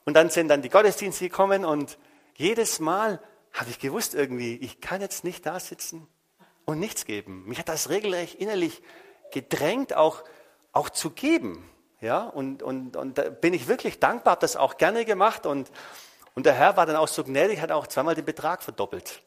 Und 0.04 0.14
dann 0.14 0.30
sind 0.30 0.48
dann 0.48 0.62
die 0.62 0.68
Gottesdienste 0.68 1.28
gekommen 1.28 1.64
und 1.64 1.98
jedes 2.36 2.80
Mal 2.80 3.20
habe 3.52 3.70
ich 3.70 3.78
gewusst 3.78 4.14
irgendwie, 4.14 4.56
ich 4.56 4.80
kann 4.80 5.00
jetzt 5.00 5.24
nicht 5.24 5.46
da 5.46 5.60
sitzen 5.60 6.08
und 6.64 6.78
nichts 6.78 7.04
geben. 7.04 7.44
Mich 7.46 7.58
hat 7.58 7.68
das 7.68 7.88
regelrecht 7.88 8.34
innerlich 8.36 8.82
gedrängt, 9.30 9.94
auch, 9.94 10.24
auch 10.72 10.90
zu 10.90 11.10
geben. 11.10 11.68
Ja, 12.00 12.24
und, 12.24 12.64
und, 12.64 12.96
und 12.96 13.16
da 13.16 13.30
bin 13.30 13.54
ich 13.54 13.68
wirklich 13.68 14.00
dankbar, 14.00 14.32
habe 14.32 14.40
das 14.40 14.56
auch 14.56 14.76
gerne 14.76 15.04
gemacht 15.04 15.46
und, 15.46 15.70
und 16.34 16.46
der 16.46 16.54
Herr 16.54 16.76
war 16.76 16.84
dann 16.84 16.96
auch 16.96 17.06
so 17.06 17.22
gnädig, 17.22 17.60
hat 17.60 17.70
auch 17.70 17.86
zweimal 17.86 18.16
den 18.16 18.24
Betrag 18.24 18.64
verdoppelt, 18.64 19.22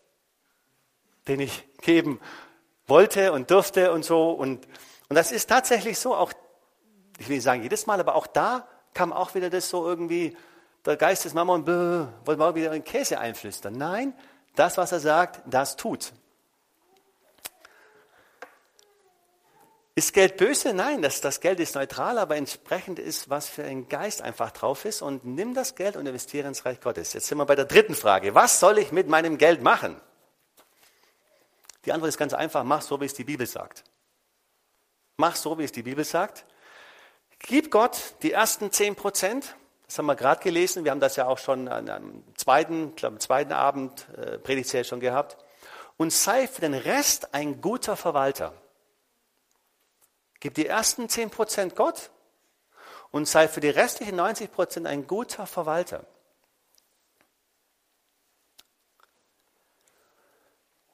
den 1.27 1.39
ich 1.39 1.67
geben 1.81 2.19
wollte 2.87 3.31
und 3.31 3.51
durfte 3.51 3.91
und 3.91 4.05
so. 4.05 4.31
Und, 4.31 4.67
und 5.09 5.15
das 5.15 5.31
ist 5.31 5.47
tatsächlich 5.47 5.99
so, 5.99 6.15
auch, 6.15 6.31
ich 7.17 7.27
will 7.27 7.35
nicht 7.35 7.43
sagen 7.43 7.63
jedes 7.63 7.87
Mal, 7.87 7.99
aber 7.99 8.15
auch 8.15 8.27
da 8.27 8.67
kam 8.93 9.11
auch 9.11 9.35
wieder 9.35 9.49
das 9.49 9.69
so 9.69 9.85
irgendwie, 9.85 10.35
der 10.85 10.97
Geist 10.97 11.25
des 11.25 11.33
Mammon, 11.33 11.65
wollte 11.65 12.39
mal 12.39 12.55
wieder 12.55 12.71
einen 12.71 12.83
Käse 12.83 13.19
einflüstern. 13.19 13.73
Nein, 13.73 14.13
das, 14.55 14.77
was 14.77 14.91
er 14.91 14.99
sagt, 14.99 15.41
das 15.45 15.75
tut. 15.75 16.13
Ist 19.97 20.13
Geld 20.13 20.35
böse? 20.35 20.73
Nein, 20.73 21.01
das, 21.01 21.21
das 21.21 21.39
Geld 21.39 21.61
ist 21.61 21.75
neutral, 21.75 22.17
aber 22.17 22.35
entsprechend 22.35 22.99
ist, 22.99 23.29
was 23.29 23.47
für 23.47 23.63
ein 23.63 23.87
Geist 23.87 24.21
einfach 24.21 24.51
drauf 24.51 24.83
ist. 24.83 25.01
Und 25.01 25.23
nimm 25.25 25.53
das 25.53 25.75
Geld 25.75 25.95
und 25.95 26.05
investiere 26.05 26.49
ins 26.49 26.65
Reich 26.65 26.81
Gottes. 26.81 27.13
Jetzt 27.13 27.27
sind 27.27 27.37
wir 27.37 27.45
bei 27.45 27.55
der 27.55 27.63
dritten 27.63 27.95
Frage. 27.95 28.35
Was 28.35 28.59
soll 28.59 28.77
ich 28.77 28.91
mit 28.91 29.07
meinem 29.07 29.37
Geld 29.37 29.61
machen? 29.61 29.95
Die 31.85 31.93
Antwort 31.93 32.09
ist 32.09 32.17
ganz 32.17 32.33
einfach. 32.33 32.63
Mach 32.63 32.81
so, 32.81 32.99
wie 32.99 33.05
es 33.05 33.13
die 33.13 33.23
Bibel 33.23 33.45
sagt. 33.45 33.83
Mach 35.17 35.35
so, 35.35 35.57
wie 35.57 35.63
es 35.63 35.71
die 35.71 35.83
Bibel 35.83 36.03
sagt. 36.03 36.45
Gib 37.39 37.71
Gott 37.71 38.15
die 38.21 38.31
ersten 38.31 38.71
zehn 38.71 38.95
Prozent. 38.95 39.55
Das 39.85 39.97
haben 39.97 40.07
wir 40.07 40.15
gerade 40.15 40.41
gelesen. 40.41 40.83
Wir 40.83 40.91
haben 40.91 40.99
das 40.99 41.15
ja 41.15 41.27
auch 41.27 41.37
schon 41.37 41.67
am 41.67 42.23
zweiten, 42.35 42.95
glaube, 42.95 43.19
zweiten 43.19 43.53
Abend 43.53 44.07
äh, 44.17 44.39
Predigtserie 44.39 44.83
schon 44.83 44.99
gehabt. 44.99 45.37
und 45.97 46.11
sei 46.11 46.47
für 46.47 46.61
den 46.61 46.73
Rest 46.73 47.33
ein 47.33 47.61
guter 47.61 47.95
Verwalter. 47.95 48.53
Gib 50.39 50.55
die 50.55 50.65
ersten 50.65 51.05
10% 51.05 51.75
Gott 51.75 52.11
und 53.11 53.27
sei 53.27 53.47
für 53.47 53.61
die 53.61 53.69
restlichen 53.69 54.19
90% 54.19 54.85
ein 54.85 55.07
guter 55.07 55.47
Verwalter. 55.47 56.05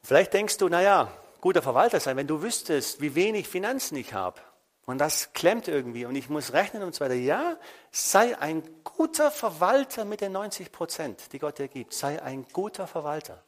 Vielleicht 0.03 0.33
denkst 0.33 0.57
du, 0.57 0.67
naja, 0.67 1.11
guter 1.41 1.61
Verwalter 1.61 1.99
sein, 1.99 2.17
wenn 2.17 2.27
du 2.27 2.41
wüsstest, 2.41 3.01
wie 3.01 3.15
wenig 3.15 3.47
Finanzen 3.47 3.95
ich 3.97 4.13
habe. 4.13 4.41
Und 4.85 4.97
das 4.97 5.33
klemmt 5.33 5.67
irgendwie 5.67 6.05
und 6.05 6.15
ich 6.15 6.27
muss 6.27 6.53
rechnen 6.53 6.83
und 6.83 6.95
so 6.95 7.05
weiter. 7.05 7.13
Ja, 7.13 7.57
sei 7.91 8.37
ein 8.39 8.63
guter 8.83 9.31
Verwalter 9.31 10.05
mit 10.05 10.21
den 10.21 10.31
90 10.31 10.71
Prozent, 10.71 11.31
die 11.33 11.39
Gott 11.39 11.59
dir 11.59 11.67
gibt. 11.67 11.93
Sei 11.93 12.21
ein 12.21 12.45
guter 12.51 12.87
Verwalter. 12.87 13.43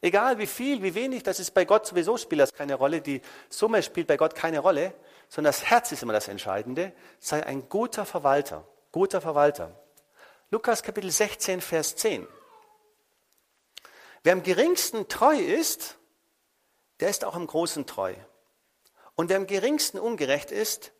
Egal 0.00 0.38
wie 0.38 0.46
viel, 0.46 0.82
wie 0.82 0.94
wenig, 0.94 1.22
das 1.22 1.40
ist 1.40 1.52
bei 1.52 1.64
Gott 1.64 1.86
sowieso 1.86 2.16
spielt 2.16 2.40
das 2.40 2.54
keine 2.54 2.74
Rolle. 2.74 3.00
Die 3.00 3.20
Summe 3.48 3.82
spielt 3.82 4.06
bei 4.06 4.16
Gott 4.16 4.34
keine 4.34 4.60
Rolle, 4.60 4.94
sondern 5.28 5.52
das 5.52 5.64
Herz 5.64 5.90
ist 5.92 6.02
immer 6.02 6.12
das 6.12 6.28
Entscheidende. 6.28 6.92
Sei 7.18 7.44
ein 7.44 7.68
guter 7.68 8.04
Verwalter, 8.04 8.64
guter 8.92 9.20
Verwalter. 9.20 9.74
Lukas 10.50 10.82
Kapitel 10.82 11.10
16, 11.10 11.60
Vers 11.60 11.96
10. 11.96 12.26
Wer 14.28 14.34
am 14.34 14.42
geringsten 14.42 15.08
treu 15.08 15.38
ist, 15.38 15.96
der 17.00 17.08
ist 17.08 17.24
auch 17.24 17.34
im 17.34 17.46
Großen 17.46 17.86
treu. 17.86 18.14
Und 19.14 19.30
wer 19.30 19.38
am 19.38 19.46
geringsten 19.46 19.98
ungerecht 19.98 20.50
ist, 20.50 20.92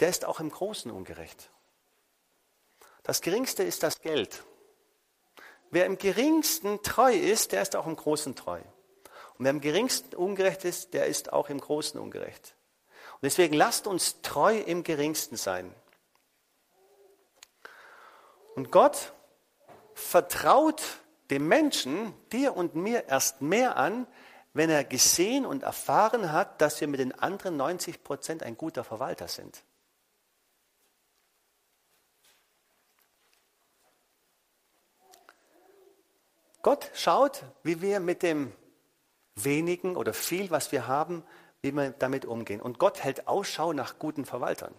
der 0.00 0.10
ist 0.10 0.26
auch 0.26 0.38
im 0.38 0.50
Großen 0.50 0.90
ungerecht. 0.90 1.48
Das 3.04 3.22
Geringste 3.22 3.62
ist 3.62 3.82
das 3.82 4.02
Geld. 4.02 4.44
Wer 5.70 5.86
im 5.86 5.96
geringsten 5.96 6.82
treu 6.82 7.14
ist, 7.14 7.52
der 7.52 7.62
ist 7.62 7.74
auch 7.74 7.86
im 7.86 7.96
Großen 7.96 8.36
treu. 8.36 8.60
Und 9.38 9.46
wer 9.46 9.50
im 9.50 9.62
geringsten 9.62 10.14
ungerecht 10.14 10.66
ist, 10.66 10.92
der 10.92 11.06
ist 11.06 11.32
auch 11.32 11.48
im 11.48 11.62
Großen 11.62 11.98
ungerecht. 11.98 12.54
Und 13.14 13.22
deswegen 13.22 13.54
lasst 13.54 13.86
uns 13.86 14.20
treu 14.20 14.58
im 14.58 14.82
geringsten 14.82 15.38
sein. 15.38 15.74
Und 18.56 18.70
Gott 18.70 19.14
vertraut 19.94 20.82
dem 21.30 21.46
Menschen, 21.48 22.14
dir 22.32 22.56
und 22.56 22.74
mir 22.74 23.08
erst 23.08 23.42
mehr 23.42 23.76
an, 23.76 24.06
wenn 24.54 24.70
er 24.70 24.84
gesehen 24.84 25.44
und 25.46 25.62
erfahren 25.62 26.32
hat, 26.32 26.60
dass 26.60 26.80
wir 26.80 26.88
mit 26.88 27.00
den 27.00 27.12
anderen 27.18 27.56
90 27.56 28.02
Prozent 28.02 28.42
ein 28.42 28.56
guter 28.56 28.82
Verwalter 28.84 29.28
sind. 29.28 29.62
Gott 36.62 36.90
schaut, 36.94 37.44
wie 37.62 37.80
wir 37.80 38.00
mit 38.00 38.22
dem 38.22 38.52
wenigen 39.36 39.96
oder 39.96 40.12
viel, 40.12 40.50
was 40.50 40.72
wir 40.72 40.86
haben, 40.86 41.24
wie 41.62 41.72
wir 41.72 41.90
damit 41.90 42.24
umgehen. 42.24 42.60
Und 42.60 42.78
Gott 42.78 43.02
hält 43.02 43.28
Ausschau 43.28 43.72
nach 43.72 43.98
guten 43.98 44.24
Verwaltern. 44.24 44.74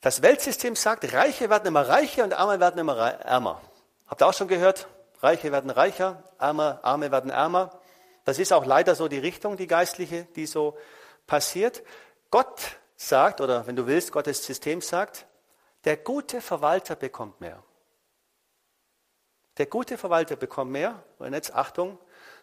Das 0.00 0.22
Weltsystem 0.22 0.76
sagt, 0.76 1.12
Reiche 1.12 1.50
werden 1.50 1.66
immer 1.66 1.88
reicher 1.88 2.24
und 2.24 2.32
Arme 2.32 2.60
werden 2.60 2.78
immer 2.78 2.96
ärmer. 2.96 3.60
Habt 4.06 4.22
ihr 4.22 4.26
auch 4.26 4.34
schon 4.34 4.48
gehört? 4.48 4.88
Reiche 5.20 5.50
werden 5.50 5.70
reicher, 5.70 6.22
Arme, 6.38 6.78
Arme 6.82 7.10
werden 7.10 7.30
ärmer. 7.30 7.80
Das 8.24 8.38
ist 8.38 8.52
auch 8.52 8.64
leider 8.64 8.94
so 8.94 9.08
die 9.08 9.18
Richtung, 9.18 9.56
die 9.56 9.66
geistliche, 9.66 10.24
die 10.36 10.46
so 10.46 10.78
passiert. 11.26 11.82
Gott 12.30 12.78
sagt, 12.96 13.40
oder 13.40 13.66
wenn 13.66 13.74
du 13.74 13.86
willst, 13.86 14.12
Gottes 14.12 14.44
System 14.44 14.80
sagt, 14.80 15.26
der 15.84 15.96
gute 15.96 16.40
Verwalter 16.40 16.94
bekommt 16.94 17.40
mehr. 17.40 17.62
Der 19.56 19.66
gute 19.66 19.98
Verwalter 19.98 20.36
bekommt 20.36 20.70
mehr, 20.70 21.02
und 21.18 21.32
jetzt 21.32 21.52
Achtung, 21.52 21.98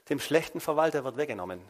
dem 0.10 0.20
schlechten 0.20 0.60
Verwalter 0.60 1.06
wird 1.06 1.16
weggenommen. 1.16 1.62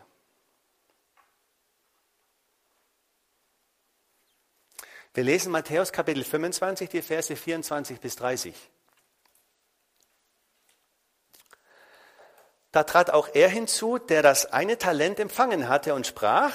Wir 5.15 5.23
lesen 5.23 5.49
Matthäus 5.49 5.93
Kapitel 5.93 6.25
25, 6.25 6.89
die 6.89 7.01
Verse 7.01 7.33
24 7.33 8.01
bis 8.01 8.17
30. 8.17 8.53
Da 12.73 12.83
trat 12.83 13.11
auch 13.11 13.29
er 13.33 13.47
hinzu, 13.47 13.97
der 13.97 14.21
das 14.21 14.51
eine 14.51 14.77
Talent 14.77 15.21
empfangen 15.21 15.69
hatte 15.69 15.93
und 15.93 16.05
sprach, 16.05 16.53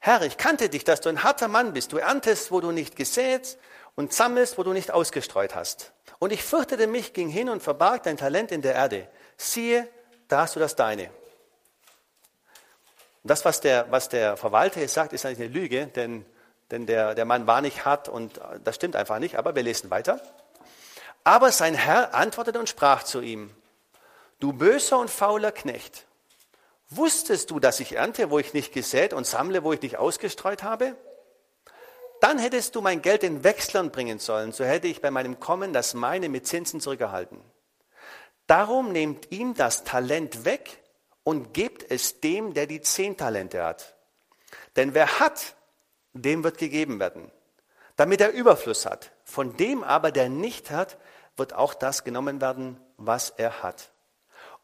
Herr, 0.00 0.20
ich 0.20 0.36
kannte 0.36 0.68
dich, 0.68 0.84
dass 0.84 1.00
du 1.00 1.08
ein 1.08 1.22
harter 1.22 1.48
Mann 1.48 1.72
bist. 1.72 1.94
Du 1.94 1.96
erntest, 1.96 2.52
wo 2.52 2.60
du 2.60 2.72
nicht 2.72 2.94
gesät 2.94 3.56
und 3.94 4.12
sammelst, 4.12 4.58
wo 4.58 4.64
du 4.64 4.74
nicht 4.74 4.90
ausgestreut 4.90 5.54
hast. 5.54 5.94
Und 6.18 6.30
ich 6.30 6.44
fürchtete 6.44 6.86
mich, 6.86 7.14
ging 7.14 7.30
hin 7.30 7.48
und 7.48 7.62
verbarg 7.62 8.02
dein 8.02 8.18
Talent 8.18 8.52
in 8.52 8.60
der 8.60 8.74
Erde. 8.74 9.08
Siehe, 9.38 9.88
da 10.28 10.42
hast 10.42 10.56
du 10.56 10.60
das 10.60 10.76
deine. 10.76 11.04
Und 13.22 13.30
das, 13.30 13.46
was 13.46 13.62
der, 13.62 13.90
was 13.90 14.10
der 14.10 14.36
Verwalter 14.36 14.80
jetzt 14.80 14.92
sagt, 14.92 15.14
ist 15.14 15.24
eigentlich 15.24 15.48
eine 15.48 15.58
Lüge, 15.58 15.86
denn, 15.86 16.26
denn 16.72 16.86
der, 16.86 17.14
der 17.14 17.26
Mann 17.26 17.46
war 17.46 17.60
nicht 17.60 17.84
hart 17.84 18.08
und 18.08 18.40
das 18.64 18.74
stimmt 18.74 18.96
einfach 18.96 19.18
nicht. 19.18 19.36
Aber 19.36 19.54
wir 19.54 19.62
lesen 19.62 19.90
weiter. 19.90 20.20
Aber 21.22 21.52
sein 21.52 21.74
Herr 21.74 22.14
antwortete 22.14 22.58
und 22.58 22.68
sprach 22.68 23.04
zu 23.04 23.20
ihm, 23.20 23.54
Du 24.40 24.52
böser 24.52 24.98
und 24.98 25.08
fauler 25.08 25.52
Knecht, 25.52 26.04
wusstest 26.90 27.52
du, 27.52 27.60
dass 27.60 27.78
ich 27.78 27.94
ernte, 27.94 28.30
wo 28.30 28.40
ich 28.40 28.54
nicht 28.54 28.72
gesät 28.72 29.12
und 29.12 29.24
sammle, 29.24 29.62
wo 29.62 29.72
ich 29.72 29.82
nicht 29.82 29.98
ausgestreut 29.98 30.64
habe? 30.64 30.96
Dann 32.20 32.38
hättest 32.38 32.74
du 32.74 32.80
mein 32.80 33.02
Geld 33.02 33.22
den 33.22 33.44
Wechslern 33.44 33.92
bringen 33.92 34.18
sollen, 34.18 34.50
so 34.50 34.64
hätte 34.64 34.88
ich 34.88 35.00
bei 35.00 35.12
meinem 35.12 35.38
Kommen 35.38 35.72
das 35.72 35.94
meine 35.94 36.28
mit 36.28 36.46
Zinsen 36.48 36.80
zurückgehalten. 36.80 37.40
Darum 38.48 38.90
nehmt 38.90 39.30
ihm 39.30 39.54
das 39.54 39.84
Talent 39.84 40.44
weg 40.44 40.82
und 41.22 41.54
gebt 41.54 41.88
es 41.88 42.20
dem, 42.20 42.54
der 42.54 42.66
die 42.66 42.80
zehn 42.80 43.16
Talente 43.16 43.62
hat. 43.62 43.94
Denn 44.74 44.94
wer 44.94 45.20
hat, 45.20 45.54
dem 46.12 46.44
wird 46.44 46.58
gegeben 46.58 47.00
werden, 47.00 47.30
damit 47.96 48.20
er 48.20 48.32
Überfluss 48.32 48.86
hat. 48.86 49.12
Von 49.24 49.56
dem 49.56 49.82
aber, 49.82 50.12
der 50.12 50.28
nicht 50.28 50.70
hat, 50.70 50.98
wird 51.36 51.54
auch 51.54 51.74
das 51.74 52.04
genommen 52.04 52.40
werden, 52.40 52.78
was 52.96 53.30
er 53.30 53.62
hat. 53.62 53.92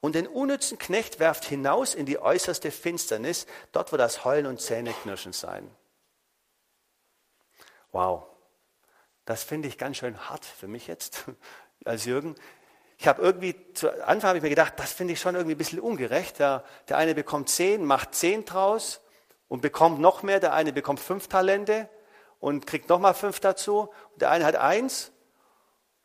Und 0.01 0.15
den 0.15 0.29
unnützen 0.29 0.79
Knecht 0.79 1.19
werft 1.19 1.45
hinaus 1.45 1.95
in 1.95 2.07
die 2.07 2.19
äußerste 2.19 2.71
Finsternis, 2.71 3.47
dort 3.73 3.91
wird 3.91 4.01
das 4.01 4.25
Heulen 4.25 4.47
und 4.47 4.61
Zähneknirschen 4.61 5.33
sein. 5.33 5.69
Wow, 7.91 8.25
das 9.25 9.43
finde 9.43 9.69
ich 9.69 9.79
ganz 9.79 9.97
schön 9.97 10.29
hart 10.29 10.45
für 10.45 10.69
mich 10.69 10.87
jetzt 10.87 11.25
als 11.85 12.05
Jürgen. 12.05 12.37
Ich 12.99 13.07
habe 13.07 13.23
irgendwie, 13.23 13.55
zu 13.75 13.91
Anfang 14.07 14.29
habe 14.29 14.39
ich 14.39 14.43
mir 14.43 14.51
gedacht, 14.51 14.75
das 14.77 14.93
finde 14.93 15.15
ich 15.15 15.21
schon 15.21 15.35
irgendwie 15.35 15.55
ein 15.55 15.59
bisschen 15.59 15.81
ungerecht. 15.81 16.39
Der, 16.41 16.65
der 16.89 16.97
eine 16.97 17.15
bekommt 17.15 17.49
zehn, 17.49 17.85
macht 17.85 18.15
zehn 18.15 18.45
draus 18.45 19.01
und 19.49 19.61
bekommt 19.61 20.01
noch 20.01 20.23
mehr. 20.23 20.41
Der 20.41 20.53
eine 20.53 20.73
bekommt 20.73 21.01
fünf 21.01 21.29
Talente 21.29 21.89
und 22.41 22.67
kriegt 22.67 22.89
nochmal 22.89 23.15
fünf 23.15 23.41
dazu. 23.41 23.91
Und 24.13 24.23
der 24.23 24.31
eine 24.31 24.45
hat 24.45 24.57
eins 24.57 25.11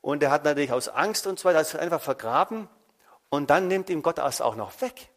und 0.01 0.21
der 0.21 0.31
hat 0.31 0.43
natürlich 0.43 0.71
aus 0.71 0.89
Angst 0.89 1.27
und 1.27 1.39
so 1.39 1.45
weiter 1.45 1.59
das 1.59 1.75
einfach 1.75 2.01
vergraben. 2.01 2.67
Und 3.29 3.49
dann 3.49 3.67
nimmt 3.67 3.89
ihm 3.89 4.01
Gott 4.01 4.17
das 4.17 4.41
auch 4.41 4.55
noch 4.55 4.81
weg. 4.81 5.09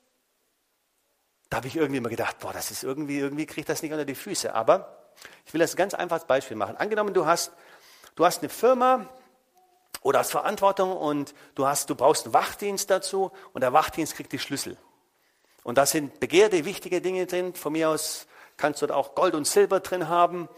Da 1.51 1.59
habe 1.59 1.69
ich 1.69 1.77
irgendwie 1.77 1.99
immer 1.99 2.09
gedacht, 2.09 2.39
boah, 2.41 2.53
das 2.53 2.71
ist 2.71 2.83
irgendwie, 2.83 3.19
irgendwie 3.19 3.47
kriegt 3.47 3.69
das 3.69 3.83
nicht 3.83 3.93
unter 3.93 4.05
die 4.05 4.15
Füße. 4.15 4.55
Aber 4.55 5.13
ich 5.45 5.53
will 5.53 5.61
das 5.61 5.75
ein 5.75 5.77
ganz 5.77 5.95
einfaches 5.95 6.25
Beispiel 6.25 6.57
machen. 6.57 6.77
Angenommen, 6.77 7.15
du 7.15 7.27
hast, 7.27 7.53
du 8.17 8.25
hast 8.25 8.41
eine 8.41 8.49
Firma 8.49 9.07
oder 10.03 10.21
hast 10.21 10.31
Verantwortung 10.31 10.97
und 10.97 11.35
du, 11.55 11.67
hast, 11.67 11.91
du 11.91 11.95
brauchst 11.95 12.27
einen 12.27 12.35
Wachdienst 12.35 12.91
dazu 12.91 13.33
und 13.53 13.61
der 13.61 13.73
Wachdienst 13.73 14.15
kriegt 14.15 14.33
die 14.33 14.39
Schlüssel. 14.39 14.77
Und 15.67 15.79
da 15.79 15.85
sind 15.85 16.21
begehrte, 16.21 16.65
wichtige 16.65 17.01
Dinge 17.01 17.27
drin. 17.27 17.55
Von 17.55 17.73
mir 17.73 17.91
aus 17.91 18.27
kannst 18.57 18.83
du 18.83 18.87
da 18.87 18.95
auch 18.95 19.15
Gold 19.15 19.35
und 19.35 19.47
Silber 19.47 19.81
drin 19.81 20.09
haben. 20.09 20.49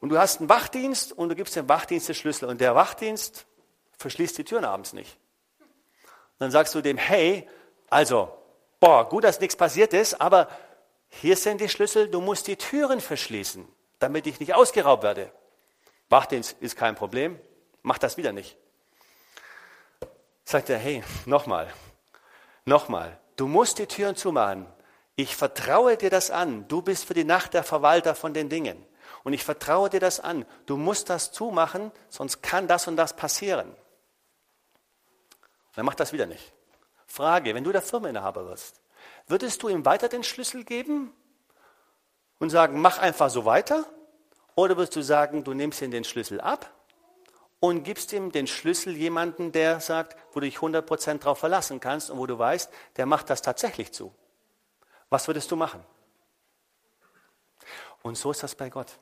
Und 0.00 0.08
du 0.08 0.18
hast 0.18 0.40
einen 0.40 0.48
Wachdienst 0.48 1.12
und 1.12 1.28
du 1.28 1.34
gibst 1.34 1.56
dem 1.56 1.68
Wachdienst 1.68 2.08
den 2.08 2.14
Schlüssel. 2.14 2.48
Und 2.48 2.60
der 2.60 2.74
Wachdienst 2.74 3.46
verschließt 3.98 4.38
die 4.38 4.44
Türen 4.44 4.64
abends 4.64 4.92
nicht 4.92 5.18
dann 6.38 6.50
sagst 6.50 6.74
du 6.74 6.80
dem, 6.80 6.96
hey, 6.96 7.48
also, 7.88 8.32
boah, 8.80 9.08
gut, 9.08 9.24
dass 9.24 9.40
nichts 9.40 9.56
passiert 9.56 9.92
ist, 9.92 10.20
aber 10.20 10.48
hier 11.08 11.36
sind 11.36 11.60
die 11.60 11.68
Schlüssel, 11.68 12.08
du 12.08 12.20
musst 12.20 12.46
die 12.46 12.56
Türen 12.56 13.00
verschließen, 13.00 13.66
damit 13.98 14.26
ich 14.26 14.40
nicht 14.40 14.54
ausgeraubt 14.54 15.02
werde. 15.02 15.32
Wachdienst 16.08 16.56
ist 16.60 16.76
kein 16.76 16.94
Problem, 16.94 17.38
mach 17.82 17.98
das 17.98 18.16
wieder 18.16 18.32
nicht. 18.32 18.56
Sagt 20.44 20.70
er, 20.70 20.78
hey, 20.78 21.02
nochmal, 21.24 21.72
nochmal, 22.64 23.18
du 23.36 23.46
musst 23.46 23.78
die 23.78 23.86
Türen 23.86 24.16
zumachen. 24.16 24.66
Ich 25.14 25.36
vertraue 25.36 25.96
dir 25.96 26.10
das 26.10 26.30
an. 26.30 26.68
Du 26.68 26.82
bist 26.82 27.06
für 27.06 27.14
die 27.14 27.24
Nacht 27.24 27.54
der 27.54 27.64
Verwalter 27.64 28.14
von 28.14 28.34
den 28.34 28.48
Dingen. 28.48 28.84
Und 29.24 29.32
ich 29.32 29.44
vertraue 29.44 29.88
dir 29.88 30.00
das 30.00 30.20
an. 30.20 30.44
Du 30.66 30.76
musst 30.76 31.08
das 31.10 31.32
zumachen, 31.32 31.90
sonst 32.08 32.42
kann 32.42 32.68
das 32.68 32.86
und 32.86 32.96
das 32.96 33.16
passieren. 33.16 33.74
Dann 35.74 35.86
macht 35.86 36.00
das 36.00 36.12
wieder 36.12 36.26
nicht. 36.26 36.52
Frage, 37.06 37.54
wenn 37.54 37.64
du 37.64 37.72
der 37.72 37.82
Firmeninhaber 37.82 38.46
wirst, 38.46 38.80
würdest 39.26 39.62
du 39.62 39.68
ihm 39.68 39.84
weiter 39.84 40.08
den 40.08 40.22
Schlüssel 40.22 40.64
geben 40.64 41.12
und 42.38 42.50
sagen, 42.50 42.80
mach 42.80 42.98
einfach 42.98 43.30
so 43.30 43.44
weiter? 43.44 43.86
Oder 44.54 44.76
würdest 44.76 44.96
du 44.96 45.02
sagen, 45.02 45.44
du 45.44 45.54
nimmst 45.54 45.80
ihm 45.82 45.90
den 45.90 46.04
Schlüssel 46.04 46.40
ab 46.40 46.75
und 47.66 47.82
gibst 47.82 48.12
ihm 48.12 48.30
den 48.30 48.46
Schlüssel 48.46 48.96
jemanden, 48.96 49.50
der 49.50 49.80
sagt, 49.80 50.16
wo 50.32 50.40
du 50.40 50.46
dich 50.46 50.58
100% 50.58 51.18
darauf 51.18 51.38
verlassen 51.38 51.80
kannst 51.80 52.10
und 52.10 52.18
wo 52.18 52.26
du 52.26 52.38
weißt, 52.38 52.72
der 52.96 53.06
macht 53.06 53.28
das 53.28 53.42
tatsächlich 53.42 53.92
zu. 53.92 54.14
Was 55.08 55.26
würdest 55.26 55.50
du 55.50 55.56
machen? 55.56 55.84
Und 58.02 58.16
so 58.16 58.30
ist 58.30 58.42
das 58.42 58.54
bei 58.54 58.70
Gott. 58.70 58.98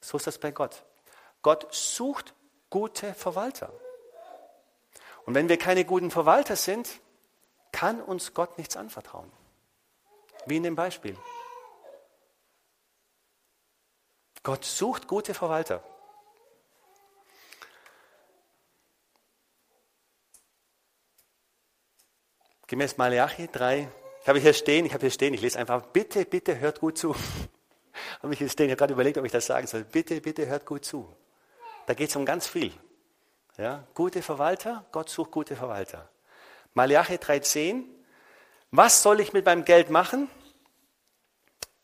So 0.00 0.16
ist 0.16 0.26
das 0.26 0.38
bei 0.38 0.52
Gott. 0.52 0.84
Gott 1.42 1.66
sucht 1.74 2.32
gute 2.70 3.12
Verwalter. 3.14 3.72
Und 5.26 5.34
wenn 5.34 5.48
wir 5.48 5.58
keine 5.58 5.84
guten 5.84 6.12
Verwalter 6.12 6.54
sind, 6.54 7.00
kann 7.72 8.00
uns 8.00 8.34
Gott 8.34 8.56
nichts 8.56 8.76
anvertrauen. 8.76 9.32
Wie 10.46 10.58
in 10.58 10.62
dem 10.62 10.76
Beispiel. 10.76 11.16
Gott 14.44 14.64
sucht 14.64 15.08
gute 15.08 15.34
Verwalter. 15.34 15.82
Gemäß 22.74 22.96
Malachi 22.96 23.46
3, 23.46 23.86
ich 24.20 24.28
habe 24.28 24.40
hier 24.40 24.52
stehen, 24.52 24.84
ich 24.84 24.92
habe 24.92 25.02
hier 25.02 25.12
stehen, 25.12 25.32
ich 25.32 25.40
lese 25.40 25.60
einfach, 25.60 25.80
bitte, 25.92 26.24
bitte 26.24 26.58
hört 26.58 26.80
gut 26.80 26.98
zu. 26.98 27.14
habe 28.18 28.26
mich 28.26 28.40
hier 28.40 28.48
stehen, 28.48 28.66
ich 28.66 28.72
habe 28.72 28.78
gerade 28.78 28.94
überlegt, 28.94 29.16
ob 29.16 29.24
ich 29.24 29.30
das 29.30 29.46
sagen 29.46 29.68
soll. 29.68 29.84
Bitte, 29.84 30.20
bitte 30.20 30.44
hört 30.48 30.66
gut 30.66 30.84
zu. 30.84 31.06
Da 31.86 31.94
geht 31.94 32.10
es 32.10 32.16
um 32.16 32.26
ganz 32.26 32.48
viel. 32.48 32.72
Ja, 33.56 33.86
gute 33.94 34.22
Verwalter, 34.22 34.86
Gott 34.90 35.08
sucht 35.08 35.30
gute 35.30 35.54
Verwalter. 35.54 36.08
Malachi 36.72 37.14
3,10. 37.14 37.84
Was 38.72 39.04
soll 39.04 39.20
ich 39.20 39.32
mit 39.32 39.46
meinem 39.46 39.64
Geld 39.64 39.90
machen? 39.90 40.28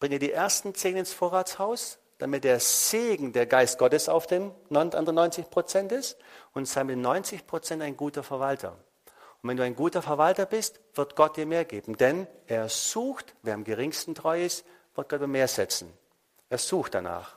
Bringe 0.00 0.18
die 0.18 0.32
ersten 0.32 0.74
zehn 0.74 0.96
ins 0.96 1.12
Vorratshaus, 1.12 2.00
damit 2.18 2.42
der 2.42 2.58
Segen 2.58 3.32
der 3.32 3.46
Geist 3.46 3.78
Gottes 3.78 4.08
auf 4.08 4.26
den 4.26 4.50
anderen 4.74 5.14
90 5.14 5.50
Prozent 5.50 5.92
ist 5.92 6.16
und 6.52 6.66
sei 6.66 6.82
mit 6.82 6.98
90 6.98 7.46
Prozent 7.46 7.80
ein 7.80 7.96
guter 7.96 8.24
Verwalter. 8.24 8.76
Und 9.42 9.48
wenn 9.48 9.56
du 9.56 9.62
ein 9.62 9.74
guter 9.74 10.02
Verwalter 10.02 10.44
bist, 10.44 10.80
wird 10.94 11.16
Gott 11.16 11.36
dir 11.36 11.46
mehr 11.46 11.64
geben. 11.64 11.96
Denn 11.96 12.26
er 12.46 12.68
sucht, 12.68 13.34
wer 13.42 13.54
am 13.54 13.64
geringsten 13.64 14.14
treu 14.14 14.44
ist, 14.44 14.64
wird 14.94 15.08
Gott 15.08 15.26
mehr 15.26 15.48
setzen. 15.48 15.92
Er 16.50 16.58
sucht 16.58 16.94
danach. 16.94 17.36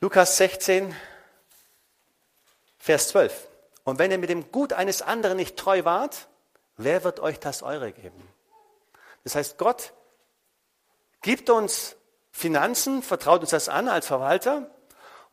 Lukas 0.00 0.36
16, 0.36 0.94
Vers 2.78 3.08
12. 3.08 3.48
Und 3.84 3.98
wenn 3.98 4.10
ihr 4.10 4.18
mit 4.18 4.28
dem 4.28 4.50
Gut 4.50 4.72
eines 4.72 5.00
anderen 5.00 5.36
nicht 5.36 5.56
treu 5.56 5.84
wart, 5.84 6.28
wer 6.76 7.04
wird 7.04 7.20
euch 7.20 7.38
das 7.38 7.62
eure 7.62 7.92
geben? 7.92 8.28
Das 9.24 9.36
heißt, 9.36 9.56
Gott 9.58 9.92
gibt 11.20 11.48
uns 11.48 11.96
Finanzen, 12.32 13.02
vertraut 13.02 13.42
uns 13.42 13.50
das 13.50 13.68
an 13.68 13.88
als 13.88 14.06
Verwalter 14.06 14.68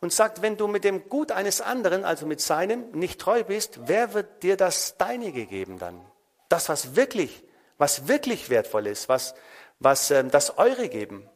und 0.01 0.13
sagt, 0.13 0.41
wenn 0.41 0.57
du 0.57 0.67
mit 0.67 0.83
dem 0.83 1.09
Gut 1.09 1.31
eines 1.31 1.61
anderen, 1.61 2.05
also 2.05 2.25
mit 2.25 2.41
seinem, 2.41 2.91
nicht 2.91 3.19
treu 3.19 3.43
bist, 3.43 3.79
wer 3.87 4.13
wird 4.13 4.43
dir 4.43 4.55
das 4.57 4.97
Deinige 4.97 5.45
geben 5.45 5.77
dann? 5.77 5.99
Das, 6.47 6.69
was 6.69 6.95
wirklich, 6.95 7.43
was 7.77 8.07
wirklich 8.07 8.49
wertvoll 8.49 8.87
ist, 8.87 9.09
was, 9.09 9.35
was 9.79 10.11
ähm, 10.11 10.31
das 10.31 10.57
Eure 10.57 10.89
geben. 10.89 11.29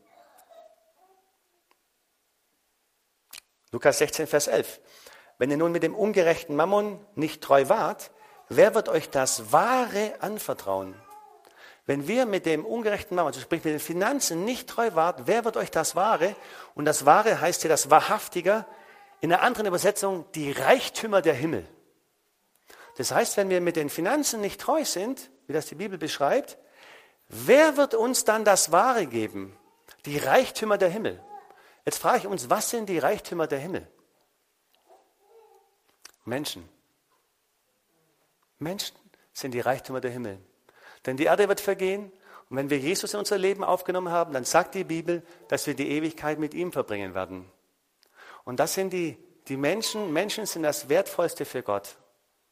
Lukas 3.72 3.97
16, 3.97 4.28
Vers 4.28 4.47
11. 4.47 4.80
Wenn 5.38 5.51
ihr 5.51 5.57
nun 5.57 5.72
mit 5.72 5.84
dem 5.84 5.95
ungerechten 5.95 6.55
Mammon 6.55 7.03
nicht 7.16 7.41
treu 7.41 7.68
wart, 7.70 8.11
wer 8.47 8.76
wird 8.76 8.88
euch 8.88 9.09
das 9.09 9.51
Wahre 9.51 10.14
anvertrauen? 10.20 10.95
Wenn 11.86 12.08
wir 12.08 12.26
mit 12.26 12.46
dem 12.46 12.66
ungerechten 12.66 13.16
Mammon, 13.16 13.34
also 13.34 13.42
sprich 13.42 13.64
mit 13.64 13.74
den 13.74 13.80
Finanzen 13.80 14.46
nicht 14.46 14.70
treu 14.70 14.92
wart, 14.94 15.28
wer 15.28 15.44
wird 15.44 15.58
euch 15.58 15.70
das 15.70 15.96
Wahre? 15.96 16.36
Und 16.76 16.86
das 16.86 17.06
Wahre 17.06 17.42
heißt 17.42 17.62
hier 17.62 17.70
das 17.70 17.90
Wahrhaftige. 17.90 18.66
In 19.20 19.32
einer 19.34 19.42
anderen 19.42 19.68
Übersetzung 19.68 20.26
die 20.34 20.52
Reichtümer 20.52 21.22
der 21.22 21.34
Himmel. 21.34 21.68
Das 22.98 23.12
heißt, 23.12 23.38
wenn 23.38 23.50
wir 23.50 23.60
mit 23.60 23.76
den 23.76 23.90
Finanzen 23.90 24.40
nicht 24.40 24.62
treu 24.62 24.86
sind, 24.86 25.30
wie 25.48 25.54
das 25.54 25.66
die 25.66 25.76
Bibel 25.76 25.98
beschreibt, 25.98 26.58
wer 27.28 27.76
wird 27.76 27.96
uns 27.96 28.24
dann 28.24 28.46
das 28.46 28.72
Wahre 28.72 29.06
geben? 29.06 29.58
Die 30.06 30.18
Reichtümer 30.18 30.78
der 30.78 30.90
Himmel. 30.90 31.22
Jetzt 31.86 31.98
frage 31.98 32.20
ich 32.20 32.28
uns, 32.28 32.50
was 32.50 32.70
sind 32.70 32.88
die 32.88 33.00
Reichtümer 33.00 33.48
der 33.48 33.60
Himmel? 33.60 33.88
Menschen. 36.24 36.70
Menschen 38.60 38.96
sind 39.34 39.52
die 39.52 39.60
Reichtümer 39.60 40.00
der 40.00 40.12
Himmel. 40.12 40.40
Denn 41.06 41.18
die 41.18 41.26
Erde 41.26 41.47
wird 41.49 41.60
vergehen 41.60 42.12
und 42.49 42.58
wenn 42.58 42.70
wir 42.70 42.78
Jesus 42.78 43.14
in 43.14 43.20
unser 43.20 43.38
Leben 43.38 43.64
aufgenommen 43.64 44.12
haben, 44.12 44.34
dann 44.34 44.45
sagt 44.45 44.76
die 44.76 44.84
Bibel, 44.84 45.24
dass 45.47 45.66
wir 45.66 45.74
die 45.74 45.89
Ewigkeit 45.89 46.38
mit 46.39 46.54
ihm 46.54 46.72
verbringen 46.72 47.14
werden. 47.16 47.49
Und 48.43 48.60
das 48.60 48.76
sind 48.76 48.93
die, 48.93 49.18
die 49.47 49.58
Menschen. 49.58 50.14
Menschen 50.14 50.45
sind 50.45 50.64
das 50.64 50.88
Wertvollste 50.89 51.45
für 51.45 51.64
Gott. 51.64 51.97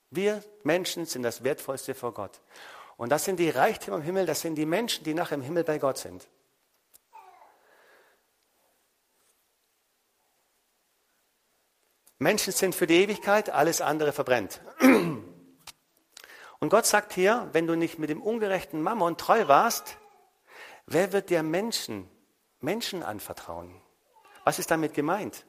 Wir 0.10 0.44
Menschen 0.64 1.06
sind 1.06 1.24
das 1.24 1.44
Wertvollste 1.44 1.94
für 1.94 2.12
Gott. 2.12 2.42
Und 2.98 3.12
das 3.12 3.26
sind 3.26 3.40
die 3.40 3.50
Reichtümer 3.50 3.98
im 3.98 4.04
Himmel, 4.04 4.26
das 4.26 4.42
sind 4.42 4.56
die 4.56 4.66
Menschen, 4.66 5.04
die 5.04 5.14
nachher 5.14 5.36
im 5.36 5.42
Himmel 5.42 5.64
bei 5.64 5.78
Gott 5.78 5.98
sind. 5.98 6.28
Menschen 12.20 12.54
sind 12.54 12.76
für 12.76 12.88
die 12.88 13.04
Ewigkeit, 13.04 13.50
alles 13.50 13.82
andere 13.82 14.14
verbrennt. 14.14 14.62
Und 16.62 16.70
Gott 16.70 16.86
sagt 16.86 17.14
hier, 17.14 17.50
wenn 17.54 17.66
du 17.66 17.76
nicht 17.76 17.98
mit 17.98 18.12
dem 18.12 18.22
ungerechten 18.22 18.84
Mammon 18.84 19.18
treu 19.18 19.48
warst, 19.48 19.98
wer 20.86 21.12
wird 21.12 21.32
dir 21.32 21.42
Menschen, 21.42 22.08
Menschen 22.60 23.02
anvertrauen? 23.02 23.82
Was 24.46 24.60
ist 24.60 24.70
damit 24.70 24.94
gemeint? 24.94 25.46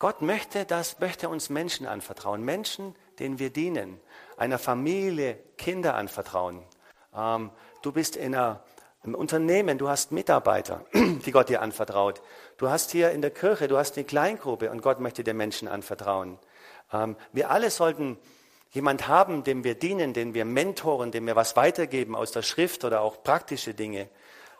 Gott 0.00 0.20
möchte 0.20 0.64
das, 0.64 0.98
möchte 0.98 1.28
uns 1.28 1.50
Menschen 1.50 1.86
anvertrauen. 1.86 2.42
Menschen, 2.42 2.96
denen 3.20 3.38
wir 3.38 3.50
dienen. 3.50 4.00
Einer 4.36 4.58
Familie, 4.58 5.38
Kinder 5.56 5.94
anvertrauen. 5.94 6.64
Ähm, 7.14 7.52
du 7.82 7.92
bist 7.92 8.16
in 8.16 8.34
einer 8.34 8.64
im 9.04 9.14
Unternehmen, 9.14 9.78
du 9.78 9.88
hast 9.88 10.12
Mitarbeiter, 10.12 10.84
die 10.94 11.30
Gott 11.30 11.48
dir 11.48 11.60
anvertraut. 11.62 12.22
Du 12.56 12.70
hast 12.70 12.90
hier 12.90 13.12
in 13.12 13.20
der 13.20 13.30
Kirche, 13.30 13.68
du 13.68 13.76
hast 13.76 13.96
eine 13.96 14.04
Kleingruppe 14.04 14.70
und 14.70 14.82
Gott 14.82 14.98
möchte 14.98 15.22
dir 15.22 15.34
Menschen 15.34 15.68
anvertrauen. 15.68 16.38
Ähm, 16.92 17.16
wir 17.32 17.50
alle 17.50 17.70
sollten 17.70 18.18
jemand 18.72 19.06
haben, 19.08 19.44
dem 19.44 19.64
wir 19.64 19.74
dienen, 19.74 20.12
dem 20.12 20.34
wir 20.34 20.44
mentoren, 20.44 21.12
dem 21.12 21.26
wir 21.26 21.36
was 21.36 21.56
weitergeben 21.56 22.16
aus 22.16 22.32
der 22.32 22.42
Schrift 22.42 22.84
oder 22.84 23.00
auch 23.00 23.22
praktische 23.22 23.74
Dinge. 23.74 24.08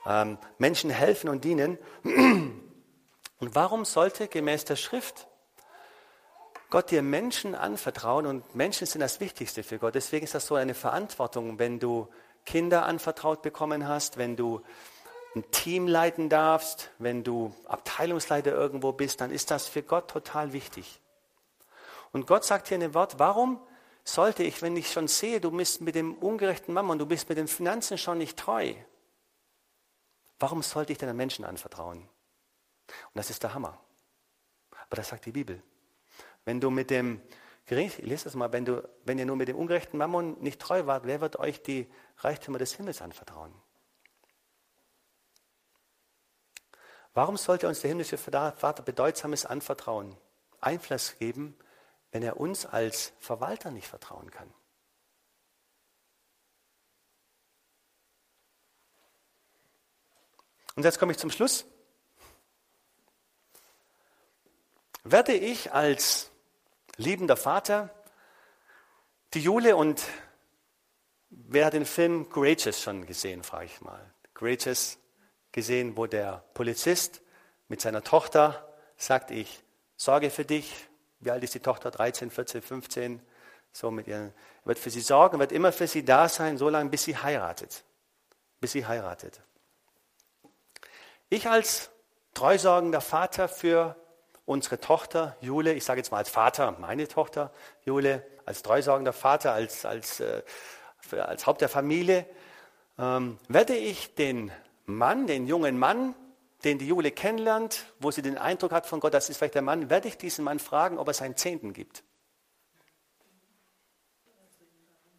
Ähm, 0.06 0.38
Menschen 0.58 0.90
helfen 0.90 1.28
und 1.28 1.44
dienen. 1.44 1.78
Und 3.38 3.56
warum 3.56 3.84
sollte 3.84 4.28
gemäß 4.28 4.66
der 4.66 4.76
Schrift 4.76 5.26
Gott 6.72 6.90
dir 6.90 7.02
Menschen 7.02 7.54
anvertrauen 7.54 8.24
und 8.24 8.54
Menschen 8.54 8.86
sind 8.86 9.02
das 9.02 9.20
Wichtigste 9.20 9.62
für 9.62 9.78
Gott. 9.78 9.94
Deswegen 9.94 10.24
ist 10.24 10.34
das 10.34 10.46
so 10.46 10.54
eine 10.54 10.72
Verantwortung, 10.72 11.58
wenn 11.58 11.78
du 11.78 12.08
Kinder 12.46 12.86
anvertraut 12.86 13.42
bekommen 13.42 13.86
hast, 13.86 14.16
wenn 14.16 14.36
du 14.36 14.62
ein 15.36 15.44
Team 15.50 15.86
leiten 15.86 16.30
darfst, 16.30 16.88
wenn 16.98 17.24
du 17.24 17.54
Abteilungsleiter 17.66 18.52
irgendwo 18.52 18.92
bist, 18.92 19.20
dann 19.20 19.30
ist 19.30 19.50
das 19.50 19.68
für 19.68 19.82
Gott 19.82 20.08
total 20.08 20.54
wichtig. 20.54 21.02
Und 22.10 22.26
Gott 22.26 22.46
sagt 22.46 22.68
hier 22.68 22.76
in 22.76 22.80
dem 22.80 22.94
Wort, 22.94 23.18
warum 23.18 23.60
sollte 24.04 24.42
ich, 24.42 24.62
wenn 24.62 24.76
ich 24.76 24.90
schon 24.90 25.08
sehe, 25.08 25.40
du 25.40 25.50
bist 25.50 25.80
mit 25.80 25.94
dem 25.94 26.14
ungerechten 26.14 26.74
Mammon, 26.74 26.98
du 26.98 27.06
bist 27.06 27.28
mit 27.28 27.38
den 27.38 27.48
Finanzen 27.48 27.98
schon 27.98 28.18
nicht 28.18 28.38
treu, 28.38 28.74
warum 30.38 30.62
sollte 30.62 30.92
ich 30.92 30.98
denn 30.98 31.08
den 31.08 31.16
Menschen 31.16 31.44
anvertrauen? 31.44 31.98
Und 31.98 33.14
das 33.14 33.30
ist 33.30 33.42
der 33.42 33.54
Hammer. 33.54 33.80
Aber 34.70 34.96
das 34.96 35.08
sagt 35.08 35.26
die 35.26 35.32
Bibel. 35.32 35.62
Wenn 36.44 36.60
du 36.60 36.70
mit 36.70 36.90
dem 36.90 37.22
ich 37.64 37.98
lese 37.98 38.24
das 38.24 38.34
mal, 38.34 38.52
wenn, 38.52 38.64
du, 38.64 38.86
wenn 39.04 39.18
ihr 39.18 39.24
nur 39.24 39.36
mit 39.36 39.48
dem 39.48 39.56
ungerechten 39.56 39.96
Mammon 39.96 40.38
nicht 40.42 40.60
treu 40.60 40.86
wart, 40.86 41.06
wer 41.06 41.20
wird 41.20 41.38
euch 41.38 41.62
die 41.62 41.90
Reichtümer 42.18 42.58
des 42.58 42.74
Himmels 42.74 43.00
anvertrauen? 43.00 43.54
Warum 47.14 47.36
sollte 47.36 47.68
uns 47.68 47.80
der 47.80 47.88
himmlische 47.88 48.18
Vater 48.18 48.82
Bedeutsames 48.82 49.46
anvertrauen, 49.46 50.16
Einfluss 50.60 51.16
geben, 51.18 51.56
wenn 52.12 52.22
er 52.22 52.38
uns 52.38 52.64
als 52.66 53.12
Verwalter 53.18 53.70
nicht 53.70 53.88
vertrauen 53.88 54.30
kann? 54.30 54.52
Und 60.74 60.84
jetzt 60.84 60.98
komme 60.98 61.12
ich 61.12 61.18
zum 61.18 61.30
Schluss. 61.30 61.66
Werde 65.04 65.34
ich 65.34 65.72
als 65.72 66.30
liebender 66.96 67.36
Vater. 67.36 67.90
Die 69.34 69.40
Jule 69.40 69.76
und 69.76 70.02
wer 71.28 71.66
hat 71.66 71.72
den 71.74 71.86
Film 71.86 72.28
Courageous 72.28 72.80
schon 72.80 73.06
gesehen, 73.06 73.42
frage 73.42 73.66
ich 73.66 73.80
mal. 73.80 74.14
Courageous 74.34 74.98
gesehen, 75.50 75.96
wo 75.96 76.06
der 76.06 76.44
Polizist 76.54 77.20
mit 77.68 77.80
seiner 77.80 78.02
Tochter 78.02 78.74
sagt, 78.96 79.30
ich 79.30 79.62
sorge 79.96 80.30
für 80.30 80.44
dich. 80.44 80.88
Wie 81.22 81.30
alt 81.30 81.42
ist 81.44 81.54
die 81.54 81.60
Tochter? 81.60 81.90
13, 81.90 82.30
14, 82.30 82.62
15. 82.62 83.22
So 83.72 83.90
mit 83.90 84.06
ihr. 84.06 84.32
wird 84.64 84.78
für 84.78 84.90
sie 84.90 85.00
sorgen, 85.00 85.38
wird 85.38 85.52
immer 85.52 85.72
für 85.72 85.86
sie 85.86 86.04
da 86.04 86.28
sein, 86.28 86.58
so 86.58 86.68
lange, 86.68 86.90
bis 86.90 87.04
sie 87.04 87.16
heiratet. 87.16 87.84
Bis 88.60 88.72
sie 88.72 88.86
heiratet. 88.86 89.40
Ich 91.30 91.48
als 91.48 91.90
treusorgender 92.34 93.00
Vater 93.00 93.48
für 93.48 93.96
unsere 94.44 94.78
Tochter 94.78 95.36
Jule, 95.40 95.72
ich 95.72 95.84
sage 95.84 96.00
jetzt 96.00 96.10
mal 96.10 96.18
als 96.18 96.28
Vater, 96.28 96.72
meine 96.72 97.08
Tochter 97.08 97.52
Jule, 97.84 98.26
als 98.44 98.62
treusorgender 98.62 99.12
Vater, 99.12 99.52
als, 99.52 99.86
als, 99.86 100.20
äh, 100.20 100.42
als 101.12 101.46
Haupt 101.46 101.60
der 101.60 101.68
Familie, 101.68 102.26
ähm, 102.98 103.38
werde 103.48 103.74
ich 103.74 104.14
den 104.14 104.52
Mann, 104.84 105.26
den 105.26 105.46
jungen 105.46 105.78
Mann, 105.78 106.14
den 106.64 106.78
die 106.78 106.86
Jule 106.86 107.10
kennenlernt, 107.10 107.86
wo 107.98 108.10
sie 108.10 108.22
den 108.22 108.38
Eindruck 108.38 108.72
hat 108.72 108.86
von 108.86 109.00
Gott, 109.00 109.14
das 109.14 109.28
ist 109.28 109.38
vielleicht 109.38 109.54
der 109.54 109.62
Mann, 109.62 109.90
werde 109.90 110.08
ich 110.08 110.16
diesen 110.16 110.44
Mann 110.44 110.58
fragen, 110.58 110.98
ob 110.98 111.08
er 111.08 111.14
seinen 111.14 111.36
Zehnten 111.36 111.72
gibt. 111.72 112.04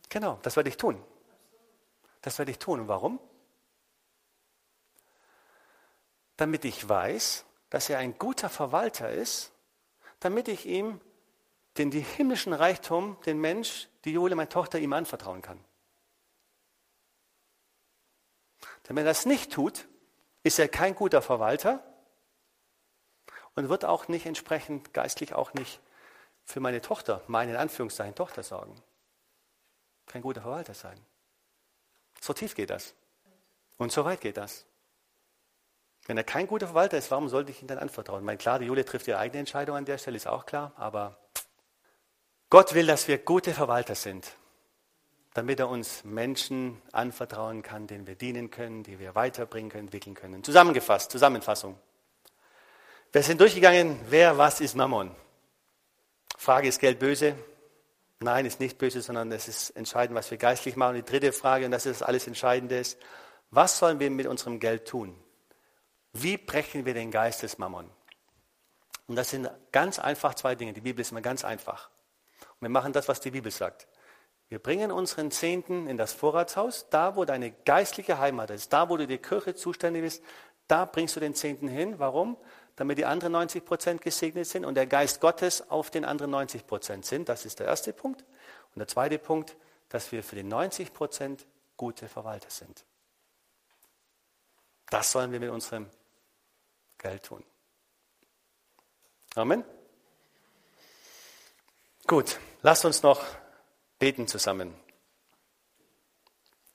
Genau, 0.09 0.39
das 0.43 0.55
werde 0.55 0.69
ich 0.69 0.77
tun. 0.77 1.03
Das 2.21 2.37
werde 2.37 2.51
ich 2.51 2.59
tun. 2.59 2.81
Und 2.81 2.87
warum? 2.87 3.19
Damit 6.37 6.65
ich 6.65 6.87
weiß, 6.87 7.45
dass 7.69 7.89
er 7.89 7.97
ein 7.97 8.17
guter 8.17 8.49
Verwalter 8.49 9.11
ist, 9.11 9.51
damit 10.19 10.47
ich 10.47 10.65
ihm 10.65 11.01
den 11.77 11.89
die 11.89 12.01
himmlischen 12.01 12.53
Reichtum, 12.53 13.17
den 13.25 13.41
Mensch, 13.41 13.89
die 14.05 14.11
Jule, 14.11 14.35
meine 14.35 14.49
Tochter, 14.49 14.79
ihm 14.79 14.93
anvertrauen 14.93 15.41
kann. 15.41 15.59
Denn 18.87 18.95
wenn 18.95 19.05
er 19.05 19.11
das 19.11 19.25
nicht 19.25 19.51
tut, 19.51 19.87
ist 20.43 20.59
er 20.59 20.67
kein 20.67 20.95
guter 20.95 21.21
Verwalter 21.21 21.83
und 23.55 23.69
wird 23.69 23.85
auch 23.85 24.07
nicht 24.07 24.25
entsprechend 24.25 24.93
geistlich 24.93 25.33
auch 25.33 25.53
nicht 25.53 25.79
für 26.45 26.59
meine 26.59 26.81
Tochter, 26.81 27.21
meine 27.27 27.51
in 27.51 27.57
Anführungszeichen 27.57 28.15
Tochter 28.15 28.43
sorgen. 28.43 28.75
Kein 30.05 30.21
guter 30.21 30.41
Verwalter 30.41 30.73
sein. 30.73 30.99
So 32.19 32.33
tief 32.33 32.55
geht 32.55 32.69
das. 32.69 32.93
Und 33.77 33.91
so 33.91 34.03
weit 34.05 34.21
geht 34.21 34.37
das. 34.37 34.65
Wenn 36.05 36.17
er 36.17 36.25
kein 36.25 36.47
guter 36.47 36.67
Verwalter 36.67 36.97
ist, 36.97 37.11
warum 37.11 37.29
sollte 37.29 37.51
ich 37.51 37.61
ihn 37.61 37.67
dann 37.67 37.79
anvertrauen? 37.79 38.19
Ich 38.19 38.25
meine, 38.25 38.37
klar, 38.37 38.59
die 38.59 38.65
Julia 38.65 38.83
trifft 38.83 39.07
ihre 39.07 39.19
eigene 39.19 39.39
Entscheidung 39.39 39.77
an 39.77 39.85
der 39.85 39.97
Stelle, 39.97 40.17
ist 40.17 40.27
auch 40.27 40.45
klar, 40.45 40.73
aber 40.75 41.17
Gott 42.49 42.73
will, 42.73 42.85
dass 42.85 43.07
wir 43.07 43.17
gute 43.17 43.53
Verwalter 43.53 43.95
sind 43.95 44.35
damit 45.33 45.59
er 45.59 45.69
uns 45.69 46.03
Menschen 46.03 46.81
anvertrauen 46.91 47.63
kann, 47.63 47.87
denen 47.87 48.05
wir 48.05 48.15
dienen 48.15 48.51
können, 48.51 48.83
die 48.83 48.99
wir 48.99 49.15
weiterbringen 49.15 49.71
können, 49.71 49.87
entwickeln 49.87 50.15
können. 50.15 50.43
Zusammengefasst, 50.43 51.11
Zusammenfassung. 51.11 51.77
Wir 53.11 53.23
sind 53.23 53.41
durchgegangen, 53.41 53.99
wer, 54.09 54.37
was 54.37 54.61
ist 54.61 54.75
Mammon? 54.75 55.15
Frage, 56.37 56.67
ist 56.67 56.79
Geld 56.79 56.99
böse? 56.99 57.35
Nein, 58.19 58.45
ist 58.45 58.59
nicht 58.59 58.77
böse, 58.77 59.01
sondern 59.01 59.31
es 59.31 59.47
ist 59.47 59.71
entscheidend, 59.71 60.17
was 60.17 60.31
wir 60.31 60.37
geistlich 60.37 60.75
machen. 60.75 60.95
Die 60.95 61.03
dritte 61.03 61.33
Frage, 61.33 61.65
und 61.65 61.71
das 61.71 61.85
ist 61.85 62.01
alles 62.01 62.27
Entscheidende, 62.27 62.77
ist, 62.77 62.97
was 63.51 63.77
sollen 63.77 63.99
wir 63.99 64.09
mit 64.09 64.27
unserem 64.27 64.59
Geld 64.59 64.87
tun? 64.87 65.15
Wie 66.13 66.37
brechen 66.37 66.85
wir 66.85 66.93
den 66.93 67.11
Geist 67.11 67.43
des 67.43 67.57
Mammon? 67.57 67.89
Und 69.07 69.15
das 69.15 69.29
sind 69.31 69.49
ganz 69.71 69.99
einfach 69.99 70.35
zwei 70.35 70.55
Dinge. 70.55 70.73
Die 70.73 70.81
Bibel 70.81 71.01
ist 71.01 71.11
immer 71.11 71.21
ganz 71.21 71.43
einfach. 71.43 71.89
Und 72.39 72.61
wir 72.61 72.69
machen 72.69 72.93
das, 72.93 73.07
was 73.07 73.19
die 73.19 73.31
Bibel 73.31 73.51
sagt. 73.51 73.87
Wir 74.53 74.59
bringen 74.59 74.91
unseren 74.91 75.31
Zehnten 75.31 75.87
in 75.87 75.97
das 75.97 76.13
Vorratshaus, 76.13 76.87
da 76.91 77.15
wo 77.15 77.25
deine 77.25 77.49
geistliche 77.49 78.19
Heimat 78.19 78.51
ist, 78.51 78.71
da 78.71 78.87
wo 78.87 78.97
du 78.97 79.07
die 79.07 79.17
Kirche 79.17 79.55
zuständig 79.55 80.03
bist, 80.03 80.23
da 80.67 80.85
bringst 80.85 81.15
du 81.15 81.19
den 81.19 81.33
Zehnten 81.33 81.67
hin. 81.67 81.97
Warum? 81.97 82.37
Damit 82.75 82.99
die 82.99 83.05
anderen 83.05 83.33
90 83.33 83.65
Prozent 83.65 84.01
gesegnet 84.01 84.45
sind 84.45 84.63
und 84.63 84.75
der 84.75 84.85
Geist 84.85 85.21
Gottes 85.21 85.71
auf 85.71 85.89
den 85.89 86.05
anderen 86.05 86.29
90 86.29 86.67
Prozent 86.67 87.03
sind. 87.03 87.29
Das 87.29 87.45
ist 87.45 87.61
der 87.61 87.65
erste 87.65 87.93
Punkt. 87.93 88.21
Und 88.75 88.77
der 88.77 88.87
zweite 88.87 89.17
Punkt, 89.17 89.57
dass 89.89 90.11
wir 90.11 90.21
für 90.21 90.35
die 90.35 90.43
90 90.43 90.93
Prozent 90.93 91.47
gute 91.75 92.07
Verwalter 92.07 92.51
sind. 92.51 92.85
Das 94.91 95.11
sollen 95.11 95.31
wir 95.31 95.39
mit 95.39 95.49
unserem 95.49 95.89
Geld 96.99 97.23
tun. 97.23 97.43
Amen. 99.33 99.63
Gut, 102.05 102.39
lasst 102.61 102.85
uns 102.85 103.01
noch 103.01 103.25
beten 104.03 104.27
zusammen. 104.27 104.75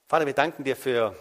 Vater, 0.06 0.24
wir 0.24 0.32
danken 0.32 0.64
dir 0.64 0.76
für 0.76 1.14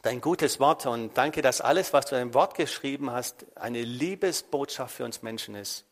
dein 0.00 0.22
gutes 0.22 0.58
Wort 0.58 0.86
und 0.86 1.18
danke, 1.18 1.42
dass 1.42 1.60
alles, 1.60 1.92
was 1.92 2.06
du 2.06 2.14
in 2.14 2.20
deinem 2.22 2.32
Wort 2.32 2.54
geschrieben 2.54 3.10
hast, 3.10 3.44
eine 3.56 3.82
Liebesbotschaft 3.82 4.96
für 4.96 5.04
uns 5.04 5.20
Menschen 5.20 5.54
ist. 5.54 5.84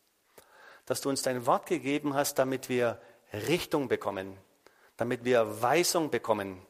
Dass 0.86 1.02
du 1.02 1.11
uns 1.11 1.20
dein 1.20 1.44
Wort 1.44 1.66
gegeben 1.66 2.14
hast, 2.14 2.38
damit 2.38 2.70
wir 2.70 2.98
Richtung 3.46 3.88
bekommen, 3.88 4.38
damit 4.96 5.22
wir 5.26 5.61
Weisung 5.61 6.09
bekommen, 6.09 6.62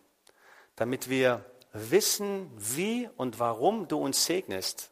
damit 0.74 1.08
wir 1.08 1.44
wissen, 1.72 2.50
wie 2.56 3.08
und 3.16 3.38
warum 3.38 3.86
du 3.86 3.98
uns 3.98 4.24
segnest. 4.24 4.90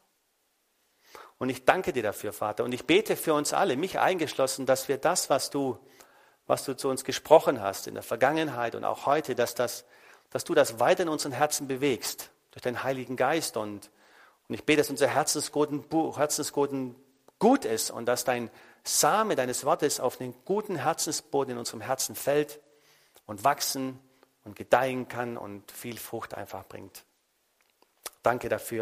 Und 1.38 1.48
ich 1.48 1.64
danke 1.64 1.92
dir 1.92 2.04
dafür, 2.04 2.32
Vater. 2.32 2.62
Und 2.62 2.72
ich 2.72 2.86
bete 2.86 3.16
für 3.16 3.34
uns 3.34 3.52
alle, 3.52 3.76
mich 3.76 3.98
eingeschlossen, 3.98 4.64
dass 4.64 4.86
wir 4.86 4.96
das, 4.96 5.28
was 5.28 5.50
du 5.50 5.76
was 6.52 6.64
du 6.64 6.76
zu 6.76 6.90
uns 6.90 7.02
gesprochen 7.02 7.62
hast 7.62 7.86
in 7.86 7.94
der 7.94 8.02
Vergangenheit 8.02 8.74
und 8.74 8.84
auch 8.84 9.06
heute, 9.06 9.34
dass, 9.34 9.54
das, 9.54 9.86
dass 10.28 10.44
du 10.44 10.52
das 10.52 10.78
weiter 10.78 11.04
in 11.04 11.08
unseren 11.08 11.32
Herzen 11.32 11.66
bewegst, 11.66 12.28
durch 12.50 12.60
deinen 12.60 12.82
Heiligen 12.82 13.16
Geist. 13.16 13.56
Und, 13.56 13.88
und 14.48 14.54
ich 14.54 14.64
bete, 14.64 14.82
dass 14.82 14.90
unser 14.90 15.08
Herzensguten, 15.08 15.82
Herzensguten 16.14 16.94
gut 17.38 17.64
ist 17.64 17.90
und 17.90 18.04
dass 18.04 18.24
dein 18.24 18.50
Same 18.84 19.34
deines 19.34 19.64
Wortes 19.64 19.98
auf 19.98 20.18
den 20.18 20.34
guten 20.44 20.76
Herzensboden 20.76 21.52
in 21.52 21.58
unserem 21.58 21.80
Herzen 21.80 22.14
fällt 22.14 22.60
und 23.24 23.44
wachsen 23.44 23.98
und 24.44 24.54
gedeihen 24.54 25.08
kann 25.08 25.38
und 25.38 25.72
viel 25.72 25.96
Frucht 25.96 26.34
einfach 26.34 26.66
bringt. 26.66 27.04
Danke 28.22 28.50
dafür. 28.50 28.81